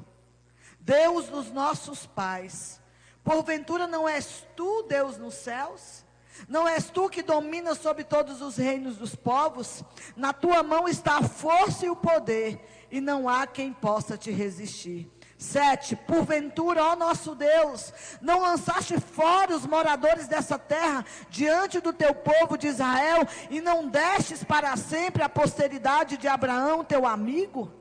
Deus 0.80 1.28
dos 1.28 1.52
nossos 1.52 2.06
pais, 2.06 2.80
porventura 3.22 3.86
não 3.86 4.08
és 4.08 4.46
tu, 4.56 4.82
Deus 4.84 5.18
nos 5.18 5.34
céus? 5.34 6.02
Não 6.48 6.66
és 6.66 6.90
tu 6.90 7.08
que 7.08 7.22
dominas 7.22 7.78
sobre 7.78 8.02
todos 8.02 8.42
os 8.42 8.56
reinos 8.56 8.96
dos 8.96 9.14
povos? 9.14 9.84
Na 10.16 10.32
tua 10.32 10.64
mão 10.64 10.88
está 10.88 11.18
a 11.18 11.28
força 11.28 11.86
e 11.86 11.90
o 11.90 11.94
poder, 11.94 12.60
e 12.90 13.00
não 13.00 13.28
há 13.28 13.46
quem 13.46 13.72
possa 13.72 14.18
te 14.18 14.32
resistir. 14.32 15.08
7. 15.44 15.94
Porventura, 15.96 16.82
ó 16.82 16.96
nosso 16.96 17.34
Deus, 17.34 17.92
não 18.20 18.40
lançaste 18.40 18.98
fora 18.98 19.54
os 19.54 19.66
moradores 19.66 20.26
dessa 20.26 20.58
terra 20.58 21.04
diante 21.28 21.80
do 21.80 21.92
teu 21.92 22.14
povo 22.14 22.56
de 22.56 22.68
Israel 22.68 23.26
e 23.50 23.60
não 23.60 23.88
destes 23.88 24.42
para 24.42 24.76
sempre 24.76 25.22
a 25.22 25.28
posteridade 25.28 26.16
de 26.16 26.26
Abraão, 26.26 26.84
teu 26.84 27.06
amigo? 27.06 27.72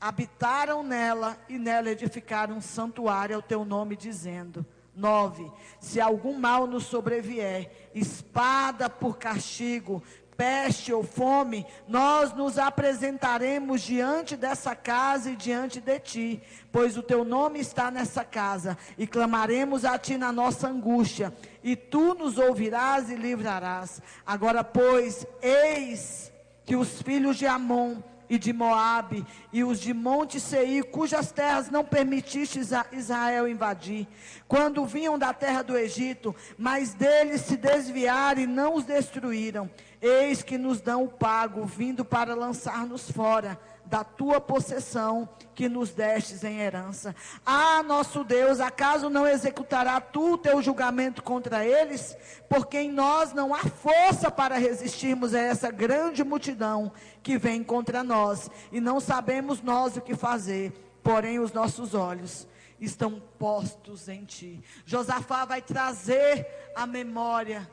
Habitaram 0.00 0.82
nela 0.82 1.38
e 1.48 1.58
nela 1.58 1.90
edificaram 1.90 2.56
um 2.56 2.60
santuário 2.60 3.36
ao 3.36 3.42
teu 3.42 3.64
nome, 3.64 3.96
dizendo: 3.96 4.66
9. 4.94 5.50
Se 5.80 6.00
algum 6.00 6.38
mal 6.38 6.66
nos 6.66 6.84
sobrevier, 6.84 7.90
espada 7.94 8.90
por 8.90 9.16
castigo, 9.16 10.02
peste 10.42 10.92
ou 10.92 11.04
fome, 11.04 11.64
nós 11.86 12.32
nos 12.32 12.58
apresentaremos 12.58 13.80
diante 13.80 14.36
dessa 14.36 14.74
casa 14.74 15.30
e 15.30 15.36
diante 15.36 15.80
de 15.80 16.00
ti, 16.00 16.42
pois 16.72 16.96
o 16.96 17.02
teu 17.02 17.24
nome 17.24 17.60
está 17.60 17.92
nessa 17.92 18.24
casa, 18.24 18.76
e 18.98 19.06
clamaremos 19.06 19.84
a 19.84 19.96
ti 19.96 20.18
na 20.18 20.32
nossa 20.32 20.66
angústia, 20.66 21.32
e 21.62 21.76
tu 21.76 22.14
nos 22.14 22.38
ouvirás 22.38 23.08
e 23.08 23.14
livrarás. 23.14 24.02
Agora, 24.26 24.64
pois, 24.64 25.24
eis 25.40 26.32
que 26.64 26.74
os 26.74 27.00
filhos 27.00 27.36
de 27.36 27.46
Amon 27.46 28.02
e 28.28 28.36
de 28.36 28.52
Moabe, 28.52 29.24
e 29.52 29.62
os 29.62 29.78
de 29.78 29.94
Monte 29.94 30.40
Seir, 30.40 30.84
cujas 30.84 31.30
terras 31.30 31.70
não 31.70 31.84
permitiste 31.84 32.58
Israel 32.90 33.46
invadir, 33.46 34.08
quando 34.48 34.86
vinham 34.86 35.16
da 35.16 35.32
terra 35.32 35.62
do 35.62 35.76
Egito, 35.76 36.34
mas 36.58 36.94
deles 36.94 37.42
se 37.42 37.56
desviaram 37.56 38.40
e 38.40 38.46
não 38.46 38.74
os 38.74 38.84
destruíram. 38.84 39.70
Eis 40.02 40.42
que 40.42 40.58
nos 40.58 40.80
dão 40.80 41.04
o 41.04 41.08
pago, 41.08 41.64
vindo 41.64 42.04
para 42.04 42.34
lançar-nos 42.34 43.08
fora 43.08 43.56
da 43.84 44.02
tua 44.02 44.40
possessão 44.40 45.28
que 45.54 45.68
nos 45.68 45.90
destes 45.90 46.42
em 46.42 46.58
herança. 46.58 47.14
Ah, 47.46 47.84
nosso 47.84 48.24
Deus, 48.24 48.58
acaso 48.58 49.08
não 49.08 49.28
executará 49.28 50.00
tu 50.00 50.32
o 50.32 50.38
teu 50.38 50.60
julgamento 50.60 51.22
contra 51.22 51.64
eles? 51.64 52.16
Porque 52.48 52.78
em 52.78 52.90
nós 52.90 53.32
não 53.32 53.54
há 53.54 53.60
força 53.60 54.28
para 54.28 54.56
resistirmos 54.56 55.34
a 55.34 55.40
essa 55.40 55.70
grande 55.70 56.24
multidão 56.24 56.90
que 57.22 57.38
vem 57.38 57.62
contra 57.62 58.02
nós, 58.02 58.50
e 58.72 58.80
não 58.80 58.98
sabemos 58.98 59.62
nós 59.62 59.96
o 59.96 60.00
que 60.00 60.16
fazer, 60.16 60.72
porém 61.00 61.38
os 61.38 61.52
nossos 61.52 61.94
olhos 61.94 62.48
estão 62.80 63.22
postos 63.38 64.08
em 64.08 64.24
ti. 64.24 64.60
Josafá 64.84 65.44
vai 65.44 65.62
trazer 65.62 66.72
a 66.74 66.86
memória 66.88 67.70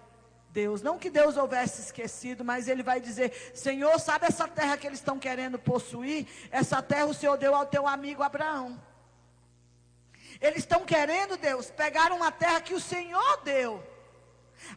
Deus. 0.59 0.81
Não 0.81 0.99
que 0.99 1.09
Deus 1.09 1.37
houvesse 1.37 1.81
esquecido, 1.81 2.43
mas 2.43 2.67
ele 2.67 2.83
vai 2.83 2.99
dizer: 2.99 3.29
Senhor, 3.53 3.97
sabe 3.99 4.25
essa 4.25 4.47
terra 4.47 4.77
que 4.77 4.87
eles 4.87 4.99
estão 4.99 5.17
querendo 5.17 5.57
possuir? 5.57 6.27
Essa 6.51 6.81
terra 6.81 7.05
o 7.05 7.13
Senhor 7.13 7.37
deu 7.37 7.55
ao 7.55 7.65
teu 7.65 7.87
amigo 7.87 8.23
Abraão. 8.23 8.67
Eles 10.41 10.59
estão 10.59 10.81
querendo, 10.85 11.37
Deus, 11.37 11.69
pegar 11.71 12.11
uma 12.11 12.31
terra 12.31 12.61
que 12.61 12.73
o 12.73 12.79
Senhor 12.79 13.41
deu. 13.43 13.71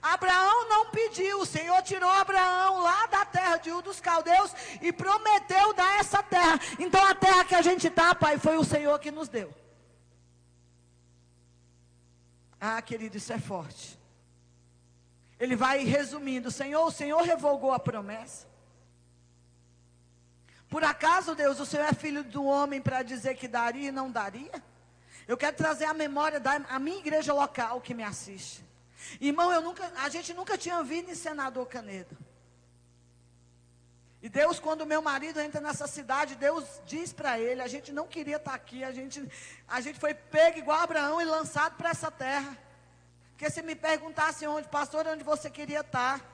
Abraão 0.01 0.69
não 0.69 0.91
pediu, 0.91 1.41
o 1.41 1.47
Senhor 1.47 1.81
tirou 1.83 2.11
Abraão 2.11 2.81
lá 2.81 3.07
da 3.07 3.25
terra 3.25 3.57
de 3.57 3.73
um 3.73 3.83
dos 3.83 4.01
caldeus 4.01 4.55
e 4.81 4.93
prometeu 4.93 5.73
dar 5.75 5.99
essa 5.99 6.23
terra. 6.23 6.61
Então 6.79 7.05
a 7.05 7.15
terra 7.15 7.45
que 7.45 7.57
a 7.57 7.63
gente 7.63 7.89
está, 7.89 8.15
Pai, 8.15 8.39
foi 8.39 8.57
o 8.57 8.65
Senhor 8.65 8.97
que 9.01 9.11
nos 9.11 9.29
deu. 9.29 9.53
Ah, 12.61 12.81
querido, 12.81 13.17
isso 13.17 13.33
é 13.33 13.41
forte. 13.41 14.02
Ele 15.43 15.57
vai 15.57 15.83
resumindo: 15.83 16.53
Senhor, 16.53 16.87
o 16.87 16.91
Senhor 16.93 17.21
revogou 17.23 17.73
a 17.73 17.81
promessa. 17.81 18.47
Por 20.69 20.85
acaso, 20.85 21.35
Deus, 21.35 21.59
o 21.59 21.67
Senhor 21.67 21.87
é 21.87 21.93
filho 21.93 22.23
do 22.23 22.45
homem 22.45 22.81
para 22.81 23.03
dizer 23.03 23.35
que 23.35 23.49
daria 23.49 23.89
e 23.89 23.93
não 23.93 24.09
daria? 24.09 24.63
Eu 25.27 25.37
quero 25.37 25.57
trazer 25.57 25.87
a 25.87 25.93
memória 25.93 26.39
da 26.39 26.53
a 26.69 26.79
minha 26.79 26.99
igreja 26.99 27.33
local 27.33 27.81
que 27.81 27.93
me 27.93 28.05
assiste. 28.05 28.65
Irmão, 29.21 29.51
eu 29.51 29.61
nunca, 29.61 29.93
a 29.97 30.09
gente 30.09 30.33
nunca 30.33 30.57
tinha 30.57 30.81
vindo 30.85 31.11
em 31.11 31.17
Senador 31.17 31.67
Canedo. 31.67 32.17
E 34.23 34.29
Deus, 34.29 34.61
quando 34.61 34.87
meu 34.87 35.03
marido 35.03 35.41
entra 35.41 35.61
nessa 35.61 35.89
cidade, 35.89 36.37
Deus 36.37 36.65
diz 36.87 37.13
para 37.13 37.41
ele: 37.41 37.61
a 37.61 37.67
gente 37.67 37.91
não 37.91 38.07
queria 38.07 38.37
estar 38.37 38.55
aqui, 38.55 38.85
a 38.85 38.93
gente, 38.93 39.29
a 39.67 39.81
gente 39.81 39.99
foi 39.99 40.15
pego 40.15 40.59
igual 40.59 40.79
Abraão 40.79 41.21
e 41.21 41.25
lançado 41.25 41.75
para 41.75 41.91
essa 41.91 42.13
terra. 42.13 42.57
Porque 43.43 43.55
se 43.55 43.61
me 43.61 43.75
perguntasse 43.75 44.47
onde, 44.47 44.69
pastor, 44.69 45.05
onde 45.09 45.25
você 45.25 45.51
queria 45.51 45.81
estar, 45.81 46.25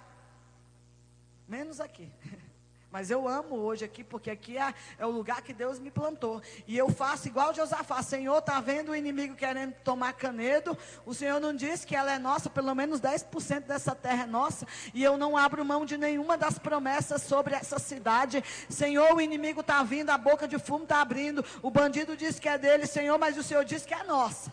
menos 1.49 1.81
aqui. 1.81 2.13
Mas 2.93 3.11
eu 3.11 3.27
amo 3.27 3.57
hoje 3.57 3.83
aqui, 3.83 4.05
porque 4.05 4.31
aqui 4.31 4.59
é, 4.59 4.75
é, 4.99 5.07
o 5.07 5.11
lugar 5.11 5.41
que 5.41 5.55
Deus 5.55 5.79
me 5.79 5.91
plantou. 5.91 6.43
E 6.67 6.77
eu 6.77 6.91
faço 6.91 7.27
igual 7.27 7.55
Josafá. 7.55 8.03
Senhor, 8.03 8.37
está 8.37 8.61
vendo 8.61 8.91
o 8.91 8.95
inimigo 8.95 9.35
querendo 9.35 9.73
tomar 9.83 10.13
canedo? 10.13 10.77
O 11.07 11.15
Senhor 11.15 11.41
não 11.41 11.57
disse 11.57 11.87
que 11.87 11.97
ela 11.97 12.13
é 12.13 12.19
nossa, 12.19 12.51
pelo 12.51 12.75
menos 12.75 13.01
10% 13.01 13.61
dessa 13.61 13.95
terra 13.95 14.25
é 14.25 14.27
nossa. 14.27 14.67
E 14.93 15.03
eu 15.03 15.17
não 15.17 15.35
abro 15.35 15.65
mão 15.65 15.87
de 15.87 15.97
nenhuma 15.97 16.37
das 16.37 16.59
promessas 16.59 17.23
sobre 17.23 17.55
essa 17.55 17.79
cidade. 17.79 18.45
Senhor, 18.69 19.15
o 19.15 19.21
inimigo 19.21 19.63
está 19.63 19.83
vindo, 19.83 20.11
a 20.11 20.19
boca 20.19 20.47
de 20.47 20.59
fumo 20.59 20.83
está 20.83 21.01
abrindo. 21.01 21.43
O 21.63 21.71
bandido 21.71 22.15
disse 22.15 22.39
que 22.39 22.51
é 22.51 22.59
dele, 22.59 22.85
Senhor, 22.87 23.19
mas 23.19 23.39
o 23.39 23.43
Senhor 23.43 23.65
disse 23.65 23.89
que 23.89 23.95
é 23.95 24.05
nossa. 24.05 24.53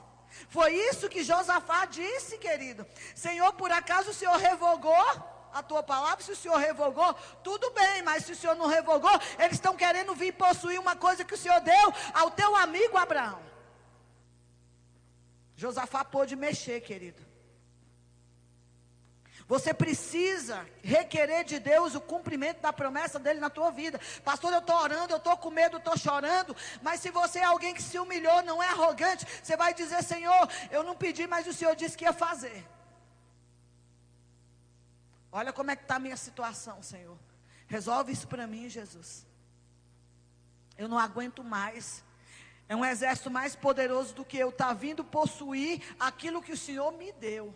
Foi 0.56 0.74
isso 0.74 1.10
que 1.10 1.22
Josafá 1.22 1.84
disse, 1.84 2.38
querido. 2.38 2.88
Senhor, 3.14 3.52
por 3.54 3.70
acaso 3.74 4.12
o 4.12 4.14
Senhor 4.14 4.38
revogou 4.38 5.06
a 5.52 5.62
tua 5.62 5.84
palavra? 5.84 6.24
Se 6.24 6.32
o 6.32 6.36
Senhor 6.36 6.56
revogou, 6.56 7.14
tudo 7.44 7.72
bem, 7.72 8.02
mas 8.04 8.24
se 8.24 8.32
o 8.32 8.36
Senhor 8.38 8.56
não 8.56 8.68
revogou, 8.68 9.12
eles 9.38 9.56
estão 9.56 9.76
querendo 9.76 10.16
vir 10.16 10.32
possuir 10.32 10.80
uma 10.80 10.96
coisa 10.96 11.26
que 11.26 11.34
o 11.34 11.38
Senhor 11.38 11.60
deu 11.60 11.94
ao 12.14 12.32
teu 12.32 12.56
amigo 12.56 12.98
Abraão. 12.98 13.42
Josafá 15.58 16.06
pôde 16.06 16.38
mexer, 16.38 16.80
querido. 16.80 17.25
Você 19.48 19.74
precisa 19.74 20.66
requerer 20.82 21.44
de 21.44 21.60
Deus 21.60 21.94
o 21.94 22.02
cumprimento 22.02 22.62
da 22.62 22.74
promessa 22.74 23.20
dele 23.20 23.40
na 23.40 23.50
tua 23.50 23.70
vida. 23.70 24.00
Pastor, 24.24 24.52
eu 24.52 24.60
estou 24.60 24.76
orando, 24.76 25.14
eu 25.14 25.18
estou 25.18 25.38
com 25.38 25.52
medo, 25.52 25.78
estou 25.78 25.96
chorando. 25.96 26.56
Mas 26.82 27.00
se 27.00 27.12
você 27.12 27.40
é 27.40 27.44
alguém 27.44 27.74
que 27.74 27.84
se 27.84 28.00
humilhou, 28.00 28.42
não 28.42 28.62
é 28.62 28.70
arrogante, 28.70 29.26
você 29.44 29.56
vai 29.56 29.72
dizer: 29.74 30.04
Senhor, 30.04 30.50
eu 30.72 30.84
não 30.84 30.96
pedi, 30.96 31.28
mas 31.28 31.46
o 31.46 31.54
Senhor 31.54 31.76
disse 31.76 31.96
que 31.96 32.06
ia 32.06 32.14
fazer. 32.14 32.68
Olha 35.32 35.54
como 35.54 35.70
é 35.70 35.76
que 35.76 35.84
está 35.84 35.98
a 35.98 36.00
minha 36.00 36.18
situação, 36.18 36.82
Senhor. 36.82 37.18
Resolve 37.68 38.12
isso 38.12 38.28
para 38.28 38.48
mim, 38.48 38.68
Jesus. 38.68 39.28
Eu 40.76 40.88
não 40.88 40.98
aguento 40.98 41.44
mais. 41.44 42.04
É 42.68 42.76
um 42.76 42.84
exército 42.84 43.30
mais 43.30 43.56
poderoso 43.56 44.16
do 44.16 44.26
que 44.26 44.40
eu. 44.40 44.50
Está 44.50 44.74
vindo 44.74 45.04
possuir 45.04 45.84
aquilo 46.00 46.42
que 46.42 46.52
o 46.52 46.58
Senhor 46.58 46.92
me 46.94 47.12
deu. 47.12 47.54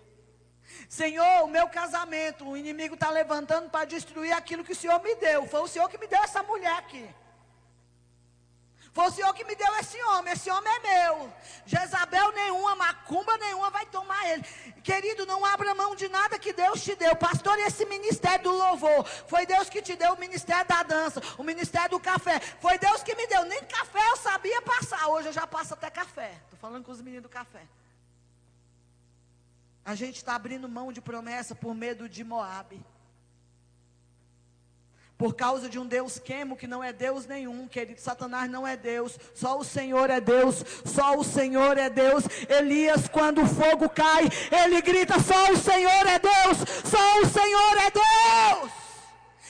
Senhor, 0.88 1.44
o 1.44 1.48
meu 1.48 1.68
casamento, 1.70 2.48
o 2.48 2.58
inimigo 2.58 2.96
está 2.96 3.10
levantando 3.10 3.70
para 3.70 3.86
destruir 3.86 4.32
aquilo 4.32 4.64
que 4.64 4.74
o 4.74 4.76
Senhor 4.76 5.02
me 5.02 5.16
deu. 5.16 5.46
Foi 5.48 5.62
o 5.62 5.68
Senhor 5.68 5.90
que 5.90 5.98
me 5.98 6.08
deu 6.08 6.22
essa 6.24 6.42
mulher 6.44 6.74
aqui. 6.78 7.08
Foi 8.92 9.06
o 9.08 9.12
Senhor 9.12 9.34
que 9.34 9.44
me 9.44 9.56
deu 9.56 9.76
esse 9.78 10.02
homem. 10.04 10.34
Esse 10.34 10.50
homem 10.50 10.74
é 10.74 10.80
meu. 10.80 11.34
Jezabel 11.66 12.32
nenhuma, 12.32 12.76
macumba 12.76 13.38
nenhuma 13.38 13.70
vai 13.70 13.86
tomar 13.86 14.28
ele. 14.30 14.44
Querido, 14.84 15.26
não 15.26 15.46
abra 15.46 15.76
mão 15.76 15.96
de 15.96 16.10
nada 16.10 16.40
que 16.40 16.52
Deus 16.52 16.84
te 16.84 16.96
deu. 16.96 17.16
Pastor, 17.16 17.58
esse 17.60 17.86
ministério 17.86 18.46
do 18.46 18.52
louvor. 18.52 19.06
Foi 19.06 19.46
Deus 19.46 19.70
que 19.70 19.82
te 19.82 19.96
deu 19.96 20.14
o 20.14 20.20
ministério 20.20 20.68
da 20.68 20.84
dança, 20.84 21.22
o 21.38 21.44
ministério 21.44 21.92
do 21.92 22.00
café. 22.00 22.40
Foi 22.40 22.78
Deus 22.78 23.04
que 23.04 23.16
me 23.16 23.28
deu. 23.28 23.46
Nem 23.46 23.64
café 23.64 24.02
eu 24.10 24.18
sabia 24.18 24.62
passar. 24.64 25.08
Hoje 25.08 25.30
eu 25.30 25.34
já 25.34 25.46
passo 25.46 25.76
até 25.76 25.90
café. 25.90 26.34
Estou 26.46 26.60
falando 26.60 26.84
com 26.84 26.92
os 26.92 27.02
meninos 27.02 27.24
do 27.24 27.30
café. 27.30 27.62
A 29.86 29.96
gente 29.96 30.18
está 30.18 30.36
abrindo 30.36 30.70
mão 30.70 30.92
de 30.92 31.02
promessa 31.02 31.56
por 31.56 31.74
medo 31.74 32.08
de 32.08 32.24
Moabe. 32.24 32.84
Por 35.18 35.36
causa 35.36 35.68
de 35.68 35.78
um 35.78 35.86
Deus 35.86 36.18
quemo 36.18 36.56
que 36.56 36.66
não 36.66 36.82
é 36.82 36.94
Deus 36.94 37.26
nenhum, 37.26 37.68
querido. 37.68 38.00
Satanás 38.00 38.50
não 38.50 38.66
é 38.66 38.78
Deus, 38.78 39.20
só 39.36 39.58
o 39.58 39.66
Senhor 39.66 40.10
é 40.10 40.22
Deus, 40.22 40.64
só 40.86 41.18
o 41.18 41.24
Senhor 41.26 41.78
é 41.78 41.90
Deus. 41.90 42.24
Elias, 42.48 43.10
quando 43.10 43.42
o 43.42 43.48
fogo 43.48 43.90
cai, 43.90 44.30
ele 44.50 44.82
grita: 44.82 45.20
Só 45.20 45.52
o 45.52 45.58
Senhor 45.58 46.08
é 46.08 46.20
Deus, 46.20 46.58
só 46.86 47.22
o 47.22 47.26
Senhor 47.26 47.78
é 47.78 47.92
Deus. 47.92 48.72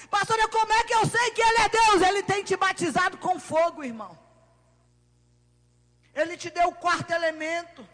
Pastor, 0.10 0.38
como 0.50 0.74
é 0.74 0.84
que 0.84 0.94
eu 0.94 1.06
sei 1.06 1.32
que 1.32 1.42
Ele 1.42 1.62
é 1.62 1.70
Deus? 1.70 2.02
Ele 2.02 2.24
tem 2.24 2.44
te 2.44 2.56
batizado 2.56 3.18
com 3.18 3.40
fogo, 3.40 3.84
irmão. 3.84 4.18
Ele 6.16 6.36
te 6.36 6.50
deu 6.50 6.70
o 6.70 6.76
quarto 6.76 7.12
elemento. 7.12 7.88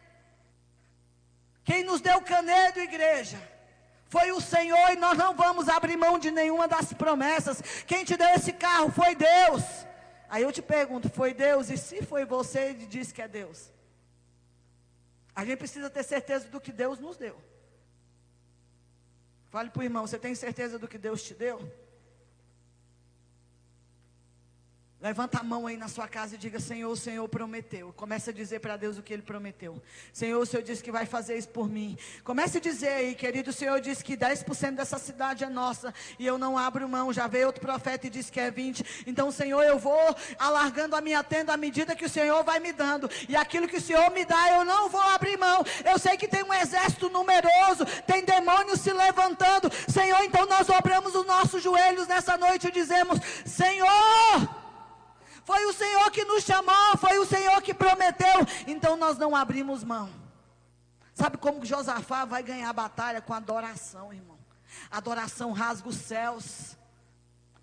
Quem 1.65 1.83
nos 1.83 1.99
deu 1.99 2.21
canedo, 2.21 2.79
igreja, 2.79 3.41
foi 4.07 4.31
o 4.31 4.39
Senhor 4.39 4.91
e 4.91 4.95
nós 4.95 5.17
não 5.17 5.35
vamos 5.35 5.67
abrir 5.67 5.97
mão 5.97 6.19
de 6.19 6.29
nenhuma 6.29 6.67
das 6.67 6.93
promessas. 6.93 7.59
Quem 7.87 8.05
te 8.05 8.15
deu 8.15 8.29
esse 8.29 8.53
carro 8.53 8.91
foi 8.91 9.15
Deus. 9.15 9.63
Aí 10.29 10.43
eu 10.43 10.51
te 10.51 10.61
pergunto, 10.61 11.09
foi 11.09 11.33
Deus? 11.33 11.71
E 11.71 11.77
se 11.77 12.03
foi 12.03 12.23
você 12.23 12.69
e 12.69 12.85
disse 12.85 13.13
que 13.13 13.21
é 13.21 13.27
Deus? 13.27 13.71
A 15.35 15.43
gente 15.43 15.57
precisa 15.57 15.89
ter 15.89 16.03
certeza 16.03 16.47
do 16.47 16.61
que 16.61 16.71
Deus 16.71 16.99
nos 16.99 17.17
deu. 17.17 17.35
Fale 19.49 19.71
para 19.71 19.79
o 19.79 19.83
irmão, 19.83 20.05
você 20.05 20.19
tem 20.19 20.35
certeza 20.35 20.77
do 20.77 20.87
que 20.87 20.99
Deus 20.99 21.23
te 21.23 21.33
deu? 21.33 21.59
Levanta 25.05 25.39
a 25.39 25.43
mão 25.43 25.67
aí 25.67 25.77
na 25.77 25.87
sua 25.87 26.07
casa 26.07 26.33
e 26.33 26.37
diga: 26.39 26.59
Senhor, 26.59 26.91
o 26.91 26.97
Senhor 26.97 27.29
prometeu. 27.29 27.93
Comece 27.95 28.31
a 28.31 28.33
dizer 28.33 28.59
para 28.59 28.75
Deus 28.75 28.97
o 28.97 29.03
que 29.03 29.13
Ele 29.13 29.21
prometeu. 29.21 29.79
Senhor, 30.11 30.41
o 30.41 30.45
Senhor 30.47 30.63
disse 30.63 30.81
que 30.81 30.91
vai 30.91 31.05
fazer 31.05 31.37
isso 31.37 31.49
por 31.49 31.69
mim. 31.69 31.95
Comece 32.23 32.57
a 32.57 32.59
dizer 32.59 32.87
aí, 32.87 33.13
querido: 33.13 33.51
o 33.51 33.53
Senhor 33.53 33.79
disse 33.79 34.03
que 34.03 34.17
10% 34.17 34.71
dessa 34.71 34.97
cidade 34.97 35.43
é 35.43 35.47
nossa. 35.47 35.93
E 36.17 36.25
eu 36.25 36.39
não 36.39 36.57
abro 36.57 36.89
mão. 36.89 37.13
Já 37.13 37.27
veio 37.27 37.45
outro 37.45 37.61
profeta 37.61 38.07
e 38.07 38.09
disse 38.09 38.31
que 38.31 38.39
é 38.39 38.49
20%. 38.49 39.03
Então, 39.05 39.29
Senhor, 39.31 39.61
eu 39.61 39.77
vou 39.77 40.15
alargando 40.39 40.95
a 40.95 41.01
minha 41.01 41.23
tenda 41.23 41.53
à 41.53 41.57
medida 41.57 41.95
que 41.95 42.05
o 42.05 42.09
Senhor 42.09 42.43
vai 42.43 42.59
me 42.59 42.73
dando. 42.73 43.07
E 43.29 43.35
aquilo 43.35 43.67
que 43.67 43.77
o 43.77 43.81
Senhor 43.81 44.09
me 44.09 44.25
dá, 44.25 44.53
eu 44.53 44.65
não 44.65 44.89
vou 44.89 45.01
abrir 45.01 45.37
mão. 45.37 45.63
Eu 45.85 45.99
sei 45.99 46.17
que 46.17 46.27
tem 46.27 46.41
um 46.41 46.51
exército 46.51 47.11
numeroso, 47.11 47.85
tem 48.07 48.25
demônios 48.25 48.81
se 48.81 48.91
levantando. 48.91 49.69
Senhor, 49.87 50.23
então 50.23 50.47
nós 50.47 50.65
dobramos 50.65 51.13
os 51.13 51.27
nossos 51.27 51.61
joelhos 51.61 52.07
nessa 52.07 52.39
noite 52.39 52.69
e 52.69 52.71
dizemos: 52.71 53.19
Senhor, 53.45 54.64
foi 55.45 55.65
o 55.65 55.73
Senhor 55.73 56.09
que 56.11 56.25
nos 56.25 56.43
chamou, 56.43 56.97
foi 56.97 57.19
o 57.19 57.25
Senhor 57.25 57.61
que 57.61 57.73
prometeu, 57.73 58.45
então 58.67 58.97
nós 58.97 59.17
não 59.17 59.35
abrimos 59.35 59.83
mão. 59.83 60.09
Sabe 61.13 61.37
como 61.37 61.63
Josafá 61.63 62.25
vai 62.25 62.43
ganhar 62.43 62.69
a 62.69 62.73
batalha 62.73 63.21
com 63.21 63.33
adoração, 63.33 64.11
irmão? 64.11 64.37
Adoração 64.91 65.53
rasga 65.53 65.87
os 65.87 65.95
céus. 65.95 66.75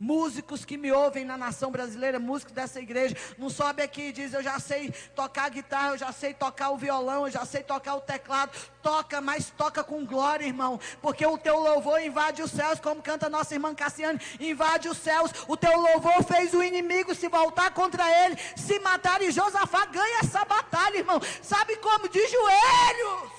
Músicos 0.02 0.64
que 0.64 0.76
me 0.76 0.90
ouvem 0.90 1.24
na 1.24 1.36
nação 1.36 1.70
brasileira, 1.70 2.18
músicos 2.18 2.52
dessa 2.52 2.80
igreja, 2.80 3.16
não 3.38 3.48
sobe 3.48 3.84
aqui 3.84 4.08
e 4.08 4.12
diz: 4.12 4.34
Eu 4.34 4.42
já 4.42 4.58
sei 4.58 4.90
tocar 5.14 5.48
guitarra, 5.48 5.90
eu 5.90 5.98
já 5.98 6.10
sei 6.10 6.34
tocar 6.34 6.70
o 6.70 6.76
violão, 6.76 7.24
eu 7.24 7.30
já 7.30 7.44
sei 7.44 7.62
tocar 7.62 7.94
o 7.94 8.00
teclado. 8.00 8.50
Toca, 8.82 9.20
mas 9.20 9.50
toca 9.56 9.84
com 9.84 10.04
glória, 10.04 10.44
irmão, 10.44 10.80
porque 11.00 11.24
o 11.24 11.38
teu 11.38 11.56
louvor 11.56 12.00
invade 12.00 12.42
os 12.42 12.50
céus, 12.50 12.80
como 12.80 13.00
canta 13.00 13.28
nossa 13.28 13.54
irmã 13.54 13.76
Cassiane: 13.76 14.20
invade 14.40 14.88
os 14.88 14.98
céus. 14.98 15.30
O 15.46 15.56
teu 15.56 15.80
louvor 15.80 16.24
fez 16.24 16.52
o 16.52 16.64
inimigo 16.64 17.14
se 17.14 17.28
voltar 17.28 17.70
contra 17.70 18.04
ele, 18.24 18.36
se 18.56 18.80
matar, 18.80 19.22
e 19.22 19.30
Josafá 19.30 19.86
ganha 19.86 20.18
essa 20.18 20.44
batalha, 20.44 20.98
irmão. 20.98 21.20
Sabe 21.40 21.76
como? 21.76 22.08
De 22.08 22.26
joelhos. 22.26 23.30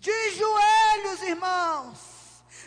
De 0.00 0.30
joelhos, 0.30 1.22
irmãos. 1.22 2.21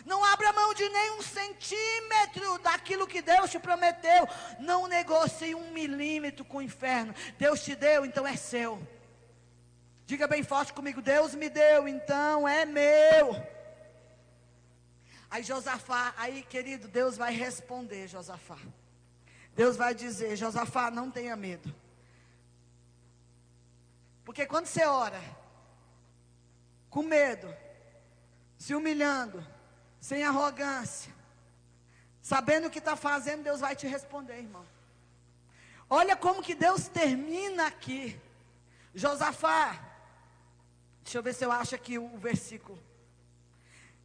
Não 0.06 0.24
abra 0.24 0.52
mão 0.52 0.72
de 0.72 0.88
nem 0.88 1.18
um 1.18 1.20
centímetro 1.20 2.58
daquilo 2.58 3.08
que 3.08 3.20
Deus 3.20 3.50
te 3.50 3.58
prometeu. 3.58 4.28
Não 4.60 4.86
negocie 4.86 5.52
um 5.52 5.72
milímetro 5.72 6.44
com 6.44 6.58
o 6.58 6.62
inferno. 6.62 7.12
Deus 7.36 7.64
te 7.64 7.74
deu, 7.74 8.06
então 8.06 8.24
é 8.24 8.36
seu. 8.36 8.80
Diga 10.06 10.28
bem 10.28 10.44
forte 10.44 10.72
comigo: 10.72 11.02
Deus 11.02 11.34
me 11.34 11.48
deu, 11.48 11.88
então 11.88 12.46
é 12.46 12.64
meu. 12.64 13.34
Aí 15.28 15.42
Josafá, 15.42 16.14
aí 16.16 16.44
querido, 16.44 16.86
Deus 16.86 17.16
vai 17.16 17.34
responder, 17.34 18.06
Josafá. 18.06 18.58
Deus 19.56 19.76
vai 19.76 19.92
dizer: 19.92 20.36
Josafá, 20.36 20.88
não 20.88 21.10
tenha 21.10 21.34
medo. 21.34 21.74
Porque 24.24 24.46
quando 24.46 24.66
você 24.66 24.84
ora, 24.84 25.20
com 26.88 27.02
medo, 27.02 27.52
se 28.56 28.72
humilhando, 28.72 29.44
sem 30.06 30.22
arrogância, 30.22 31.12
sabendo 32.22 32.68
o 32.68 32.70
que 32.70 32.78
está 32.78 32.94
fazendo, 32.94 33.42
Deus 33.42 33.58
vai 33.58 33.74
te 33.74 33.88
responder, 33.88 34.38
irmão. 34.38 34.64
Olha 35.90 36.14
como 36.14 36.44
que 36.44 36.54
Deus 36.54 36.86
termina 36.86 37.66
aqui. 37.66 38.16
Josafá, 38.94 39.84
deixa 41.02 41.18
eu 41.18 41.22
ver 41.24 41.34
se 41.34 41.44
eu 41.44 41.50
acho 41.50 41.74
aqui 41.74 41.98
o 41.98 42.16
versículo. 42.18 42.78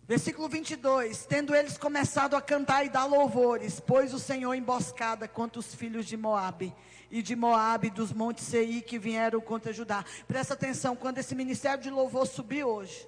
Versículo 0.08 0.49
22: 0.49 1.28
Tendo 1.28 1.54
eles 1.54 1.78
começado 1.78 2.36
a 2.36 2.41
cantar 2.41 2.84
e 2.84 2.89
dar 2.89 3.06
louvores, 3.06 3.80
pôs 3.80 4.12
o 4.12 4.18
Senhor 4.18 4.56
emboscada 4.56 5.28
contra 5.28 5.60
os 5.60 5.76
filhos 5.76 6.08
de 6.08 6.18
Moabe 6.18 6.74
e 7.12 7.22
de 7.22 7.36
Moabe 7.36 7.91
dos 7.91 8.12
montes 8.12 8.47
Sei 8.47 8.82
que 8.82 8.97
vieram 8.97 9.39
contra 9.39 9.72
Judá. 9.72 10.04
Presta 10.28 10.56
atenção, 10.56 10.95
quando 10.95 11.20
esse 11.20 11.36
ministério 11.36 11.84
de 11.84 11.91
louvor 11.91 12.26
subir 12.26 12.64
hoje, 12.64 13.08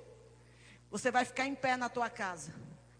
você 0.92 1.10
vai 1.10 1.26
ficar 1.26 1.48
em 1.48 1.56
pé 1.56 1.76
na 1.76 1.90
tua 1.90 2.08
casa. 2.08 2.54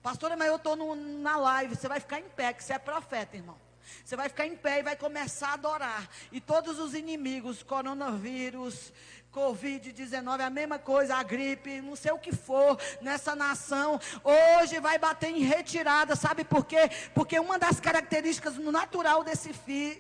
Pastora, 0.04 0.36
mas 0.36 0.50
eu 0.50 0.58
estou 0.58 0.76
na 0.96 1.38
live. 1.38 1.76
Você 1.76 1.88
vai 1.88 2.02
ficar 2.02 2.20
em 2.20 2.28
pé, 2.30 2.52
que 2.52 2.62
você 2.62 2.74
é 2.74 2.78
profeta, 2.78 3.38
irmão. 3.38 3.58
Você 4.04 4.18
vai 4.18 4.28
ficar 4.28 4.46
em 4.46 4.56
pé 4.56 4.80
e 4.80 4.84
vai 4.84 4.98
começar 4.98 5.50
a 5.50 5.54
adorar. 5.54 6.10
E 6.30 6.42
todos 6.42 6.78
os 6.78 6.94
inimigos, 6.94 7.64
coronavírus, 7.64 8.92
Covid-19, 9.34 10.42
a 10.42 10.50
mesma 10.50 10.78
coisa, 10.78 11.16
a 11.16 11.24
gripe, 11.24 11.82
não 11.82 11.96
sei 11.96 12.12
o 12.12 12.20
que 12.20 12.34
for, 12.34 12.78
nessa 13.02 13.34
nação, 13.34 14.00
hoje 14.24 14.80
vai 14.80 15.00
bater 15.00 15.30
em 15.30 15.40
retirada, 15.40 16.16
sabe 16.16 16.44
por 16.44 16.66
quê? 16.66 16.90
Porque 17.16 17.40
uma 17.40 17.58
das 17.58 17.80
características 17.80 18.58
natural 18.58 19.24
desse, 19.24 19.52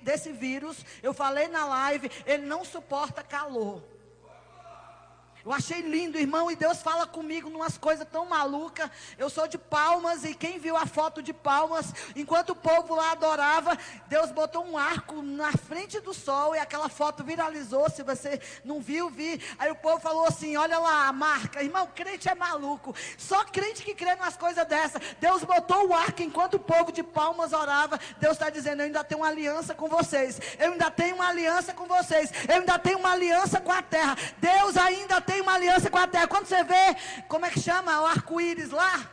desse 0.01 0.31
vírus, 0.31 0.85
eu 1.01 1.13
falei 1.13 1.47
na 1.47 1.65
live, 1.65 2.11
ele 2.25 2.45
não 2.45 2.63
suporta 2.63 3.23
calor. 3.23 3.92
Eu 5.45 5.51
achei 5.51 5.81
lindo, 5.81 6.17
irmão, 6.17 6.49
e 6.49 6.55
Deus 6.55 6.81
fala 6.81 7.05
comigo 7.05 7.49
numas 7.49 7.77
coisas 7.77 8.07
tão 8.09 8.25
malucas. 8.25 8.89
Eu 9.17 9.29
sou 9.29 9.45
de 9.45 9.57
Palmas 9.57 10.23
e 10.23 10.33
quem 10.33 10.57
viu 10.57 10.77
a 10.77 10.85
foto 10.85 11.21
de 11.21 11.33
Palmas, 11.33 11.93
enquanto 12.15 12.51
o 12.51 12.55
povo 12.55 12.95
lá 12.95 13.11
adorava, 13.11 13.77
Deus 14.07 14.31
botou 14.31 14.65
um 14.65 14.77
arco 14.77 15.21
na 15.21 15.51
frente 15.51 15.99
do 15.99 16.13
sol 16.13 16.55
e 16.55 16.59
aquela 16.59 16.87
foto 16.87 17.25
viralizou. 17.25 17.89
Se 17.89 18.03
você 18.03 18.39
não 18.63 18.79
viu, 18.79 19.09
vi. 19.09 19.41
Aí 19.59 19.69
o 19.69 19.75
povo 19.75 19.99
falou 19.99 20.25
assim: 20.25 20.55
Olha 20.55 20.79
lá 20.79 21.09
a 21.09 21.13
marca, 21.13 21.61
irmão, 21.61 21.89
crente 21.93 22.29
é 22.29 22.35
maluco. 22.35 22.95
Só 23.17 23.43
crente 23.43 23.83
que 23.83 23.93
crê 23.93 24.15
nas 24.15 24.37
coisas 24.37 24.65
dessa. 24.65 24.97
Deus 25.19 25.43
botou 25.43 25.89
o 25.89 25.93
arco 25.93 26.21
enquanto 26.21 26.53
o 26.53 26.59
povo 26.59 26.89
de 26.89 27.03
Palmas 27.03 27.51
orava. 27.51 27.99
Deus 28.17 28.33
está 28.33 28.49
dizendo: 28.49 28.79
Eu 28.79 28.85
ainda 28.85 29.03
tenho 29.03 29.19
uma 29.19 29.27
aliança 29.27 29.75
com 29.75 29.89
vocês. 29.89 30.39
Eu 30.57 30.71
ainda 30.71 30.89
tenho 30.89 31.15
uma 31.15 31.27
aliança 31.27 31.73
com 31.73 31.85
vocês. 31.85 32.31
Eu 32.47 32.61
ainda 32.61 32.79
tenho 32.79 32.99
uma 32.99 33.11
aliança 33.11 33.59
com 33.59 33.73
a 33.73 33.81
terra. 33.81 34.15
Deus 34.39 34.77
ainda 34.77 35.19
tem 35.19 35.32
tem 35.33 35.41
uma 35.41 35.53
aliança 35.55 35.89
com 35.89 35.97
a 35.97 36.07
terra. 36.07 36.27
Quando 36.27 36.45
você 36.45 36.63
vê, 36.63 36.95
como 37.27 37.45
é 37.45 37.49
que 37.49 37.59
chama? 37.59 37.99
O 38.01 38.05
arco-íris 38.05 38.69
lá. 38.69 39.09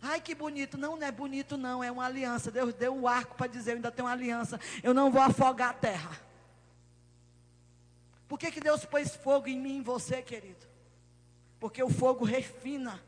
Ai, 0.00 0.20
que 0.20 0.34
bonito. 0.34 0.78
Não, 0.78 0.96
não 0.96 1.06
é 1.06 1.12
bonito, 1.12 1.58
não. 1.58 1.84
É 1.84 1.90
uma 1.90 2.06
aliança. 2.06 2.50
Deus 2.50 2.72
deu 2.72 2.94
um 2.94 3.06
arco 3.06 3.36
para 3.36 3.46
dizer: 3.46 3.72
eu 3.72 3.76
ainda 3.76 3.92
tenho 3.92 4.08
uma 4.08 4.14
aliança. 4.14 4.58
Eu 4.82 4.94
não 4.94 5.10
vou 5.10 5.20
afogar 5.20 5.70
a 5.70 5.74
terra. 5.74 6.18
Por 8.26 8.38
que, 8.38 8.50
que 8.50 8.60
Deus 8.60 8.86
pôs 8.86 9.14
fogo 9.14 9.48
em 9.48 9.60
mim 9.60 9.74
e 9.74 9.78
em 9.78 9.82
você, 9.82 10.22
querido? 10.22 10.66
Porque 11.60 11.82
o 11.82 11.90
fogo 11.90 12.24
refina. 12.24 12.98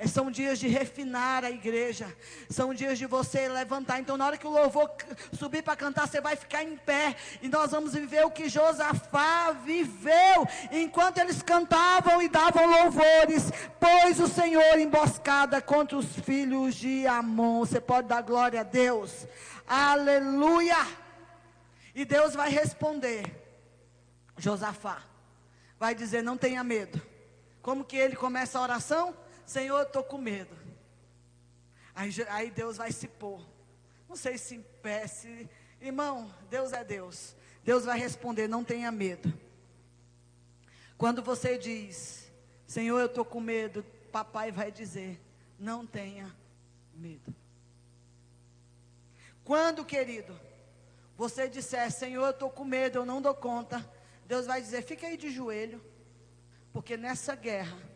É, 0.00 0.06
são 0.06 0.30
dias 0.30 0.60
de 0.60 0.68
refinar 0.68 1.44
a 1.44 1.50
igreja. 1.50 2.14
São 2.48 2.72
dias 2.72 2.98
de 2.98 3.04
você 3.04 3.48
levantar. 3.48 3.98
Então, 3.98 4.16
na 4.16 4.26
hora 4.26 4.36
que 4.36 4.46
o 4.46 4.50
louvor 4.50 4.88
subir 5.32 5.60
para 5.62 5.74
cantar, 5.74 6.06
você 6.06 6.20
vai 6.20 6.36
ficar 6.36 6.62
em 6.62 6.76
pé. 6.76 7.16
E 7.42 7.48
nós 7.48 7.72
vamos 7.72 7.94
viver 7.94 8.24
o 8.24 8.30
que 8.30 8.48
Josafá 8.48 9.50
viveu. 9.50 10.46
Enquanto 10.70 11.18
eles 11.18 11.42
cantavam 11.42 12.22
e 12.22 12.28
davam 12.28 12.64
louvores, 12.64 13.50
pôs 13.80 14.20
o 14.20 14.28
Senhor 14.28 14.78
emboscada 14.78 15.60
contra 15.60 15.98
os 15.98 16.06
filhos 16.20 16.76
de 16.76 17.04
Amon. 17.08 17.58
Você 17.60 17.80
pode 17.80 18.06
dar 18.06 18.22
glória 18.22 18.60
a 18.60 18.64
Deus. 18.64 19.26
Aleluia. 19.66 20.86
E 21.92 22.04
Deus 22.04 22.34
vai 22.34 22.50
responder. 22.50 23.24
Josafá 24.36 25.02
vai 25.76 25.92
dizer: 25.92 26.22
Não 26.22 26.36
tenha 26.36 26.62
medo. 26.62 27.02
Como 27.60 27.84
que 27.84 27.96
ele 27.96 28.14
começa 28.14 28.60
a 28.60 28.62
oração? 28.62 29.12
Senhor, 29.48 29.78
eu 29.78 29.86
estou 29.86 30.04
com 30.04 30.18
medo. 30.18 30.54
Aí, 31.94 32.10
aí, 32.28 32.50
Deus 32.50 32.76
vai 32.76 32.92
se 32.92 33.08
pôr. 33.08 33.40
Não 34.06 34.14
sei 34.14 34.36
se 34.36 34.56
em 34.56 34.62
pé, 34.82 35.06
se. 35.06 35.48
Irmão, 35.80 36.30
Deus 36.50 36.74
é 36.74 36.84
Deus. 36.84 37.34
Deus 37.64 37.86
vai 37.86 37.98
responder: 37.98 38.46
não 38.46 38.62
tenha 38.62 38.92
medo. 38.92 39.32
Quando 40.98 41.22
você 41.22 41.56
diz, 41.56 42.30
Senhor, 42.66 42.98
eu 42.98 43.06
estou 43.06 43.24
com 43.24 43.40
medo, 43.40 43.82
papai 44.12 44.52
vai 44.52 44.70
dizer: 44.70 45.18
não 45.58 45.86
tenha 45.86 46.30
medo. 46.92 47.34
Quando, 49.42 49.82
querido, 49.82 50.38
você 51.16 51.48
disser, 51.48 51.90
Senhor, 51.90 52.26
eu 52.26 52.30
estou 52.32 52.50
com 52.50 52.66
medo, 52.66 52.98
eu 52.98 53.06
não 53.06 53.22
dou 53.22 53.34
conta, 53.34 53.82
Deus 54.26 54.44
vai 54.44 54.60
dizer: 54.60 54.82
fica 54.82 55.06
aí 55.06 55.16
de 55.16 55.30
joelho, 55.30 55.82
porque 56.70 56.98
nessa 56.98 57.34
guerra 57.34 57.88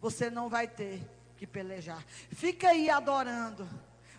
você 0.00 0.30
não 0.30 0.48
vai 0.48 0.66
ter 0.66 1.00
que 1.36 1.46
pelejar. 1.46 2.04
Fica 2.30 2.68
aí 2.68 2.88
adorando. 2.90 3.68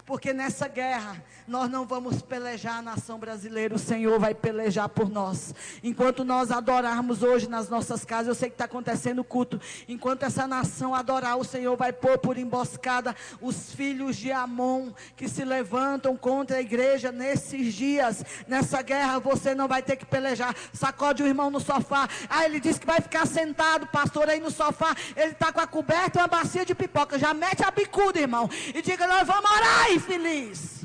Porque 0.06 0.34
nessa 0.34 0.68
guerra 0.68 1.24
nós 1.48 1.70
não 1.70 1.86
vamos 1.86 2.22
pelejar 2.22 2.78
a 2.78 2.82
nação 2.82 3.20
brasileira, 3.20 3.76
o 3.76 3.80
Senhor 3.80 4.20
vai 4.20 4.34
pelejar 4.34 4.90
por 4.90 5.10
nós. 5.10 5.54
Enquanto 5.84 6.24
nós 6.24 6.52
adorarmos 6.52 7.24
hoje 7.24 7.48
nas 7.50 7.70
nossas 7.70 8.06
casas, 8.06 8.28
eu 8.28 8.36
sei 8.36 8.50
que 8.50 8.56
está 8.56 8.66
acontecendo 8.66 9.24
culto. 9.24 9.60
Enquanto 9.88 10.24
essa 10.24 10.48
nação 10.48 10.96
adorar, 10.96 11.38
o 11.38 11.44
Senhor 11.44 11.76
vai 11.76 11.94
pôr 11.94 12.18
por 12.18 12.38
emboscada 12.38 13.16
os 13.40 13.74
filhos 13.74 14.16
de 14.16 14.32
Amon 14.32 14.92
que 15.16 15.28
se 15.28 15.44
levantam 15.44 16.16
contra 16.16 16.58
a 16.58 16.62
igreja 16.62 17.12
nesses 17.12 17.74
dias. 17.74 18.24
Nessa 18.48 18.82
guerra 18.82 19.20
você 19.20 19.54
não 19.54 19.68
vai 19.68 19.82
ter 19.82 19.96
que 19.96 20.06
pelejar. 20.06 20.56
Sacode 20.74 21.24
o 21.24 21.28
irmão 21.28 21.52
no 21.52 21.60
sofá. 21.60 22.10
Ah, 22.30 22.46
ele 22.46 22.60
disse 22.60 22.80
que 22.80 22.88
vai 22.88 23.02
ficar 23.02 23.28
sentado, 23.28 23.88
pastor, 23.88 24.30
aí 24.30 24.40
no 24.40 24.52
sofá. 24.52 24.96
Ele 25.16 25.32
está 25.32 25.52
com 25.52 25.60
a 25.60 25.68
coberta 25.68 26.20
e 26.20 26.22
uma 26.22 26.28
bacia 26.28 26.66
de 26.66 26.74
pipoca. 26.74 27.20
Já 27.20 27.34
mete 27.34 27.64
a 27.64 27.72
bicuda, 27.72 28.20
irmão. 28.20 28.50
E 28.74 28.82
diga: 28.82 29.08
Nós 29.08 29.28
vamos 29.28 29.50
orar 29.50 29.91
infeliz. 29.94 30.82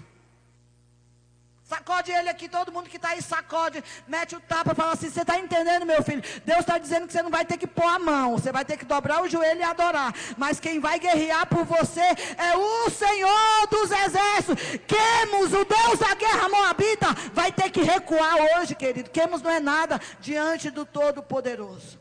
Sacode 1.67 2.13
ele 2.13 2.29
aqui, 2.29 2.49
todo 2.49 2.71
mundo 2.71 2.89
que 2.89 2.97
está 2.97 3.09
aí 3.09 3.21
sacode, 3.21 3.83
mete 4.07 4.37
o 4.37 4.41
tapa, 4.41 4.73
fala 4.73 4.93
assim: 4.93 5.11
Você 5.11 5.23
está 5.23 5.37
entendendo, 5.37 5.85
meu 5.85 6.01
filho? 6.01 6.23
Deus 6.45 6.61
está 6.61 6.79
dizendo 6.79 7.09
que 7.09 7.13
você 7.13 7.23
não 7.23 7.31
vai 7.31 7.45
ter 7.45 7.59
que 7.59 7.67
pôr 7.67 7.89
a 7.89 7.99
mão, 7.99 8.39
você 8.39 8.53
vai 8.53 8.65
ter 8.65 8.77
que 8.77 8.85
dobrar 8.85 9.21
o 9.21 9.29
joelho 9.29 9.59
e 9.59 9.65
adorar. 9.65 10.15
Mas 10.39 10.61
quem 10.61 10.79
vai 10.79 11.01
guerrear 11.01 11.45
por 11.49 11.65
você 11.65 12.01
é 12.39 12.57
o 12.57 12.89
Senhor 12.89 13.67
dos 13.69 13.91
Exércitos. 13.91 14.65
Quemos, 14.87 15.53
o 15.53 15.65
Deus 15.65 15.99
da 15.99 16.15
guerra 16.15 16.49
moabita, 16.49 17.09
vai 17.33 17.51
ter 17.51 17.69
que 17.71 17.83
recuar 17.83 18.37
hoje, 18.37 18.77
querido. 18.77 19.11
Quemos 19.11 19.43
não 19.43 19.51
é 19.51 19.59
nada 19.59 20.01
diante 20.21 20.71
do 20.71 20.87
Todo-Poderoso. 20.87 21.99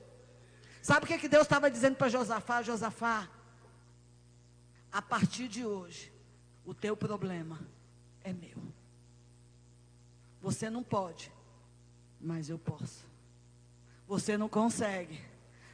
Sabe 0.79 1.05
o 1.05 1.07
que, 1.07 1.17
que 1.17 1.27
Deus 1.27 1.41
estava 1.41 1.71
dizendo 1.71 1.95
para 1.95 2.07
Josafá? 2.07 2.61
Josafá, 2.61 3.27
A 4.91 5.01
partir 5.01 5.47
de 5.47 5.65
hoje, 5.65 6.14
o 6.65 6.73
teu 6.73 6.97
problema 6.97 7.59
é 8.23 8.33
meu. 8.33 8.57
Você 10.41 10.69
não 10.69 10.83
pode, 10.83 11.31
mas 12.19 12.49
eu 12.49 12.57
posso. 12.57 13.05
Você 14.07 14.37
não 14.37 14.49
consegue, 14.49 15.19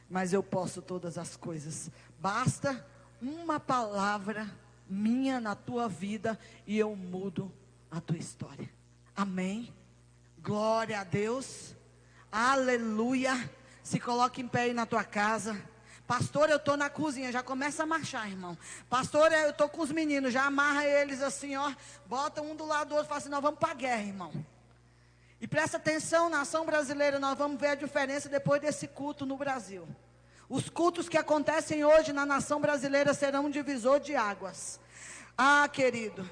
mas 0.08 0.32
eu 0.32 0.42
posso 0.42 0.80
todas 0.80 1.18
as 1.18 1.36
coisas. 1.36 1.90
Basta 2.18 2.86
uma 3.20 3.58
palavra 3.58 4.50
minha 4.88 5.40
na 5.40 5.54
tua 5.54 5.88
vida 5.88 6.38
e 6.66 6.78
eu 6.78 6.94
mudo 6.94 7.52
a 7.90 8.00
tua 8.00 8.16
história. 8.16 8.70
Amém. 9.14 9.72
Glória 10.42 11.00
a 11.00 11.04
Deus. 11.04 11.74
Aleluia. 12.30 13.50
Se 13.82 14.00
coloque 14.00 14.40
em 14.40 14.48
pé 14.48 14.62
aí 14.62 14.74
na 14.74 14.86
tua 14.86 15.04
casa. 15.04 15.60
Pastor, 16.06 16.50
eu 16.50 16.56
estou 16.56 16.76
na 16.76 16.90
cozinha, 16.90 17.32
já 17.32 17.42
começa 17.42 17.84
a 17.84 17.86
marchar, 17.86 18.28
irmão. 18.28 18.58
Pastor, 18.90 19.32
eu 19.32 19.50
estou 19.50 19.68
com 19.68 19.80
os 19.80 19.90
meninos, 19.90 20.32
já 20.32 20.44
amarra 20.44 20.84
eles 20.84 21.22
assim, 21.22 21.56
ó. 21.56 21.72
Bota 22.06 22.42
um 22.42 22.54
do 22.54 22.66
lado 22.66 22.88
do 22.88 22.94
outro, 22.94 23.08
fala 23.08 23.20
assim, 23.20 23.28
nós 23.28 23.40
vamos 23.40 23.58
para 23.58 23.70
a 23.70 23.74
guerra, 23.74 24.02
irmão. 24.02 24.32
E 25.40 25.48
presta 25.48 25.76
atenção, 25.76 26.28
nação 26.28 26.64
brasileira, 26.66 27.18
nós 27.18 27.36
vamos 27.36 27.60
ver 27.60 27.68
a 27.68 27.74
diferença 27.74 28.28
depois 28.28 28.60
desse 28.60 28.86
culto 28.86 29.24
no 29.24 29.36
Brasil. 29.36 29.88
Os 30.48 30.68
cultos 30.68 31.08
que 31.08 31.16
acontecem 31.16 31.84
hoje 31.84 32.12
na 32.12 32.26
nação 32.26 32.60
brasileira 32.60 33.14
serão 33.14 33.46
um 33.46 33.50
divisor 33.50 33.98
de 33.98 34.14
águas. 34.14 34.78
Ah, 35.36 35.68
querido. 35.72 36.28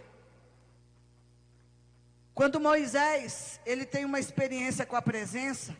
Quando 2.34 2.60
Moisés, 2.60 3.58
ele 3.64 3.84
tem 3.84 4.04
uma 4.04 4.20
experiência 4.20 4.86
com 4.86 4.94
a 4.94 5.02
presença, 5.02 5.76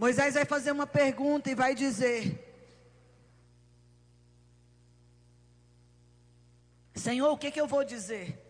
Moisés 0.00 0.32
vai 0.32 0.46
fazer 0.46 0.72
uma 0.72 0.86
pergunta 0.86 1.50
e 1.50 1.54
vai 1.54 1.74
dizer: 1.74 2.42
Senhor, 6.94 7.30
o 7.30 7.36
que, 7.36 7.50
que 7.50 7.60
eu 7.60 7.66
vou 7.66 7.84
dizer? 7.84 8.40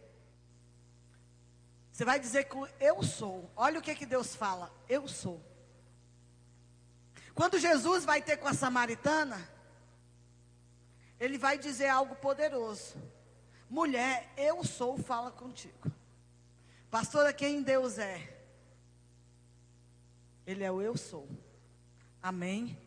Você 1.91 2.05
vai 2.05 2.21
dizer 2.21 2.45
que 2.45 2.57
eu 2.79 3.03
sou. 3.03 3.51
Olha 3.57 3.81
o 3.81 3.83
que, 3.83 3.97
que 3.97 4.07
Deus 4.07 4.37
fala: 4.37 4.73
Eu 4.89 5.09
sou. 5.09 5.45
Quando 7.35 7.59
Jesus 7.59 8.05
vai 8.05 8.23
ter 8.23 8.37
com 8.37 8.47
a 8.47 8.55
samaritana, 8.55 9.51
ele 11.19 11.37
vai 11.37 11.59
dizer 11.59 11.89
algo 11.89 12.15
poderoso. 12.15 12.95
Mulher, 13.69 14.33
eu 14.37 14.63
sou, 14.63 14.97
fala 14.97 15.33
contigo. 15.33 15.91
Pastora, 16.89 17.33
quem 17.33 17.61
Deus 17.61 17.99
é? 17.99 18.39
Ele 20.47 20.64
é 20.64 20.70
o 20.70 20.80
eu 20.80 20.97
sou. 20.97 21.28
Amém? 22.22 22.78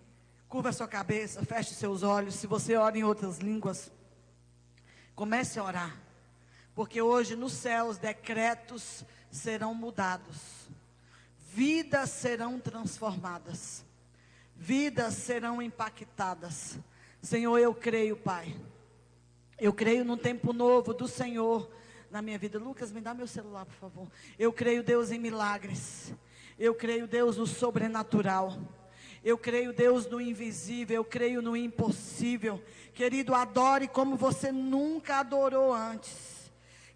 Curva 0.48 0.70
a 0.70 0.74
sua 0.74 0.88
cabeça, 0.88 1.44
feche 1.44 1.74
seus 1.74 2.04
olhos. 2.04 2.36
Se 2.36 2.46
você 2.46 2.76
ora 2.76 2.98
em 2.98 3.04
outras 3.04 3.40
línguas, 3.40 3.92
comece 5.16 5.60
a 5.60 5.64
orar. 5.64 5.98
Porque 6.76 7.02
hoje 7.02 7.36
nos 7.36 7.54
céus 7.54 7.98
decretos 7.98 9.04
serão 9.32 9.74
mudados, 9.74 10.68
vidas 11.52 12.10
serão 12.10 12.60
transformadas, 12.60 13.84
vidas 14.56 15.14
serão 15.16 15.62
impactadas. 15.62 16.78
Senhor, 17.22 17.58
eu 17.58 17.74
creio, 17.74 18.18
Pai. 18.18 18.56
Eu 19.60 19.72
creio 19.72 20.04
num 20.04 20.18
tempo 20.18 20.52
novo 20.52 20.94
do 20.94 21.08
Senhor 21.08 21.72
na 22.12 22.22
minha 22.22 22.38
vida. 22.38 22.60
Lucas, 22.60 22.92
me 22.92 23.02
dá 23.02 23.14
meu 23.14 23.28
celular, 23.28 23.66
por 23.66 23.76
favor. 23.76 24.08
Eu 24.38 24.52
creio, 24.52 24.84
Deus, 24.84 25.10
em 25.10 25.20
milagres. 25.20 26.14
Eu 26.58 26.76
creio, 26.76 27.08
Deus, 27.08 27.38
no 27.38 27.48
sobrenatural. 27.48 28.58
Eu 29.24 29.38
creio, 29.38 29.74
Deus, 29.74 30.06
no 30.08 30.20
invisível. 30.22 30.98
Eu 30.98 31.06
creio 31.06 31.42
no 31.42 31.56
impossível. 31.56 32.62
Querido, 32.94 33.34
adore 33.34 33.88
como 33.88 34.16
você 34.16 34.52
nunca 34.52 35.18
adorou 35.18 35.74
antes. 35.74 36.34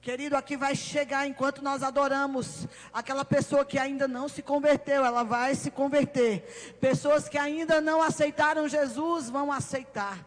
Querido, 0.08 0.38
aqui 0.38 0.56
vai 0.56 0.74
chegar 0.74 1.28
enquanto 1.28 1.62
nós 1.62 1.84
adoramos 1.84 2.66
aquela 2.94 3.26
pessoa 3.26 3.66
que 3.66 3.78
ainda 3.78 4.08
não 4.08 4.30
se 4.30 4.42
converteu, 4.42 5.04
ela 5.04 5.22
vai 5.22 5.54
se 5.54 5.70
converter. 5.70 6.78
Pessoas 6.80 7.28
que 7.28 7.38
ainda 7.38 7.82
não 7.82 8.02
aceitaram 8.02 8.70
Jesus 8.70 9.30
vão 9.30 9.52
aceitar. 9.52 10.26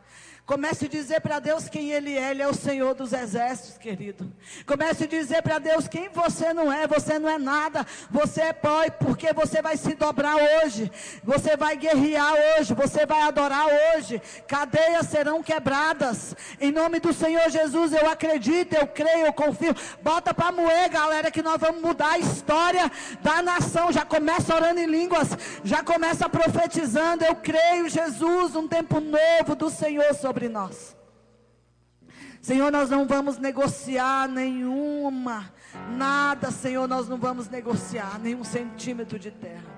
Comece 0.50 0.86
a 0.86 0.88
dizer 0.88 1.20
para 1.20 1.38
Deus 1.38 1.68
quem 1.68 1.92
Ele 1.92 2.18
é. 2.18 2.32
Ele 2.32 2.42
é 2.42 2.48
o 2.48 2.52
Senhor 2.52 2.92
dos 2.92 3.12
exércitos, 3.12 3.78
querido. 3.78 4.32
Comece 4.66 5.04
a 5.04 5.06
dizer 5.06 5.42
para 5.42 5.60
Deus 5.60 5.86
quem 5.86 6.08
você 6.08 6.52
não 6.52 6.72
é. 6.72 6.88
Você 6.88 7.20
não 7.20 7.30
é 7.30 7.38
nada. 7.38 7.86
Você 8.10 8.40
é 8.40 8.52
pó, 8.52 8.82
porque 8.98 9.32
você 9.32 9.62
vai 9.62 9.76
se 9.76 9.94
dobrar 9.94 10.34
hoje. 10.34 10.90
Você 11.22 11.56
vai 11.56 11.76
guerrear 11.76 12.34
hoje. 12.34 12.74
Você 12.74 13.06
vai 13.06 13.22
adorar 13.22 13.64
hoje. 13.68 14.20
Cadeias 14.48 15.06
serão 15.06 15.40
quebradas. 15.40 16.34
Em 16.60 16.72
nome 16.72 16.98
do 16.98 17.12
Senhor 17.12 17.48
Jesus, 17.48 17.92
eu 17.92 18.10
acredito, 18.10 18.74
eu 18.74 18.88
creio, 18.88 19.26
eu 19.26 19.32
confio. 19.32 19.72
Bota 20.02 20.34
para 20.34 20.50
moer, 20.50 20.90
galera, 20.90 21.30
que 21.30 21.42
nós 21.42 21.60
vamos 21.60 21.80
mudar 21.80 22.14
a 22.14 22.18
história 22.18 22.90
da 23.22 23.40
nação. 23.40 23.92
Já 23.92 24.04
começa 24.04 24.52
orando 24.52 24.80
em 24.80 24.86
línguas. 24.86 25.28
Já 25.62 25.84
começa 25.84 26.28
profetizando. 26.28 27.24
Eu 27.24 27.36
creio, 27.36 27.88
Jesus, 27.88 28.56
um 28.56 28.66
tempo 28.66 28.98
novo 28.98 29.54
do 29.54 29.70
Senhor 29.70 30.12
sobre 30.12 30.39
sobre 30.40 30.48
nós. 30.48 30.96
Senhor, 32.40 32.72
nós 32.72 32.88
não 32.88 33.06
vamos 33.06 33.36
negociar 33.36 34.26
nenhuma, 34.26 35.52
nada, 35.90 36.50
Senhor, 36.50 36.88
nós 36.88 37.06
não 37.06 37.18
vamos 37.18 37.48
negociar 37.48 38.18
nenhum 38.18 38.42
centímetro 38.42 39.18
de 39.18 39.30
terra. 39.30 39.69